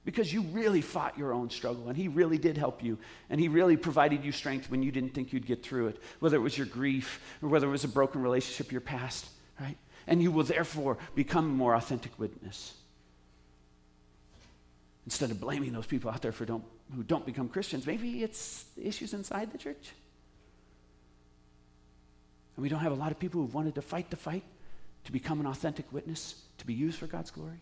because 0.04 0.34
you 0.34 0.42
really 0.42 0.82
fought 0.82 1.18
your 1.18 1.32
own 1.32 1.50
struggle 1.50 1.88
and 1.88 1.96
he 1.96 2.10
really 2.10 2.38
did 2.38 2.58
help 2.58 2.84
you 2.84 3.00
and 3.30 3.40
he 3.40 3.48
really 3.48 3.78
provided 3.78 4.24
you 4.24 4.32
strength 4.34 4.70
when 4.70 4.84
you 4.84 4.92
didn't 4.92 5.16
think 5.16 5.34
you'd 5.34 5.48
get 5.48 5.64
through 5.64 5.88
it 5.88 6.00
whether 6.20 6.38
it 6.38 6.42
was 6.42 6.56
your 6.56 6.68
grief 6.68 7.20
or 7.42 7.50
whether 7.50 7.66
it 7.66 7.72
was 7.72 7.84
a 7.86 7.88
broken 7.88 8.22
relationship 8.22 8.72
your 8.72 8.82
past 8.82 9.26
right 9.60 9.78
and 10.06 10.22
you 10.22 10.32
will 10.32 10.44
therefore 10.44 11.00
become 11.16 11.46
a 11.46 11.54
more 11.54 11.74
authentic 11.74 12.12
witness 12.20 12.76
instead 15.06 15.32
of 15.32 15.42
blaming 15.42 15.74
those 15.74 15.88
people 15.88 16.12
out 16.12 16.22
there 16.22 16.32
for 16.32 16.46
don't 16.46 16.64
who 16.94 17.04
don't 17.04 17.26
become 17.26 17.50
Christians. 17.50 17.88
Maybe 17.88 18.24
it's 18.24 18.66
issues 18.82 19.14
inside 19.14 19.52
the 19.52 19.58
church. 19.58 19.92
And 22.56 22.64
we 22.64 22.70
don't 22.70 22.80
have 22.80 22.92
a 22.92 22.96
lot 22.96 23.12
of 23.12 23.20
people 23.20 23.42
who've 23.42 23.54
wanted 23.54 23.76
to 23.76 23.82
fight 23.82 24.10
the 24.10 24.18
fight 24.18 24.44
to 25.06 25.12
become 25.12 25.40
an 25.40 25.46
authentic 25.46 25.92
witness, 25.92 26.36
to 26.58 26.66
be 26.66 26.74
used 26.74 26.98
for 27.00 27.08
God's 27.08 27.32
glory. 27.32 27.60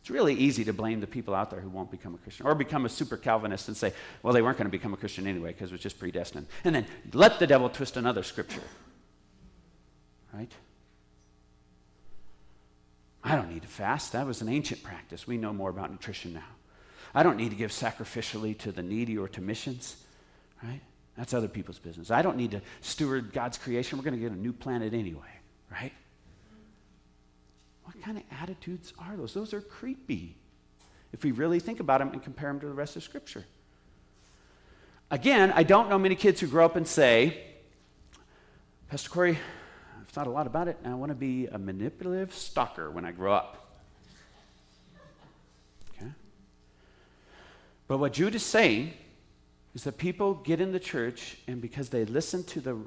It's 0.00 0.10
really 0.10 0.34
easy 0.34 0.64
to 0.64 0.72
blame 0.74 1.00
the 1.00 1.06
people 1.06 1.34
out 1.34 1.50
there 1.50 1.60
who 1.60 1.70
won't 1.70 1.90
become 1.90 2.14
a 2.14 2.18
Christian 2.18 2.44
or 2.44 2.54
become 2.54 2.84
a 2.84 2.90
super 2.90 3.16
Calvinist 3.16 3.68
and 3.68 3.76
say, 3.76 3.94
well, 4.22 4.34
they 4.34 4.42
weren't 4.42 4.58
going 4.58 4.66
to 4.66 4.70
become 4.70 4.92
a 4.92 4.98
Christian 4.98 5.26
anyway 5.26 5.52
because 5.52 5.70
it 5.70 5.72
was 5.72 5.80
just 5.80 5.98
predestined. 5.98 6.46
And 6.64 6.74
then 6.74 6.86
let 7.14 7.38
the 7.38 7.46
devil 7.46 7.70
twist 7.70 7.96
another 7.96 8.22
scripture. 8.22 8.60
Right? 10.34 10.52
I 13.22 13.36
don't 13.36 13.50
need 13.50 13.62
to 13.62 13.68
fast. 13.68 14.12
That 14.12 14.26
was 14.26 14.42
an 14.42 14.50
ancient 14.50 14.82
practice. 14.82 15.26
We 15.26 15.38
know 15.38 15.54
more 15.54 15.70
about 15.70 15.90
nutrition 15.90 16.34
now. 16.34 16.42
I 17.14 17.22
don't 17.22 17.36
need 17.36 17.50
to 17.50 17.56
give 17.56 17.70
sacrificially 17.70 18.58
to 18.58 18.72
the 18.72 18.82
needy 18.82 19.16
or 19.16 19.28
to 19.28 19.40
missions, 19.40 19.96
right? 20.62 20.80
That's 21.16 21.32
other 21.32 21.48
people's 21.48 21.78
business. 21.78 22.10
I 22.10 22.22
don't 22.22 22.36
need 22.36 22.50
to 22.52 22.60
steward 22.80 23.32
God's 23.32 23.56
creation. 23.56 23.98
We're 23.98 24.04
going 24.04 24.14
to 24.14 24.20
get 24.20 24.32
a 24.32 24.40
new 24.40 24.52
planet 24.52 24.94
anyway, 24.94 25.20
right? 25.70 25.92
What 27.84 28.02
kind 28.02 28.16
of 28.16 28.24
attitudes 28.42 28.92
are 28.98 29.16
those? 29.16 29.32
Those 29.32 29.54
are 29.54 29.60
creepy 29.60 30.36
if 31.12 31.22
we 31.22 31.30
really 31.30 31.60
think 31.60 31.78
about 31.78 32.00
them 32.00 32.10
and 32.12 32.22
compare 32.22 32.48
them 32.48 32.58
to 32.60 32.66
the 32.66 32.72
rest 32.72 32.96
of 32.96 33.04
Scripture. 33.04 33.44
Again, 35.10 35.52
I 35.54 35.62
don't 35.62 35.88
know 35.88 35.98
many 35.98 36.16
kids 36.16 36.40
who 36.40 36.48
grow 36.48 36.64
up 36.64 36.74
and 36.74 36.88
say, 36.88 37.38
Pastor 38.88 39.10
Corey, 39.10 39.38
I've 40.00 40.08
thought 40.08 40.26
a 40.26 40.30
lot 40.30 40.48
about 40.48 40.66
it, 40.66 40.78
and 40.82 40.92
I 40.92 40.96
want 40.96 41.10
to 41.10 41.16
be 41.16 41.46
a 41.46 41.58
manipulative 41.58 42.34
stalker 42.34 42.90
when 42.90 43.04
I 43.04 43.12
grow 43.12 43.32
up. 43.32 43.63
But 47.86 47.98
what 47.98 48.12
Jude 48.12 48.34
is 48.34 48.44
saying 48.44 48.92
is 49.74 49.84
that 49.84 49.98
people 49.98 50.34
get 50.34 50.60
in 50.60 50.72
the 50.72 50.80
church, 50.80 51.36
and 51.46 51.60
because 51.60 51.88
they 51.88 52.04
listen 52.04 52.44
to 52.44 52.60
the, 52.60 52.78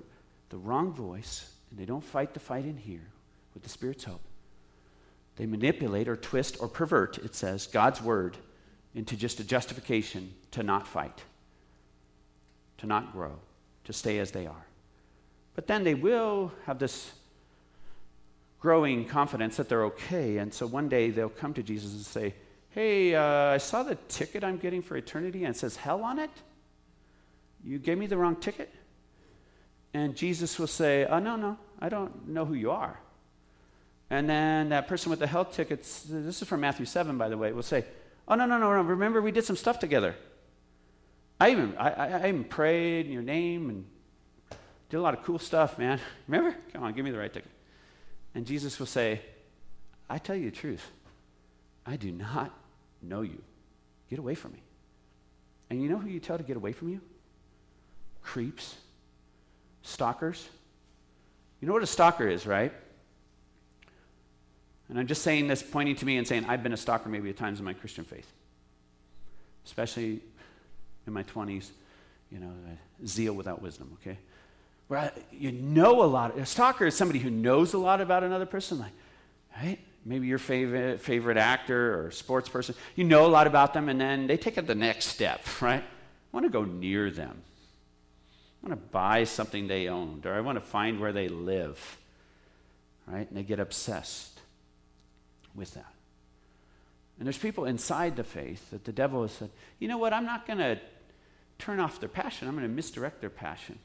the 0.50 0.58
wrong 0.58 0.94
voice 0.94 1.52
and 1.70 1.80
they 1.80 1.86
don't 1.86 2.04
fight 2.04 2.34
the 2.34 2.40
fight 2.40 2.66
in 2.66 2.78
here 2.78 3.08
with 3.54 3.64
the 3.64 3.70
Spirit's 3.70 4.06
help, 4.06 4.22
they 5.36 5.46
manipulate 5.46 6.08
or 6.08 6.16
twist 6.16 6.58
or 6.60 6.68
pervert, 6.68 7.18
it 7.20 7.36
says, 7.36 7.68
God's 7.68 8.02
word 8.02 8.38
into 8.96 9.16
just 9.16 9.40
a 9.40 9.44
justification 9.44 10.34
to 10.52 10.64
not 10.64 10.88
fight, 10.88 11.22
to 12.80 12.88
not 12.88 13.12
grow, 13.12 13.38
to 13.84 13.94
stay 13.94 14.18
as 14.18 14.32
they 14.32 14.48
are. 14.48 14.66
But 15.54 15.68
then 15.68 15.84
they 15.84 15.94
will 15.94 16.52
have 16.66 16.80
this 16.80 17.12
growing 18.60 19.06
confidence 19.06 19.58
that 19.58 19.70
they're 19.70 19.86
okay. 19.86 20.38
And 20.38 20.54
so 20.54 20.66
one 20.66 20.90
day 20.90 21.12
they'll 21.12 21.30
come 21.30 21.54
to 21.54 21.64
Jesus 21.64 21.94
and 21.94 22.06
say, 22.06 22.34
Hey, 22.78 23.16
uh, 23.16 23.24
I 23.24 23.58
saw 23.58 23.82
the 23.82 23.96
ticket 24.08 24.44
I'm 24.44 24.58
getting 24.58 24.84
for 24.84 24.96
eternity 24.96 25.46
and 25.46 25.56
it 25.56 25.58
says 25.58 25.76
hell 25.76 26.04
on 26.04 26.20
it. 26.20 26.30
You 27.64 27.80
gave 27.80 27.98
me 27.98 28.06
the 28.06 28.18
wrong 28.18 28.36
ticket? 28.36 28.72
And 29.96 30.16
Jesus 30.16 30.60
will 30.60 30.68
say, 30.68 31.04
Oh, 31.06 31.18
no, 31.18 31.38
no, 31.38 31.58
I 31.82 31.90
don't 31.90 32.28
know 32.28 32.46
who 32.46 32.54
you 32.54 32.70
are. 32.70 33.00
And 34.12 34.30
then 34.30 34.70
that 34.70 34.88
person 34.88 35.10
with 35.10 35.18
the 35.18 35.26
hell 35.26 35.44
tickets, 35.44 36.06
this 36.08 36.40
is 36.40 36.48
from 36.48 36.62
Matthew 36.62 36.86
7, 36.86 37.18
by 37.18 37.30
the 37.30 37.36
way, 37.36 37.52
will 37.52 37.64
say, 37.64 37.84
Oh, 38.28 38.36
no, 38.36 38.46
no, 38.46 38.60
no, 38.60 38.72
no, 38.72 38.82
remember 38.82 39.24
we 39.24 39.32
did 39.32 39.44
some 39.44 39.56
stuff 39.56 39.80
together. 39.80 40.14
I 41.42 41.50
even, 41.50 41.76
I, 41.80 41.90
I 41.90 42.30
even 42.30 42.44
prayed 42.44 43.08
in 43.08 43.12
your 43.12 43.24
name 43.24 43.72
and 43.72 43.86
did 44.90 44.98
a 44.98 45.02
lot 45.02 45.16
of 45.16 45.24
cool 45.24 45.40
stuff, 45.40 45.80
man. 45.80 46.00
Remember? 46.28 46.56
Come 46.74 46.84
on, 46.84 46.94
give 46.94 47.04
me 47.04 47.10
the 47.10 47.18
right 47.18 47.34
ticket. 47.34 47.50
And 48.36 48.46
Jesus 48.46 48.78
will 48.78 48.86
say, 48.86 49.22
I 50.08 50.20
tell 50.20 50.36
you 50.36 50.52
the 50.52 50.56
truth. 50.56 50.86
I 51.84 51.96
do 51.96 52.12
not 52.12 52.54
know 53.02 53.22
you. 53.22 53.42
Get 54.10 54.20
away 54.20 54.36
from 54.36 54.54
me. 54.54 54.62
And 55.70 55.82
you 55.82 55.90
know 55.90 55.98
who 55.98 56.10
you 56.10 56.20
tell 56.20 56.38
to 56.38 56.44
get 56.44 56.58
away 56.58 56.72
from 56.72 56.90
you? 56.90 57.02
Creeps, 58.24 58.76
stalkers. 59.82 60.48
You 61.60 61.68
know 61.68 61.74
what 61.74 61.84
a 61.84 61.88
stalker 61.88 62.28
is, 62.28 62.46
right? 62.46 62.72
And 64.90 64.98
I'm 64.98 65.08
just 65.08 65.22
saying 65.22 65.48
this, 65.48 65.62
pointing 65.62 65.96
to 65.98 66.06
me 66.06 66.18
and 66.18 66.28
saying, 66.28 66.46
I've 66.48 66.64
been 66.64 66.74
a 66.74 66.78
stalker 66.78 67.10
maybe 67.10 67.30
at 67.30 67.38
times 67.38 67.60
in 67.60 67.66
my 67.66 67.74
Christian 67.74 68.06
faith, 68.06 68.32
especially 69.66 70.22
in 71.06 71.14
my 71.14 71.24
20s, 71.24 71.72
you 72.32 72.40
know, 72.40 72.48
uh, 72.48 73.06
zeal 73.06 73.34
without 73.34 73.62
wisdom, 73.62 73.98
okay? 74.02 74.18
Where 74.88 75.00
I, 75.00 75.12
you 75.32 75.52
know 75.52 76.04
a 76.04 76.06
lot. 76.06 76.38
A 76.38 76.46
stalker 76.46 76.86
is 76.86 76.96
somebody 76.96 77.20
who 77.20 77.30
knows 77.30 77.74
a 77.74 77.78
lot 77.78 78.00
about 78.00 78.24
another 78.24 78.46
person, 78.46 78.80
like, 78.80 78.94
right? 79.62 79.80
Maybe 80.08 80.28
your 80.28 80.38
favorite, 80.38 81.02
favorite 81.02 81.38
actor 81.38 82.00
or 82.00 82.12
sports 82.12 82.48
person. 82.48 82.76
You 82.96 83.04
know 83.04 83.26
a 83.26 83.28
lot 83.28 83.46
about 83.46 83.74
them, 83.74 83.90
and 83.90 84.00
then 84.00 84.26
they 84.26 84.38
take 84.38 84.58
it 84.58 84.66
the 84.66 84.74
next 84.74 85.08
step, 85.08 85.42
right? 85.62 85.84
I 85.84 86.32
want 86.32 86.46
to 86.46 86.50
go 86.50 86.64
near 86.64 87.12
them. 87.12 87.42
I 88.64 88.70
want 88.70 88.82
to 88.82 88.90
buy 88.90 89.26
something 89.26 89.68
they 89.68 89.90
owned, 89.90 90.26
or 90.26 90.34
I 90.34 90.40
want 90.40 90.56
to 90.56 90.62
find 90.62 91.02
where 91.02 91.12
they 91.12 91.28
live, 91.28 91.98
right? 93.06 93.28
And 93.28 93.38
they 93.38 93.44
get 93.44 93.60
obsessed 93.60 94.40
with 95.54 95.74
that. 95.74 95.94
And 97.20 97.28
there's 97.28 97.38
people 97.38 97.66
inside 97.66 98.16
the 98.16 98.24
faith 98.24 98.70
that 98.72 98.86
the 98.86 98.94
devil 98.94 99.24
has 99.24 99.34
said, 99.34 99.50
you 99.80 99.90
know 99.90 99.98
what, 99.98 100.14
I'm 100.14 100.26
not 100.26 100.48
going 100.48 100.60
to 100.60 100.80
turn 101.60 101.82
off 101.82 102.00
their 102.00 102.10
passion, 102.10 102.48
I'm 102.48 102.56
going 102.56 102.68
to 102.68 102.74
misdirect 102.74 103.20
their 103.20 103.30
passion. 103.30 103.78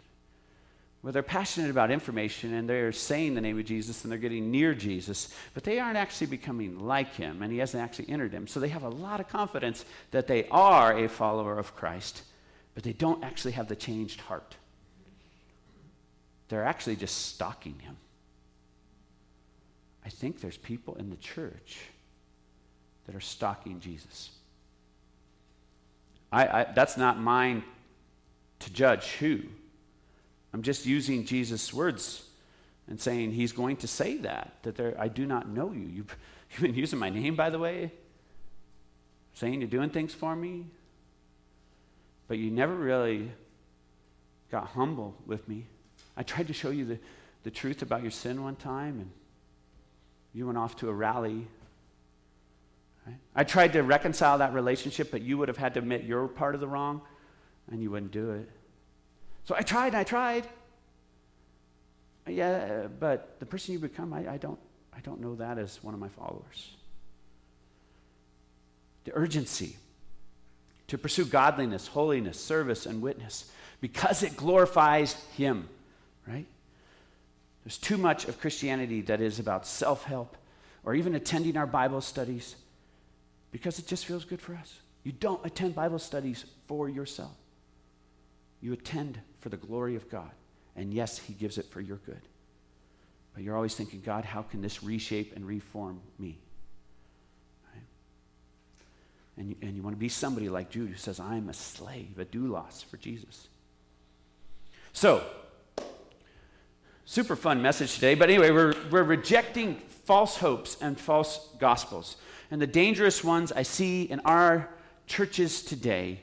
Well, 1.02 1.12
they're 1.12 1.24
passionate 1.24 1.70
about 1.70 1.90
information 1.90 2.54
and 2.54 2.68
they're 2.68 2.92
saying 2.92 3.34
the 3.34 3.40
name 3.40 3.58
of 3.58 3.64
Jesus 3.64 4.04
and 4.04 4.12
they're 4.12 4.18
getting 4.18 4.52
near 4.52 4.72
Jesus, 4.72 5.34
but 5.52 5.64
they 5.64 5.80
aren't 5.80 5.96
actually 5.96 6.28
becoming 6.28 6.78
like 6.78 7.12
him 7.14 7.42
and 7.42 7.50
he 7.50 7.58
hasn't 7.58 7.82
actually 7.82 8.08
entered 8.08 8.30
them. 8.30 8.46
So 8.46 8.60
they 8.60 8.68
have 8.68 8.84
a 8.84 8.88
lot 8.88 9.18
of 9.18 9.28
confidence 9.28 9.84
that 10.12 10.28
they 10.28 10.46
are 10.48 10.96
a 10.96 11.08
follower 11.08 11.58
of 11.58 11.74
Christ, 11.74 12.22
but 12.74 12.84
they 12.84 12.92
don't 12.92 13.24
actually 13.24 13.52
have 13.52 13.66
the 13.66 13.74
changed 13.74 14.20
heart. 14.20 14.54
They're 16.48 16.64
actually 16.64 16.96
just 16.96 17.26
stalking 17.26 17.78
him. 17.80 17.96
I 20.06 20.08
think 20.08 20.40
there's 20.40 20.56
people 20.56 20.94
in 20.96 21.10
the 21.10 21.16
church 21.16 21.80
that 23.06 23.16
are 23.16 23.20
stalking 23.20 23.80
Jesus. 23.80 24.30
I, 26.30 26.46
I, 26.46 26.66
that's 26.74 26.96
not 26.96 27.18
mine 27.20 27.64
to 28.60 28.72
judge 28.72 29.06
who. 29.12 29.40
I'm 30.52 30.62
just 30.62 30.86
using 30.86 31.24
Jesus' 31.24 31.72
words 31.72 32.22
and 32.88 33.00
saying 33.00 33.32
he's 33.32 33.52
going 33.52 33.76
to 33.76 33.86
say 33.86 34.18
that, 34.18 34.54
that 34.62 34.76
there, 34.76 34.94
I 34.98 35.08
do 35.08 35.24
not 35.24 35.48
know 35.48 35.72
you. 35.72 35.86
You've, 35.86 36.16
you've 36.50 36.60
been 36.60 36.74
using 36.74 36.98
my 36.98 37.10
name, 37.10 37.36
by 37.36 37.50
the 37.50 37.58
way, 37.58 37.92
saying 39.34 39.60
you're 39.60 39.70
doing 39.70 39.90
things 39.90 40.12
for 40.12 40.34
me, 40.34 40.66
but 42.28 42.38
you 42.38 42.50
never 42.50 42.74
really 42.74 43.30
got 44.50 44.68
humble 44.68 45.14
with 45.26 45.48
me. 45.48 45.64
I 46.16 46.22
tried 46.22 46.48
to 46.48 46.52
show 46.52 46.70
you 46.70 46.84
the, 46.84 46.98
the 47.44 47.50
truth 47.50 47.82
about 47.82 48.02
your 48.02 48.10
sin 48.10 48.42
one 48.42 48.56
time, 48.56 49.00
and 49.00 49.10
you 50.34 50.46
went 50.46 50.58
off 50.58 50.76
to 50.76 50.88
a 50.88 50.92
rally. 50.92 51.46
I 53.34 53.44
tried 53.44 53.72
to 53.72 53.82
reconcile 53.82 54.38
that 54.38 54.52
relationship, 54.52 55.10
but 55.10 55.22
you 55.22 55.38
would 55.38 55.48
have 55.48 55.56
had 55.56 55.74
to 55.74 55.80
admit 55.80 56.04
your 56.04 56.28
part 56.28 56.54
of 56.54 56.60
the 56.60 56.68
wrong, 56.68 57.00
and 57.70 57.82
you 57.82 57.90
wouldn't 57.90 58.12
do 58.12 58.32
it. 58.32 58.50
So 59.44 59.54
I 59.56 59.62
tried 59.62 59.88
and 59.88 59.96
I 59.96 60.04
tried. 60.04 60.46
Yeah, 62.28 62.86
but 63.00 63.40
the 63.40 63.46
person 63.46 63.72
you 63.72 63.80
become, 63.80 64.12
I, 64.12 64.32
I, 64.32 64.36
don't, 64.36 64.58
I 64.96 65.00
don't 65.00 65.20
know 65.20 65.34
that 65.36 65.58
as 65.58 65.82
one 65.82 65.94
of 65.94 66.00
my 66.00 66.08
followers. 66.08 66.76
The 69.04 69.12
urgency 69.14 69.76
to 70.86 70.98
pursue 70.98 71.24
godliness, 71.24 71.86
holiness, 71.88 72.38
service, 72.38 72.86
and 72.86 73.02
witness 73.02 73.50
because 73.80 74.22
it 74.22 74.36
glorifies 74.36 75.14
Him, 75.36 75.68
right? 76.28 76.46
There's 77.64 77.78
too 77.78 77.96
much 77.96 78.26
of 78.26 78.40
Christianity 78.40 79.02
that 79.02 79.20
is 79.20 79.38
about 79.38 79.66
self 79.66 80.04
help 80.04 80.36
or 80.84 80.94
even 80.94 81.14
attending 81.14 81.56
our 81.56 81.66
Bible 81.66 82.00
studies 82.00 82.56
because 83.50 83.78
it 83.78 83.86
just 83.86 84.06
feels 84.06 84.24
good 84.24 84.40
for 84.40 84.54
us. 84.54 84.80
You 85.04 85.12
don't 85.12 85.44
attend 85.44 85.74
Bible 85.74 85.98
studies 85.98 86.44
for 86.66 86.88
yourself, 86.88 87.34
you 88.62 88.72
attend 88.72 89.20
for 89.40 89.48
the 89.50 89.56
glory 89.56 89.96
of 89.96 90.08
God. 90.08 90.30
And 90.76 90.94
yes, 90.94 91.18
He 91.18 91.34
gives 91.34 91.58
it 91.58 91.66
for 91.66 91.80
your 91.80 91.98
good. 91.98 92.20
But 93.34 93.42
you're 93.42 93.56
always 93.56 93.74
thinking, 93.74 94.00
God, 94.00 94.24
how 94.24 94.42
can 94.42 94.62
this 94.62 94.82
reshape 94.82 95.34
and 95.34 95.46
reform 95.46 96.00
me? 96.18 96.38
Right? 97.74 97.82
And, 99.36 99.50
you, 99.50 99.56
and 99.62 99.74
you 99.76 99.82
want 99.82 99.96
to 99.96 100.00
be 100.00 100.08
somebody 100.08 100.48
like 100.48 100.70
Jude 100.70 100.90
who 100.90 100.96
says, 100.96 101.18
I'm 101.18 101.48
a 101.48 101.54
slave, 101.54 102.18
a 102.18 102.24
doulos 102.24 102.84
for 102.84 102.98
Jesus. 102.98 103.48
So, 104.92 105.24
super 107.04 107.36
fun 107.36 107.62
message 107.62 107.94
today. 107.94 108.14
But 108.14 108.30
anyway, 108.30 108.50
we're, 108.50 108.74
we're 108.90 109.02
rejecting 109.02 109.76
false 110.04 110.36
hopes 110.36 110.76
and 110.80 110.98
false 110.98 111.48
gospels. 111.58 112.16
And 112.50 112.60
the 112.60 112.66
dangerous 112.66 113.24
ones 113.24 113.50
I 113.50 113.62
see 113.62 114.02
in 114.02 114.20
our 114.20 114.68
churches 115.06 115.62
today 115.62 116.20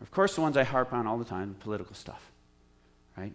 of 0.00 0.10
course, 0.10 0.34
the 0.34 0.40
ones 0.40 0.56
I 0.56 0.64
harp 0.64 0.92
on 0.92 1.06
all 1.06 1.18
the 1.18 1.24
time, 1.24 1.56
political 1.60 1.94
stuff, 1.94 2.30
right? 3.16 3.32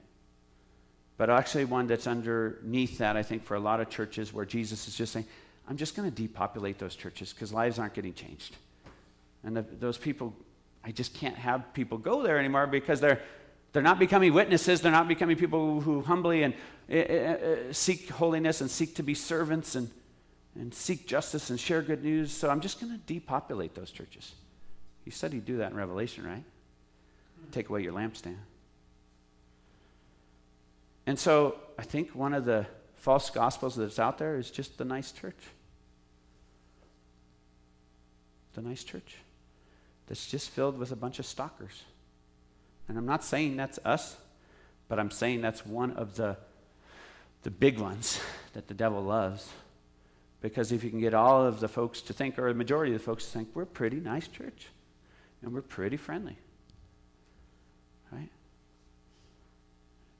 But 1.17 1.29
actually, 1.29 1.65
one 1.65 1.87
that's 1.87 2.07
underneath 2.07 2.97
that, 2.97 3.15
I 3.15 3.23
think, 3.23 3.45
for 3.45 3.55
a 3.55 3.59
lot 3.59 3.79
of 3.79 3.89
churches 3.89 4.33
where 4.33 4.45
Jesus 4.45 4.87
is 4.87 4.95
just 4.95 5.13
saying, 5.13 5.25
I'm 5.67 5.77
just 5.77 5.95
going 5.95 6.09
to 6.09 6.15
depopulate 6.15 6.77
those 6.77 6.95
churches 6.95 7.33
because 7.33 7.53
lives 7.53 7.79
aren't 7.79 7.93
getting 7.93 8.13
changed. 8.13 8.55
And 9.43 9.55
the, 9.55 9.61
those 9.61 9.97
people, 9.97 10.35
I 10.83 10.91
just 10.91 11.13
can't 11.13 11.35
have 11.35 11.73
people 11.73 11.97
go 11.97 12.21
there 12.21 12.37
anymore 12.37 12.67
because 12.67 12.99
they're, 12.99 13.21
they're 13.71 13.83
not 13.83 13.97
becoming 13.97 14.33
witnesses. 14.33 14.81
They're 14.81 14.91
not 14.91 15.07
becoming 15.07 15.37
people 15.37 15.81
who 15.81 16.01
humbly 16.01 16.43
and 16.43 16.53
uh, 16.91 16.95
uh, 16.95 17.57
seek 17.71 18.09
holiness 18.09 18.61
and 18.61 18.69
seek 18.69 18.95
to 18.95 19.03
be 19.03 19.13
servants 19.13 19.75
and, 19.75 19.89
and 20.55 20.73
seek 20.73 21.07
justice 21.07 21.49
and 21.49 21.59
share 21.59 21.81
good 21.81 22.03
news. 22.03 22.31
So 22.31 22.49
I'm 22.49 22.61
just 22.61 22.79
going 22.79 22.91
to 22.91 22.99
depopulate 23.05 23.73
those 23.73 23.91
churches. 23.91 24.33
He 25.03 25.11
said 25.11 25.31
he'd 25.33 25.45
do 25.45 25.57
that 25.57 25.71
in 25.71 25.77
Revelation, 25.77 26.25
right? 26.25 26.43
Take 27.51 27.69
away 27.69 27.81
your 27.83 27.93
lampstand. 27.93 28.37
And 31.05 31.19
so 31.19 31.57
I 31.77 31.83
think 31.83 32.15
one 32.15 32.33
of 32.33 32.45
the 32.45 32.65
false 32.95 33.29
gospels 33.29 33.75
that's 33.75 33.99
out 33.99 34.17
there 34.17 34.37
is 34.37 34.49
just 34.49 34.77
the 34.77 34.85
nice 34.85 35.11
church. 35.11 35.37
The 38.53 38.61
nice 38.61 38.83
church 38.83 39.17
that's 40.07 40.25
just 40.27 40.49
filled 40.49 40.77
with 40.77 40.91
a 40.91 40.95
bunch 40.95 41.19
of 41.19 41.25
stalkers. 41.25 41.83
And 42.87 42.97
I'm 42.97 43.05
not 43.05 43.23
saying 43.23 43.57
that's 43.57 43.79
us, 43.83 44.15
but 44.87 44.99
I'm 44.99 45.11
saying 45.11 45.41
that's 45.41 45.65
one 45.65 45.91
of 45.91 46.15
the, 46.15 46.37
the 47.43 47.51
big 47.51 47.79
ones 47.79 48.19
that 48.53 48.67
the 48.67 48.73
devil 48.73 49.01
loves. 49.01 49.49
Because 50.41 50.71
if 50.71 50.83
you 50.83 50.89
can 50.89 50.99
get 50.99 51.13
all 51.13 51.45
of 51.45 51.59
the 51.59 51.67
folks 51.67 52.01
to 52.03 52.13
think, 52.13 52.37
or 52.37 52.49
the 52.49 52.53
majority 52.53 52.93
of 52.93 52.99
the 52.99 53.05
folks 53.05 53.25
to 53.25 53.31
think, 53.31 53.49
we're 53.53 53.63
a 53.63 53.67
pretty 53.67 53.97
nice 53.97 54.27
church 54.27 54.67
and 55.41 55.53
we're 55.53 55.61
pretty 55.61 55.97
friendly. 55.97 56.37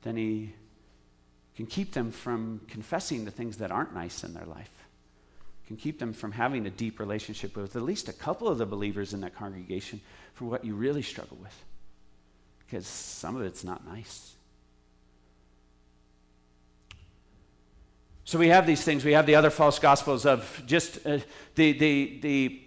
Then 0.05 0.15
he 0.15 0.53
can 1.55 1.65
keep 1.65 1.93
them 1.93 2.11
from 2.11 2.61
confessing 2.69 3.25
the 3.25 3.31
things 3.31 3.57
that 3.57 3.71
aren't 3.71 3.93
nice 3.93 4.23
in 4.23 4.33
their 4.33 4.45
life, 4.45 4.69
can 5.67 5.75
keep 5.75 5.99
them 5.99 6.13
from 6.13 6.31
having 6.31 6.65
a 6.67 6.69
deep 6.69 6.99
relationship 6.99 7.57
with 7.57 7.75
at 7.75 7.81
least 7.81 8.07
a 8.07 8.13
couple 8.13 8.47
of 8.47 8.59
the 8.59 8.65
believers 8.65 9.13
in 9.13 9.21
that 9.21 9.35
congregation 9.35 9.99
for 10.35 10.45
what 10.45 10.63
you 10.63 10.75
really 10.75 11.01
struggle 11.01 11.37
with. 11.41 11.63
Because 12.59 12.85
some 12.85 13.35
of 13.35 13.41
it's 13.41 13.63
not 13.63 13.85
nice. 13.87 14.35
So 18.25 18.37
we 18.37 18.49
have 18.49 18.67
these 18.67 18.83
things. 18.83 19.03
We 19.03 19.13
have 19.13 19.25
the 19.25 19.35
other 19.35 19.49
false 19.49 19.79
gospels 19.79 20.25
of 20.25 20.63
just 20.67 21.05
uh, 21.05 21.19
the, 21.55 21.71
the, 21.73 22.19
the 22.21 22.61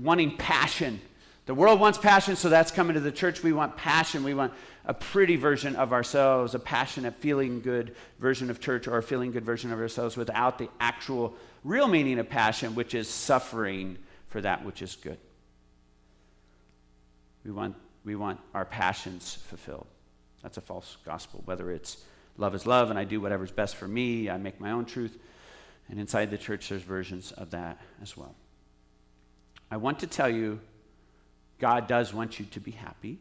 wanting 0.00 0.36
passion. 0.36 1.00
The 1.46 1.54
world 1.54 1.80
wants 1.80 1.98
passion, 1.98 2.36
so 2.36 2.48
that's 2.48 2.70
coming 2.70 2.94
to 2.94 3.00
the 3.00 3.10
church. 3.10 3.42
We 3.42 3.52
want 3.52 3.76
passion. 3.76 4.22
We 4.22 4.34
want 4.34 4.52
a 4.84 4.94
pretty 4.94 5.36
version 5.36 5.74
of 5.74 5.92
ourselves, 5.92 6.54
a 6.54 6.58
passionate, 6.58 7.14
feeling 7.16 7.60
good 7.60 7.96
version 8.20 8.48
of 8.48 8.60
church, 8.60 8.86
or 8.86 8.98
a 8.98 9.02
feeling 9.02 9.32
good 9.32 9.44
version 9.44 9.72
of 9.72 9.80
ourselves 9.80 10.16
without 10.16 10.58
the 10.58 10.68
actual 10.78 11.34
real 11.64 11.88
meaning 11.88 12.18
of 12.18 12.28
passion, 12.28 12.74
which 12.74 12.94
is 12.94 13.08
suffering 13.08 13.98
for 14.28 14.40
that 14.40 14.64
which 14.64 14.82
is 14.82 14.96
good. 14.96 15.18
We 17.44 17.50
want, 17.50 17.74
we 18.04 18.14
want 18.14 18.38
our 18.54 18.64
passions 18.64 19.34
fulfilled. 19.34 19.86
That's 20.42 20.58
a 20.58 20.60
false 20.60 20.96
gospel, 21.04 21.42
whether 21.44 21.70
it's 21.72 22.04
love 22.36 22.54
is 22.54 22.66
love 22.66 22.90
and 22.90 22.98
I 22.98 23.04
do 23.04 23.20
whatever's 23.20 23.50
best 23.50 23.76
for 23.76 23.86
me, 23.86 24.30
I 24.30 24.36
make 24.38 24.60
my 24.60 24.70
own 24.70 24.84
truth. 24.84 25.16
And 25.88 25.98
inside 25.98 26.30
the 26.30 26.38
church, 26.38 26.68
there's 26.68 26.82
versions 26.82 27.32
of 27.32 27.50
that 27.50 27.78
as 28.00 28.16
well. 28.16 28.34
I 29.70 29.76
want 29.76 29.98
to 30.00 30.06
tell 30.06 30.28
you, 30.28 30.60
God 31.62 31.86
does 31.86 32.12
want 32.12 32.40
you 32.40 32.46
to 32.46 32.60
be 32.60 32.72
happy. 32.72 33.20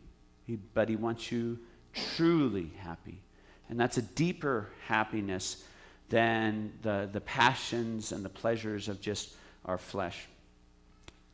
But 0.73 0.89
He 0.89 0.95
wants 0.95 1.31
you 1.31 1.59
truly 1.93 2.71
happy. 2.79 3.21
And 3.69 3.79
that's 3.79 3.97
a 3.97 4.01
deeper 4.01 4.67
happiness 4.87 5.63
than 6.09 6.73
the, 6.81 7.07
the 7.09 7.21
passions 7.21 8.11
and 8.11 8.25
the 8.25 8.29
pleasures 8.29 8.89
of 8.89 8.99
just 8.99 9.35
our 9.63 9.77
flesh. 9.77 10.25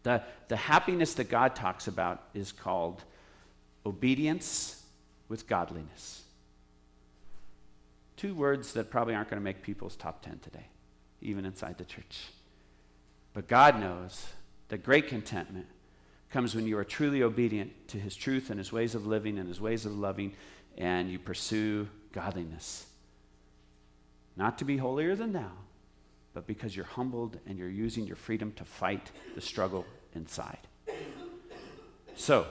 The, 0.04 0.22
the 0.50 0.58
happiness 0.58 1.14
that 1.14 1.30
God 1.30 1.56
talks 1.56 1.88
about 1.88 2.24
is 2.34 2.52
called 2.52 3.02
obedience 3.86 4.84
with 5.30 5.48
godliness. 5.48 6.24
Two 8.18 8.36
words 8.36 8.74
that 8.74 8.92
probably 8.92 9.16
aren't 9.16 9.30
going 9.30 9.40
to 9.40 9.44
make 9.44 9.62
people's 9.62 9.96
top 9.96 10.22
10 10.24 10.40
today, 10.40 10.68
even 11.22 11.46
inside 11.46 11.78
the 11.78 11.86
church. 11.86 12.26
But 13.34 13.48
God 13.48 13.80
knows 13.80 14.26
that 14.68 14.84
great 14.84 15.08
contentment 15.08 15.68
comes 16.30 16.56
when 16.56 16.68
you 16.68 16.78
are 16.78 16.84
truly 16.84 17.24
obedient 17.24 17.88
to 17.90 17.98
his 17.98 18.16
truth 18.16 18.50
and 18.50 18.60
his 18.60 18.72
ways 18.72 18.96
of 18.96 19.08
living 19.08 19.38
and 19.40 19.48
his 19.48 19.62
ways 19.62 19.86
of 19.86 19.98
loving, 19.98 20.34
and 20.78 21.10
you 21.10 21.20
pursue 21.20 21.88
godliness. 22.12 22.86
Not 24.36 24.58
to 24.60 24.66
be 24.66 24.78
holier 24.78 25.16
than 25.16 25.34
thou, 25.34 25.52
but 26.34 26.46
because 26.46 26.76
you're 26.76 26.86
humbled 26.86 27.40
and 27.48 27.58
you're 27.58 27.70
using 27.70 28.06
your 28.06 28.16
freedom 28.16 28.52
to 28.54 28.66
fight 28.66 29.12
the 29.36 29.42
struggle 29.42 29.86
inside. 30.14 30.60
So, 32.16 32.48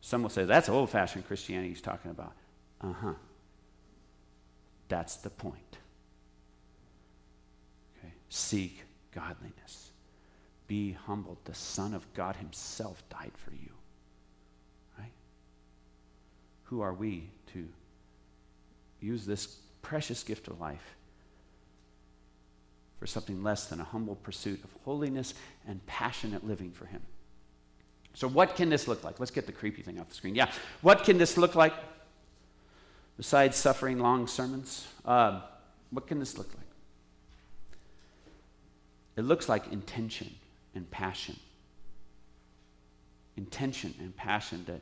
some 0.00 0.22
will 0.22 0.30
say, 0.30 0.44
that's 0.44 0.68
old 0.68 0.90
fashioned 0.90 1.26
Christianity 1.26 1.68
he's 1.68 1.80
talking 1.80 2.10
about. 2.10 2.34
Uh 2.80 2.92
huh. 2.92 3.14
That's 4.88 5.16
the 5.16 5.30
point. 5.30 5.78
Okay. 7.98 8.12
Seek 8.28 8.84
godliness. 9.14 9.91
Be 10.72 10.96
humbled. 11.04 11.36
The 11.44 11.52
Son 11.52 11.92
of 11.92 12.10
God 12.14 12.34
Himself 12.36 13.02
died 13.10 13.32
for 13.44 13.50
you. 13.50 13.68
Right? 14.98 15.12
Who 16.62 16.80
are 16.80 16.94
we 16.94 17.28
to 17.52 17.68
use 18.98 19.26
this 19.26 19.58
precious 19.82 20.22
gift 20.22 20.48
of 20.48 20.58
life 20.62 20.96
for 22.98 23.06
something 23.06 23.42
less 23.42 23.66
than 23.66 23.80
a 23.80 23.84
humble 23.84 24.14
pursuit 24.14 24.64
of 24.64 24.70
holiness 24.86 25.34
and 25.68 25.84
passionate 25.86 26.48
living 26.48 26.70
for 26.70 26.86
Him? 26.86 27.02
So, 28.14 28.26
what 28.26 28.56
can 28.56 28.70
this 28.70 28.88
look 28.88 29.04
like? 29.04 29.20
Let's 29.20 29.30
get 29.30 29.44
the 29.44 29.52
creepy 29.52 29.82
thing 29.82 30.00
off 30.00 30.08
the 30.08 30.14
screen. 30.14 30.34
Yeah. 30.34 30.50
What 30.80 31.04
can 31.04 31.18
this 31.18 31.36
look 31.36 31.54
like 31.54 31.74
besides 33.18 33.58
suffering 33.58 33.98
long 33.98 34.26
sermons? 34.26 34.88
Uh, 35.04 35.42
what 35.90 36.06
can 36.06 36.18
this 36.18 36.38
look 36.38 36.48
like? 36.54 36.64
It 39.18 39.26
looks 39.26 39.50
like 39.50 39.70
intention 39.70 40.34
and 40.74 40.90
passion. 40.90 41.36
Intention 43.36 43.94
and 43.98 44.14
passion 44.16 44.64
that 44.66 44.80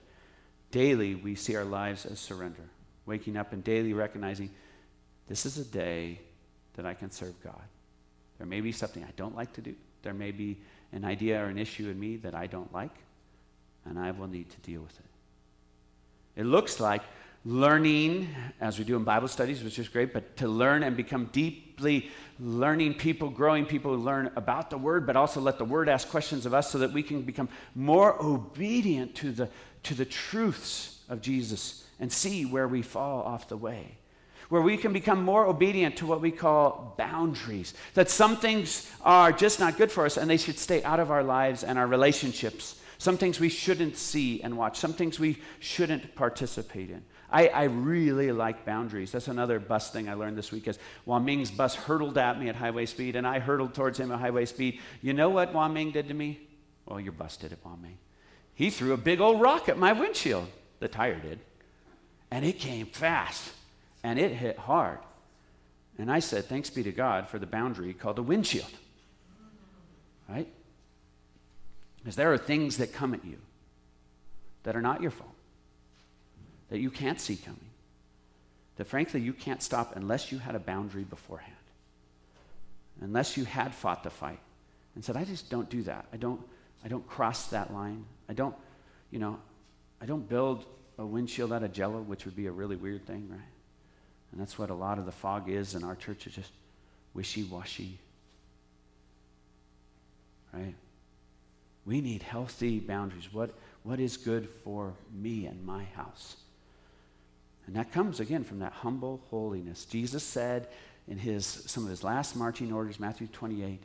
daily 0.70 1.14
we 1.14 1.34
see 1.34 1.56
our 1.56 1.64
lives 1.64 2.06
as 2.06 2.18
surrender. 2.18 2.64
Waking 3.06 3.36
up 3.36 3.52
and 3.52 3.62
daily 3.64 3.92
recognizing 3.92 4.50
this 5.26 5.46
is 5.46 5.58
a 5.58 5.64
day 5.64 6.20
that 6.74 6.86
I 6.86 6.94
can 6.94 7.10
serve 7.10 7.40
God. 7.42 7.62
There 8.38 8.46
may 8.46 8.60
be 8.60 8.72
something 8.72 9.04
I 9.04 9.12
don't 9.16 9.36
like 9.36 9.52
to 9.54 9.60
do. 9.60 9.74
There 10.02 10.14
may 10.14 10.30
be 10.30 10.58
an 10.92 11.04
idea 11.04 11.40
or 11.42 11.46
an 11.46 11.58
issue 11.58 11.88
in 11.88 11.98
me 11.98 12.16
that 12.16 12.34
I 12.34 12.46
don't 12.46 12.72
like, 12.72 12.94
and 13.84 13.98
I 13.98 14.10
will 14.10 14.26
need 14.26 14.50
to 14.50 14.60
deal 14.60 14.80
with 14.80 14.98
it. 14.98 16.40
It 16.40 16.46
looks 16.46 16.80
like 16.80 17.02
learning, 17.44 18.28
as 18.60 18.78
we 18.78 18.84
do 18.84 18.96
in 18.96 19.04
Bible 19.04 19.28
studies, 19.28 19.64
which 19.64 19.78
is 19.78 19.88
great, 19.88 20.12
but 20.12 20.36
to 20.36 20.48
learn 20.48 20.82
and 20.82 20.96
become 20.96 21.26
deeply 21.32 22.10
learning 22.38 22.94
people, 22.94 23.30
growing 23.30 23.64
people 23.64 23.94
who 23.94 24.02
learn 24.02 24.30
about 24.36 24.70
the 24.70 24.78
Word, 24.78 25.06
but 25.06 25.16
also 25.16 25.40
let 25.40 25.58
the 25.58 25.64
Word 25.64 25.88
ask 25.88 26.08
questions 26.08 26.44
of 26.44 26.52
us 26.52 26.70
so 26.70 26.78
that 26.78 26.92
we 26.92 27.02
can 27.02 27.22
become 27.22 27.48
more 27.74 28.22
obedient 28.22 29.14
to 29.16 29.32
the, 29.32 29.48
to 29.84 29.94
the 29.94 30.04
truths 30.04 30.98
of 31.08 31.20
Jesus 31.22 31.84
and 31.98 32.12
see 32.12 32.44
where 32.44 32.68
we 32.68 32.82
fall 32.82 33.22
off 33.22 33.48
the 33.48 33.56
way. 33.56 33.96
Where 34.48 34.62
we 34.62 34.76
can 34.76 34.92
become 34.92 35.22
more 35.22 35.46
obedient 35.46 35.96
to 35.98 36.06
what 36.06 36.20
we 36.20 36.32
call 36.32 36.94
boundaries. 36.98 37.72
That 37.94 38.10
some 38.10 38.36
things 38.36 38.90
are 39.02 39.32
just 39.32 39.60
not 39.60 39.76
good 39.76 39.92
for 39.92 40.04
us 40.04 40.16
and 40.16 40.28
they 40.28 40.38
should 40.38 40.58
stay 40.58 40.82
out 40.82 40.98
of 40.98 41.10
our 41.10 41.22
lives 41.22 41.62
and 41.62 41.78
our 41.78 41.86
relationships. 41.86 42.79
Some 43.00 43.16
things 43.16 43.40
we 43.40 43.48
shouldn't 43.48 43.96
see 43.96 44.42
and 44.42 44.58
watch. 44.58 44.78
Some 44.78 44.92
things 44.92 45.18
we 45.18 45.38
shouldn't 45.58 46.14
participate 46.14 46.90
in. 46.90 47.02
I, 47.30 47.48
I, 47.48 47.62
really 47.62 48.30
like 48.30 48.66
boundaries. 48.66 49.10
That's 49.10 49.28
another 49.28 49.58
bus 49.58 49.90
thing 49.90 50.06
I 50.06 50.12
learned 50.12 50.36
this 50.36 50.52
week. 50.52 50.68
Is 50.68 50.78
Wah 51.06 51.18
Ming's 51.18 51.50
bus 51.50 51.74
hurtled 51.74 52.18
at 52.18 52.38
me 52.38 52.50
at 52.50 52.56
highway 52.56 52.84
speed, 52.84 53.16
and 53.16 53.26
I 53.26 53.38
hurtled 53.38 53.72
towards 53.72 53.98
him 53.98 54.12
at 54.12 54.20
highway 54.20 54.44
speed. 54.44 54.80
You 55.00 55.14
know 55.14 55.30
what 55.30 55.54
Wah 55.54 55.66
Ming 55.68 55.92
did 55.92 56.08
to 56.08 56.14
me? 56.14 56.40
Well, 56.84 57.00
your 57.00 57.12
bus 57.12 57.38
did 57.38 57.52
it, 57.52 57.60
Wah 57.64 57.74
Ming. 57.80 57.96
He 58.52 58.68
threw 58.68 58.92
a 58.92 58.98
big 58.98 59.22
old 59.22 59.40
rock 59.40 59.70
at 59.70 59.78
my 59.78 59.94
windshield. 59.94 60.48
The 60.80 60.88
tire 60.88 61.18
did, 61.18 61.40
and 62.30 62.44
it 62.44 62.58
came 62.58 62.84
fast, 62.84 63.50
and 64.04 64.18
it 64.18 64.32
hit 64.32 64.58
hard. 64.58 64.98
And 65.96 66.12
I 66.12 66.18
said, 66.18 66.44
"Thanks 66.44 66.68
be 66.68 66.82
to 66.82 66.92
God 66.92 67.28
for 67.28 67.38
the 67.38 67.46
boundary 67.46 67.94
called 67.94 68.16
the 68.16 68.22
windshield." 68.22 68.70
Right? 70.28 70.52
Because 72.02 72.16
there 72.16 72.32
are 72.32 72.38
things 72.38 72.78
that 72.78 72.92
come 72.92 73.14
at 73.14 73.24
you 73.24 73.36
that 74.62 74.76
are 74.76 74.82
not 74.82 75.02
your 75.02 75.10
fault 75.10 75.30
that 76.70 76.78
you 76.78 76.90
can't 76.90 77.20
see 77.20 77.36
coming. 77.36 77.58
That 78.76 78.86
frankly, 78.86 79.20
you 79.20 79.32
can't 79.32 79.62
stop 79.62 79.96
unless 79.96 80.32
you 80.32 80.38
had 80.38 80.54
a 80.54 80.58
boundary 80.60 81.02
beforehand. 81.02 81.52
Unless 83.02 83.36
you 83.36 83.44
had 83.44 83.74
fought 83.74 84.02
the 84.02 84.10
fight 84.10 84.38
and 84.94 85.04
said, 85.04 85.16
I 85.16 85.24
just 85.24 85.50
don't 85.50 85.68
do 85.68 85.82
that. 85.82 86.06
I 86.12 86.16
don't, 86.16 86.40
I 86.84 86.88
don't 86.88 87.06
cross 87.06 87.48
that 87.48 87.72
line. 87.72 88.04
I 88.28 88.32
don't, 88.32 88.54
you 89.10 89.18
know, 89.18 89.38
I 90.00 90.06
don't 90.06 90.26
build 90.28 90.64
a 90.98 91.04
windshield 91.04 91.52
out 91.52 91.62
of 91.62 91.72
jello, 91.72 92.00
which 92.00 92.24
would 92.24 92.36
be 92.36 92.46
a 92.46 92.52
really 92.52 92.76
weird 92.76 93.06
thing, 93.06 93.28
right? 93.30 93.40
And 94.32 94.40
that's 94.40 94.58
what 94.58 94.70
a 94.70 94.74
lot 94.74 94.98
of 94.98 95.06
the 95.06 95.12
fog 95.12 95.50
is 95.50 95.74
in 95.74 95.82
our 95.82 95.96
church, 95.96 96.26
is 96.26 96.34
just 96.34 96.52
wishy 97.14 97.44
washy. 97.44 97.98
Right? 100.52 100.74
We 101.90 102.00
need 102.00 102.22
healthy 102.22 102.78
boundaries. 102.78 103.32
What, 103.32 103.50
what 103.82 103.98
is 103.98 104.16
good 104.16 104.48
for 104.62 104.94
me 105.12 105.46
and 105.46 105.66
my 105.66 105.82
house? 105.96 106.36
And 107.66 107.74
that 107.74 107.90
comes 107.90 108.20
again 108.20 108.44
from 108.44 108.60
that 108.60 108.72
humble 108.72 109.20
holiness. 109.28 109.86
Jesus 109.86 110.22
said 110.22 110.68
in 111.08 111.18
his, 111.18 111.44
some 111.44 111.82
of 111.82 111.90
his 111.90 112.04
last 112.04 112.36
marching 112.36 112.72
orders, 112.72 113.00
Matthew 113.00 113.26
28, 113.26 113.82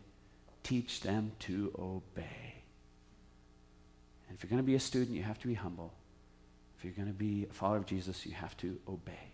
teach 0.62 1.01
them 1.01 1.32
to 1.39 1.74
obey. 1.80 2.53
And 4.28 4.38
if 4.38 4.43
you're 4.43 4.51
going 4.51 4.62
to 4.62 4.64
be 4.64 4.76
a 4.76 4.80
student, 4.80 5.18
you 5.18 5.24
have 5.24 5.39
to 5.39 5.47
be 5.47 5.56
humble. 5.56 5.91
If 6.78 6.86
you're 6.86 6.93
going 6.93 7.08
to 7.08 7.14
be 7.14 7.47
a 7.49 7.53
follower 7.53 7.78
of 7.78 7.88
Jesus, 7.88 8.24
you 8.24 8.34
have 8.34 8.56
to 8.58 8.78
obey. 8.88 9.32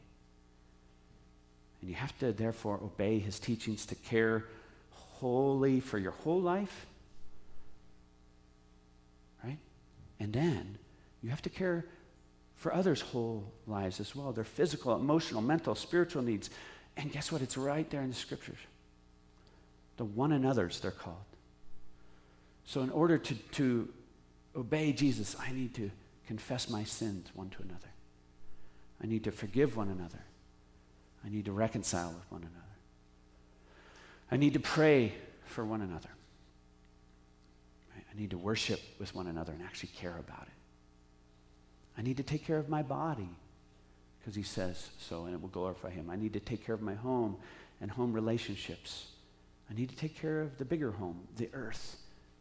And 1.81 1.89
you 1.89 1.95
have 1.97 2.17
to, 2.19 2.31
therefore, 2.31 2.79
obey 2.81 3.19
his 3.19 3.37
teachings 3.37 3.85
to 3.87 3.95
care 3.95 4.45
wholly 4.91 5.81
for 5.81 5.97
your 5.97 6.13
whole 6.13 6.39
life. 6.39 6.85
Right? 9.43 9.57
And 10.21 10.31
then 10.31 10.77
you 11.23 11.31
have 11.31 11.41
to 11.41 11.49
care 11.49 11.83
for 12.55 12.71
others' 12.75 13.01
whole 13.01 13.51
lives 13.65 13.99
as 13.99 14.15
well 14.15 14.31
their 14.31 14.43
physical, 14.43 14.95
emotional, 14.95 15.41
mental, 15.41 15.73
spiritual 15.73 16.21
needs. 16.21 16.51
And 16.95 17.11
guess 17.11 17.31
what? 17.31 17.41
It's 17.41 17.57
right 17.57 17.89
there 17.89 18.03
in 18.03 18.09
the 18.09 18.15
scriptures. 18.15 18.59
The 19.97 20.05
one 20.05 20.31
another's, 20.31 20.79
they're 20.79 20.91
called. 20.91 21.15
So, 22.65 22.81
in 22.81 22.91
order 22.91 23.17
to, 23.17 23.33
to 23.33 23.89
obey 24.55 24.93
Jesus, 24.93 25.35
I 25.39 25.51
need 25.53 25.73
to 25.75 25.89
confess 26.27 26.69
my 26.69 26.83
sins 26.83 27.27
one 27.33 27.49
to 27.49 27.63
another. 27.63 27.89
I 29.03 29.07
need 29.07 29.23
to 29.23 29.31
forgive 29.31 29.75
one 29.75 29.89
another. 29.89 30.21
I 31.25 31.29
need 31.29 31.45
to 31.45 31.51
reconcile 31.51 32.09
with 32.09 32.31
one 32.31 32.41
another. 32.41 32.57
I 34.29 34.37
need 34.37 34.53
to 34.53 34.59
pray 34.59 35.13
for 35.45 35.65
one 35.65 35.81
another. 35.81 36.09
I 38.13 38.19
need 38.19 38.31
to 38.31 38.37
worship 38.37 38.81
with 38.99 39.15
one 39.15 39.27
another 39.27 39.53
and 39.53 39.61
actually 39.61 39.89
care 39.95 40.17
about 40.17 40.43
it. 40.43 40.53
I 41.97 42.01
need 42.01 42.17
to 42.17 42.23
take 42.23 42.45
care 42.45 42.57
of 42.57 42.69
my 42.69 42.81
body 42.81 43.29
because 44.19 44.35
he 44.35 44.43
says 44.43 44.89
so 44.99 45.25
and 45.25 45.33
it 45.33 45.41
will 45.41 45.49
glorify 45.49 45.89
him. 45.89 46.09
I 46.09 46.15
need 46.15 46.33
to 46.33 46.39
take 46.39 46.65
care 46.65 46.75
of 46.75 46.81
my 46.81 46.95
home 46.95 47.37
and 47.79 47.89
home 47.89 48.13
relationships. 48.13 49.07
I 49.69 49.73
need 49.73 49.89
to 49.89 49.95
take 49.95 50.15
care 50.15 50.41
of 50.41 50.57
the 50.57 50.65
bigger 50.65 50.91
home, 50.91 51.21
the 51.37 51.49
earth, 51.53 51.97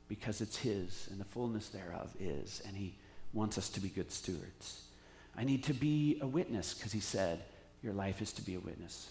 because 0.08 0.40
it's 0.40 0.56
his 0.56 1.08
and 1.10 1.20
the 1.20 1.24
fullness 1.24 1.68
thereof 1.68 2.12
is, 2.18 2.60
and 2.66 2.76
he 2.76 2.96
wants 3.32 3.56
us 3.56 3.68
to 3.70 3.80
be 3.80 3.88
good 3.88 4.10
stewards. 4.10 4.82
I 5.36 5.44
need 5.44 5.62
to 5.64 5.72
be 5.72 6.18
a 6.20 6.26
witness 6.26 6.74
because 6.74 6.92
he 6.92 7.00
said, 7.00 7.44
Your 7.82 7.92
life 7.92 8.20
is 8.20 8.32
to 8.34 8.42
be 8.42 8.56
a 8.56 8.60
witness. 8.60 9.08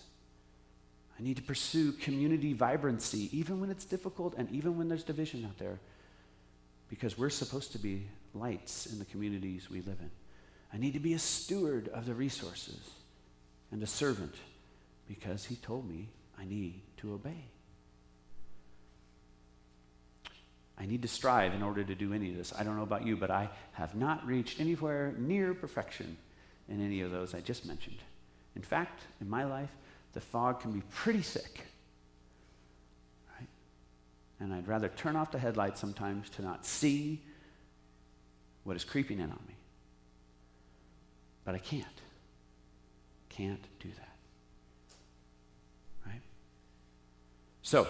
I 1.17 1.23
need 1.23 1.37
to 1.37 1.43
pursue 1.43 1.93
community 1.93 2.53
vibrancy, 2.53 3.29
even 3.37 3.59
when 3.59 3.69
it's 3.69 3.85
difficult 3.85 4.35
and 4.37 4.49
even 4.51 4.77
when 4.77 4.87
there's 4.87 5.03
division 5.03 5.45
out 5.45 5.57
there, 5.57 5.79
because 6.89 7.17
we're 7.17 7.29
supposed 7.29 7.71
to 7.73 7.79
be 7.79 8.07
lights 8.33 8.87
in 8.87 8.99
the 8.99 9.05
communities 9.05 9.69
we 9.69 9.81
live 9.81 9.99
in. 9.99 10.11
I 10.73 10.77
need 10.77 10.93
to 10.93 10.99
be 10.99 11.13
a 11.13 11.19
steward 11.19 11.87
of 11.89 12.05
the 12.05 12.13
resources 12.13 12.79
and 13.71 13.81
a 13.81 13.87
servant 13.87 14.35
because 15.07 15.45
he 15.45 15.55
told 15.55 15.89
me 15.89 16.09
I 16.39 16.45
need 16.45 16.81
to 16.97 17.13
obey. 17.13 17.45
I 20.77 20.85
need 20.85 21.01
to 21.01 21.07
strive 21.07 21.53
in 21.53 21.61
order 21.61 21.83
to 21.83 21.95
do 21.95 22.13
any 22.13 22.29
of 22.29 22.37
this. 22.37 22.53
I 22.57 22.63
don't 22.63 22.77
know 22.77 22.83
about 22.83 23.05
you, 23.05 23.17
but 23.17 23.29
I 23.29 23.49
have 23.73 23.95
not 23.95 24.25
reached 24.25 24.61
anywhere 24.61 25.13
near 25.17 25.53
perfection 25.53 26.17
in 26.69 26.83
any 26.83 27.01
of 27.01 27.11
those 27.11 27.33
I 27.33 27.41
just 27.41 27.65
mentioned. 27.65 27.97
In 28.55 28.61
fact, 28.61 29.01
in 29.19 29.29
my 29.29 29.43
life, 29.43 29.71
the 30.13 30.21
fog 30.21 30.61
can 30.61 30.71
be 30.71 30.81
pretty 30.89 31.21
thick. 31.21 31.65
And 34.39 34.53
I'd 34.53 34.67
rather 34.67 34.87
turn 34.89 35.15
off 35.15 35.31
the 35.31 35.39
headlights 35.39 35.79
sometimes 35.79 36.29
to 36.31 36.41
not 36.41 36.65
see 36.65 37.21
what 38.63 38.75
is 38.75 38.83
creeping 38.83 39.19
in 39.19 39.29
on 39.29 39.39
me. 39.47 39.55
But 41.43 41.55
I 41.55 41.57
can't. 41.57 41.85
Can't 43.29 43.63
do 43.79 43.89
that. 43.89 44.15
Right? 46.05 46.21
So, 47.61 47.87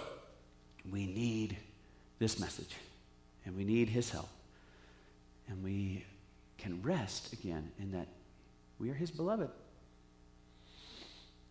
we 0.90 1.06
need 1.06 1.58
this 2.18 2.40
message, 2.40 2.76
and 3.46 3.56
we 3.56 3.64
need 3.64 3.90
His 3.90 4.10
help. 4.10 4.30
And 5.48 5.64
we 5.64 6.06
can 6.58 6.82
rest 6.82 7.34
again 7.34 7.72
in 7.80 7.92
that 7.92 8.08
we 8.80 8.90
are 8.90 8.94
His 8.94 9.12
beloved. 9.12 9.50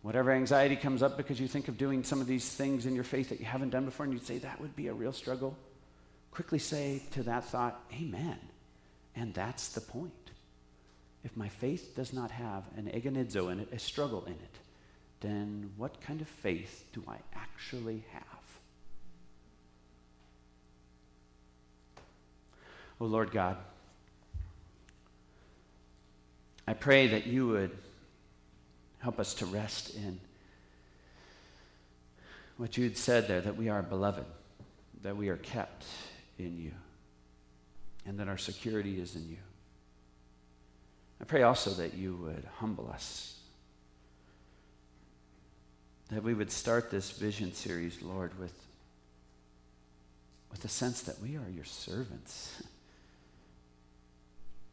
Whatever 0.01 0.31
anxiety 0.31 0.77
comes 0.77 1.03
up 1.03 1.17
because 1.17 1.39
you 1.39 1.47
think 1.47 1.67
of 1.67 1.77
doing 1.77 2.03
some 2.03 2.21
of 2.21 2.27
these 2.27 2.49
things 2.49 2.85
in 2.85 2.95
your 2.95 3.03
faith 3.03 3.29
that 3.29 3.39
you 3.39 3.45
haven't 3.45 3.71
done 3.71 3.85
before, 3.85 4.05
and 4.05 4.13
you'd 4.13 4.25
say 4.25 4.37
that 4.37 4.61
would 4.61 4.75
be 4.75 4.87
a 4.87 4.93
real 4.93 5.11
struggle, 5.11 5.57
quickly 6.31 6.59
say 6.59 7.03
to 7.11 7.23
that 7.23 7.45
thought, 7.45 7.83
Amen. 7.93 8.39
And 9.15 9.33
that's 9.33 9.69
the 9.69 9.81
point. 9.81 10.13
If 11.25 11.35
my 11.35 11.49
faith 11.49 11.95
does 11.95 12.13
not 12.13 12.31
have 12.31 12.63
an 12.77 12.89
agonizo 12.93 13.51
in 13.51 13.59
it, 13.59 13.73
a 13.73 13.79
struggle 13.79 14.23
in 14.25 14.33
it, 14.33 14.59
then 15.19 15.71
what 15.75 15.99
kind 15.99 16.21
of 16.21 16.29
faith 16.29 16.85
do 16.93 17.03
I 17.07 17.17
actually 17.35 18.05
have? 18.13 18.23
Oh 23.01 23.05
Lord 23.05 23.31
God, 23.31 23.57
I 26.67 26.73
pray 26.73 27.07
that 27.07 27.27
you 27.27 27.47
would 27.47 27.71
help 28.99 29.19
us 29.19 29.33
to 29.35 29.45
rest 29.45 29.95
in 29.95 30.19
what 32.57 32.77
you 32.77 32.83
had 32.83 32.97
said 32.97 33.27
there 33.27 33.39
that 33.41 33.55
we 33.55 33.69
are 33.69 33.81
beloved, 33.81 34.25
that 35.01 35.15
we 35.15 35.29
are 35.29 35.37
kept 35.37 35.85
in 36.37 36.57
you, 36.57 36.71
and 38.05 38.19
that 38.19 38.27
our 38.27 38.37
security 38.37 38.99
is 38.99 39.15
in 39.15 39.27
you. 39.29 39.37
I 41.21 41.23
pray 41.23 41.43
also 41.43 41.69
that 41.71 41.93
you 41.93 42.15
would 42.15 42.45
humble 42.57 42.89
us, 42.91 43.39
that 46.09 46.21
we 46.21 46.33
would 46.33 46.51
start 46.51 46.91
this 46.91 47.11
vision 47.11 47.53
series, 47.53 48.01
Lord, 48.01 48.37
with, 48.37 48.53
with 50.51 50.61
the 50.61 50.69
sense 50.69 51.01
that 51.03 51.21
we 51.21 51.37
are 51.37 51.49
your 51.55 51.65
servants. 51.65 52.61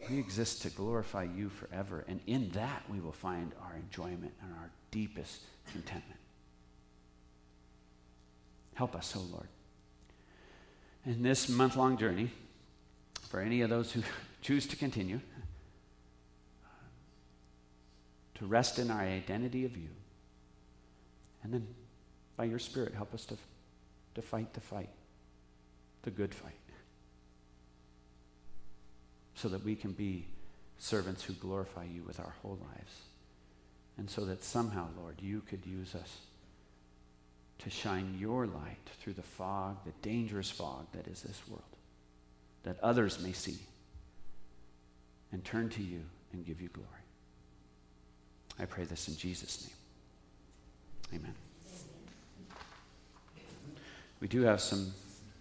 We 0.08 0.18
exist 0.18 0.62
to 0.62 0.70
glorify 0.70 1.24
you 1.24 1.48
forever, 1.48 2.04
and 2.06 2.20
in 2.26 2.50
that 2.50 2.82
we 2.88 3.00
will 3.00 3.12
find 3.12 3.52
our 3.62 3.74
enjoyment 3.76 4.32
and 4.42 4.52
our 4.52 4.70
deepest 4.90 5.40
contentment. 5.72 6.20
Help 8.74 8.94
us, 8.94 9.14
O 9.16 9.20
oh 9.20 9.32
Lord. 9.32 9.48
In 11.06 11.22
this 11.22 11.48
month 11.48 11.76
long 11.76 11.96
journey, 11.96 12.30
for 13.30 13.40
any 13.40 13.62
of 13.62 13.70
those 13.70 13.92
who 13.92 14.02
choose 14.42 14.66
to 14.66 14.76
continue, 14.76 15.20
to 18.34 18.46
rest 18.46 18.78
in 18.78 18.90
our 18.90 19.00
identity 19.00 19.64
of 19.64 19.76
you. 19.76 19.88
And 21.42 21.54
then, 21.54 21.66
by 22.36 22.44
your 22.44 22.58
Spirit, 22.58 22.92
help 22.94 23.14
us 23.14 23.24
to, 23.26 23.36
to 24.14 24.22
fight 24.22 24.52
the 24.52 24.60
fight, 24.60 24.90
the 26.02 26.10
good 26.10 26.34
fight 26.34 26.52
so 29.36 29.48
that 29.48 29.64
we 29.64 29.76
can 29.76 29.92
be 29.92 30.26
servants 30.78 31.22
who 31.22 31.34
glorify 31.34 31.84
you 31.84 32.02
with 32.02 32.18
our 32.18 32.34
whole 32.42 32.58
lives. 32.72 32.92
And 33.98 34.10
so 34.10 34.24
that 34.24 34.42
somehow, 34.42 34.88
Lord, 35.00 35.16
you 35.20 35.42
could 35.48 35.64
use 35.64 35.94
us 35.94 36.18
to 37.60 37.70
shine 37.70 38.16
your 38.18 38.46
light 38.46 38.90
through 39.00 39.14
the 39.14 39.22
fog, 39.22 39.76
the 39.84 39.92
dangerous 40.02 40.50
fog 40.50 40.86
that 40.92 41.06
is 41.06 41.22
this 41.22 41.40
world, 41.48 41.62
that 42.64 42.78
others 42.82 43.22
may 43.22 43.32
see 43.32 43.58
and 45.32 45.44
turn 45.44 45.68
to 45.70 45.82
you 45.82 46.02
and 46.32 46.44
give 46.44 46.60
you 46.60 46.68
glory. 46.68 46.88
I 48.58 48.64
pray 48.64 48.84
this 48.84 49.08
in 49.08 49.16
Jesus' 49.16 49.68
name. 51.12 51.20
Amen. 51.20 51.34
We 54.20 54.28
do 54.28 54.42
have 54.42 54.60
some 54.60 54.92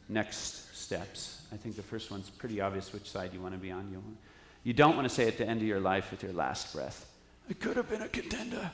next 0.10 0.76
steps. 0.76 1.42
I 1.52 1.58
think 1.58 1.76
the 1.76 1.84
first 1.84 2.12
one's 2.12 2.30
pretty 2.30 2.62
obvious 2.62 2.94
which 2.94 3.10
side 3.10 3.34
you 3.34 3.42
want 3.42 3.54
to 3.54 3.60
be 3.60 3.72
on. 3.72 3.90
You, 3.90 4.00
want, 4.00 4.18
you 4.64 4.74
don't 4.74 4.96
want 4.96 5.08
to 5.08 5.14
say 5.14 5.28
at 5.28 5.38
the 5.38 5.48
end 5.48 5.62
of 5.62 5.68
your 5.68 5.80
life 5.80 6.12
with 6.12 6.24
your 6.24 6.34
last 6.34 6.74
breath, 6.74 7.06
I 7.50 7.54
could 7.54 7.78
have 7.78 7.90
been 7.90 8.02
a 8.02 8.08
contender. 8.08 8.72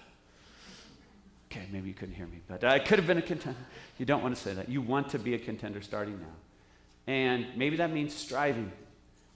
Okay, 1.51 1.67
maybe 1.71 1.89
you 1.89 1.93
couldn't 1.93 2.15
hear 2.15 2.27
me, 2.27 2.39
but 2.47 2.63
uh, 2.63 2.67
I 2.67 2.79
could 2.79 2.97
have 2.97 3.07
been 3.07 3.17
a 3.17 3.21
contender. 3.21 3.59
You 3.97 4.05
don't 4.05 4.23
want 4.23 4.35
to 4.35 4.41
say 4.41 4.53
that. 4.53 4.69
You 4.69 4.81
want 4.81 5.09
to 5.09 5.19
be 5.19 5.33
a 5.33 5.39
contender 5.39 5.81
starting 5.81 6.17
now. 6.19 7.11
And 7.11 7.45
maybe 7.57 7.75
that 7.77 7.91
means 7.91 8.13
striving. 8.13 8.71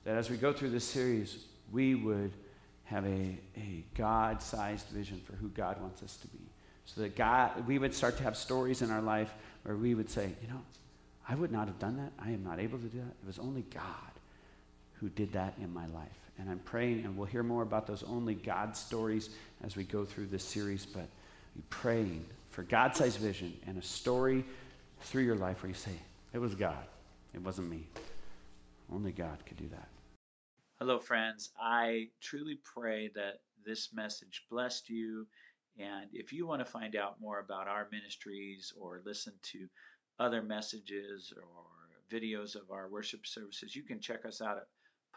That 0.06 0.16
as 0.16 0.30
we 0.30 0.38
go 0.38 0.54
through 0.54 0.70
this 0.70 0.86
series, 0.86 1.44
we 1.72 1.96
would 1.96 2.32
have 2.86 3.06
a, 3.06 3.38
a 3.58 3.84
God 3.96 4.42
sized 4.42 4.88
vision 4.90 5.20
for 5.26 5.36
who 5.36 5.50
God 5.50 5.82
wants 5.82 6.04
us 6.04 6.16
to 6.18 6.28
be. 6.28 6.40
So 6.86 7.02
that 7.02 7.16
God, 7.16 7.68
we 7.68 7.80
would 7.80 7.94
start 7.94 8.16
to 8.18 8.24
have 8.24 8.38
stories 8.38 8.82
in 8.82 8.92
our 8.92 9.02
life 9.02 9.34
where 9.64 9.76
we 9.76 9.96
would 9.96 10.10
say, 10.10 10.30
you 10.42 10.48
know, 10.48 10.62
I 11.28 11.36
would 11.36 11.52
not 11.52 11.68
have 11.68 11.80
done 11.80 11.98
that. 11.98 12.12
I 12.20 12.32
am 12.32 12.44
not 12.44 12.60
able 12.60 12.78
to 12.78 12.86
do 12.86 13.00
that. 13.00 13.16
It 13.22 13.28
was 13.28 13.40
only 13.40 13.64
God 13.74 13.84
who 14.94 15.10
did 15.10 15.34
that 15.34 15.56
in 15.60 15.74
my 15.74 15.88
life. 15.88 16.08
And 16.38 16.50
I'm 16.50 16.60
praying, 16.60 17.06
and 17.06 17.18
we'll 17.18 17.28
hear 17.28 17.44
more 17.44 17.64
about 17.64 17.88
those 17.88 18.04
only 18.04 18.36
God 18.36 18.76
stories 18.76 19.30
as 19.64 19.76
we 19.76 19.84
go 19.84 20.06
through 20.06 20.28
this 20.28 20.44
series, 20.44 20.86
but 20.86 21.08
be 21.56 21.64
praying 21.70 22.26
for 22.52 22.64
God 22.64 22.96
sized 22.96 23.20
vision 23.20 23.58
and 23.66 23.78
a 23.78 23.82
story 23.82 24.44
through 25.02 25.24
your 25.24 25.36
life 25.36 25.64
where 25.64 25.70
you 25.70 25.76
say, 25.76 25.92
It 26.34 26.40
was 26.40 26.54
God, 26.54 26.86
it 27.34 27.42
wasn't 27.42 27.70
me. 27.70 27.88
Only 28.92 29.12
God 29.12 29.38
could 29.46 29.58
do 29.58 29.68
that. 29.70 29.88
Hello, 30.80 31.00
friends. 31.00 31.52
I 31.60 32.10
truly 32.22 32.60
pray 32.64 33.10
that 33.16 33.40
this 33.66 33.90
message 33.94 34.44
blessed 34.52 34.90
you. 34.90 35.26
And 35.80 36.08
if 36.14 36.32
you 36.32 36.46
want 36.46 36.64
to 36.64 36.72
find 36.72 36.96
out 36.96 37.20
more 37.20 37.40
about 37.40 37.68
our 37.68 37.88
ministries 37.92 38.74
or 38.80 39.02
listen 39.06 39.34
to 39.52 39.68
other 40.20 40.42
messages 40.42 41.34
or 41.36 41.66
videos 42.12 42.56
of 42.56 42.72
our 42.72 42.88
worship 42.90 43.26
services, 43.26 43.76
you 43.76 43.84
can 43.84 44.00
check 44.00 44.26
us 44.26 44.42
out 44.42 44.58
at 44.58 44.68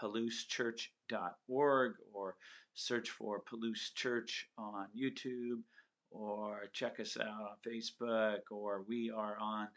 palousechurch.org 0.00 1.92
or 2.12 2.36
search 2.74 3.10
for 3.10 3.42
Palouse 3.42 3.92
Church 3.94 4.46
on 4.56 4.86
YouTube 4.96 5.62
or 6.10 6.70
check 6.72 7.00
us 7.00 7.16
out 7.20 7.26
on 7.26 7.56
Facebook 7.66 8.40
or 8.50 8.84
we 8.88 9.10
are 9.14 9.36
on 9.40 9.68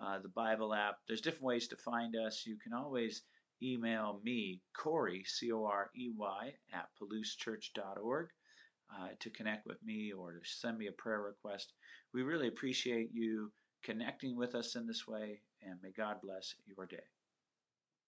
uh, 0.00 0.18
the 0.20 0.28
Bible 0.28 0.74
app. 0.74 0.96
There's 1.06 1.20
different 1.20 1.44
ways 1.44 1.68
to 1.68 1.76
find 1.76 2.14
us. 2.16 2.44
You 2.46 2.56
can 2.62 2.72
always 2.72 3.22
email 3.62 4.20
me, 4.22 4.60
Corey, 4.76 5.24
C 5.24 5.50
O 5.52 5.64
R 5.64 5.90
E 5.96 6.10
Y, 6.16 6.52
at 6.72 6.88
palousechurch.org 7.00 8.28
uh, 8.94 9.08
to 9.20 9.30
connect 9.30 9.66
with 9.66 9.82
me 9.84 10.12
or 10.12 10.32
to 10.32 10.38
send 10.44 10.78
me 10.78 10.86
a 10.86 10.92
prayer 10.92 11.22
request. 11.22 11.72
We 12.14 12.22
really 12.22 12.48
appreciate 12.48 13.10
you 13.12 13.50
connecting 13.82 14.36
with 14.36 14.54
us 14.54 14.76
in 14.76 14.86
this 14.86 15.06
way, 15.06 15.40
and 15.62 15.78
may 15.82 15.90
God 15.90 16.16
bless 16.22 16.54
your 16.66 16.86
day. 16.86 17.17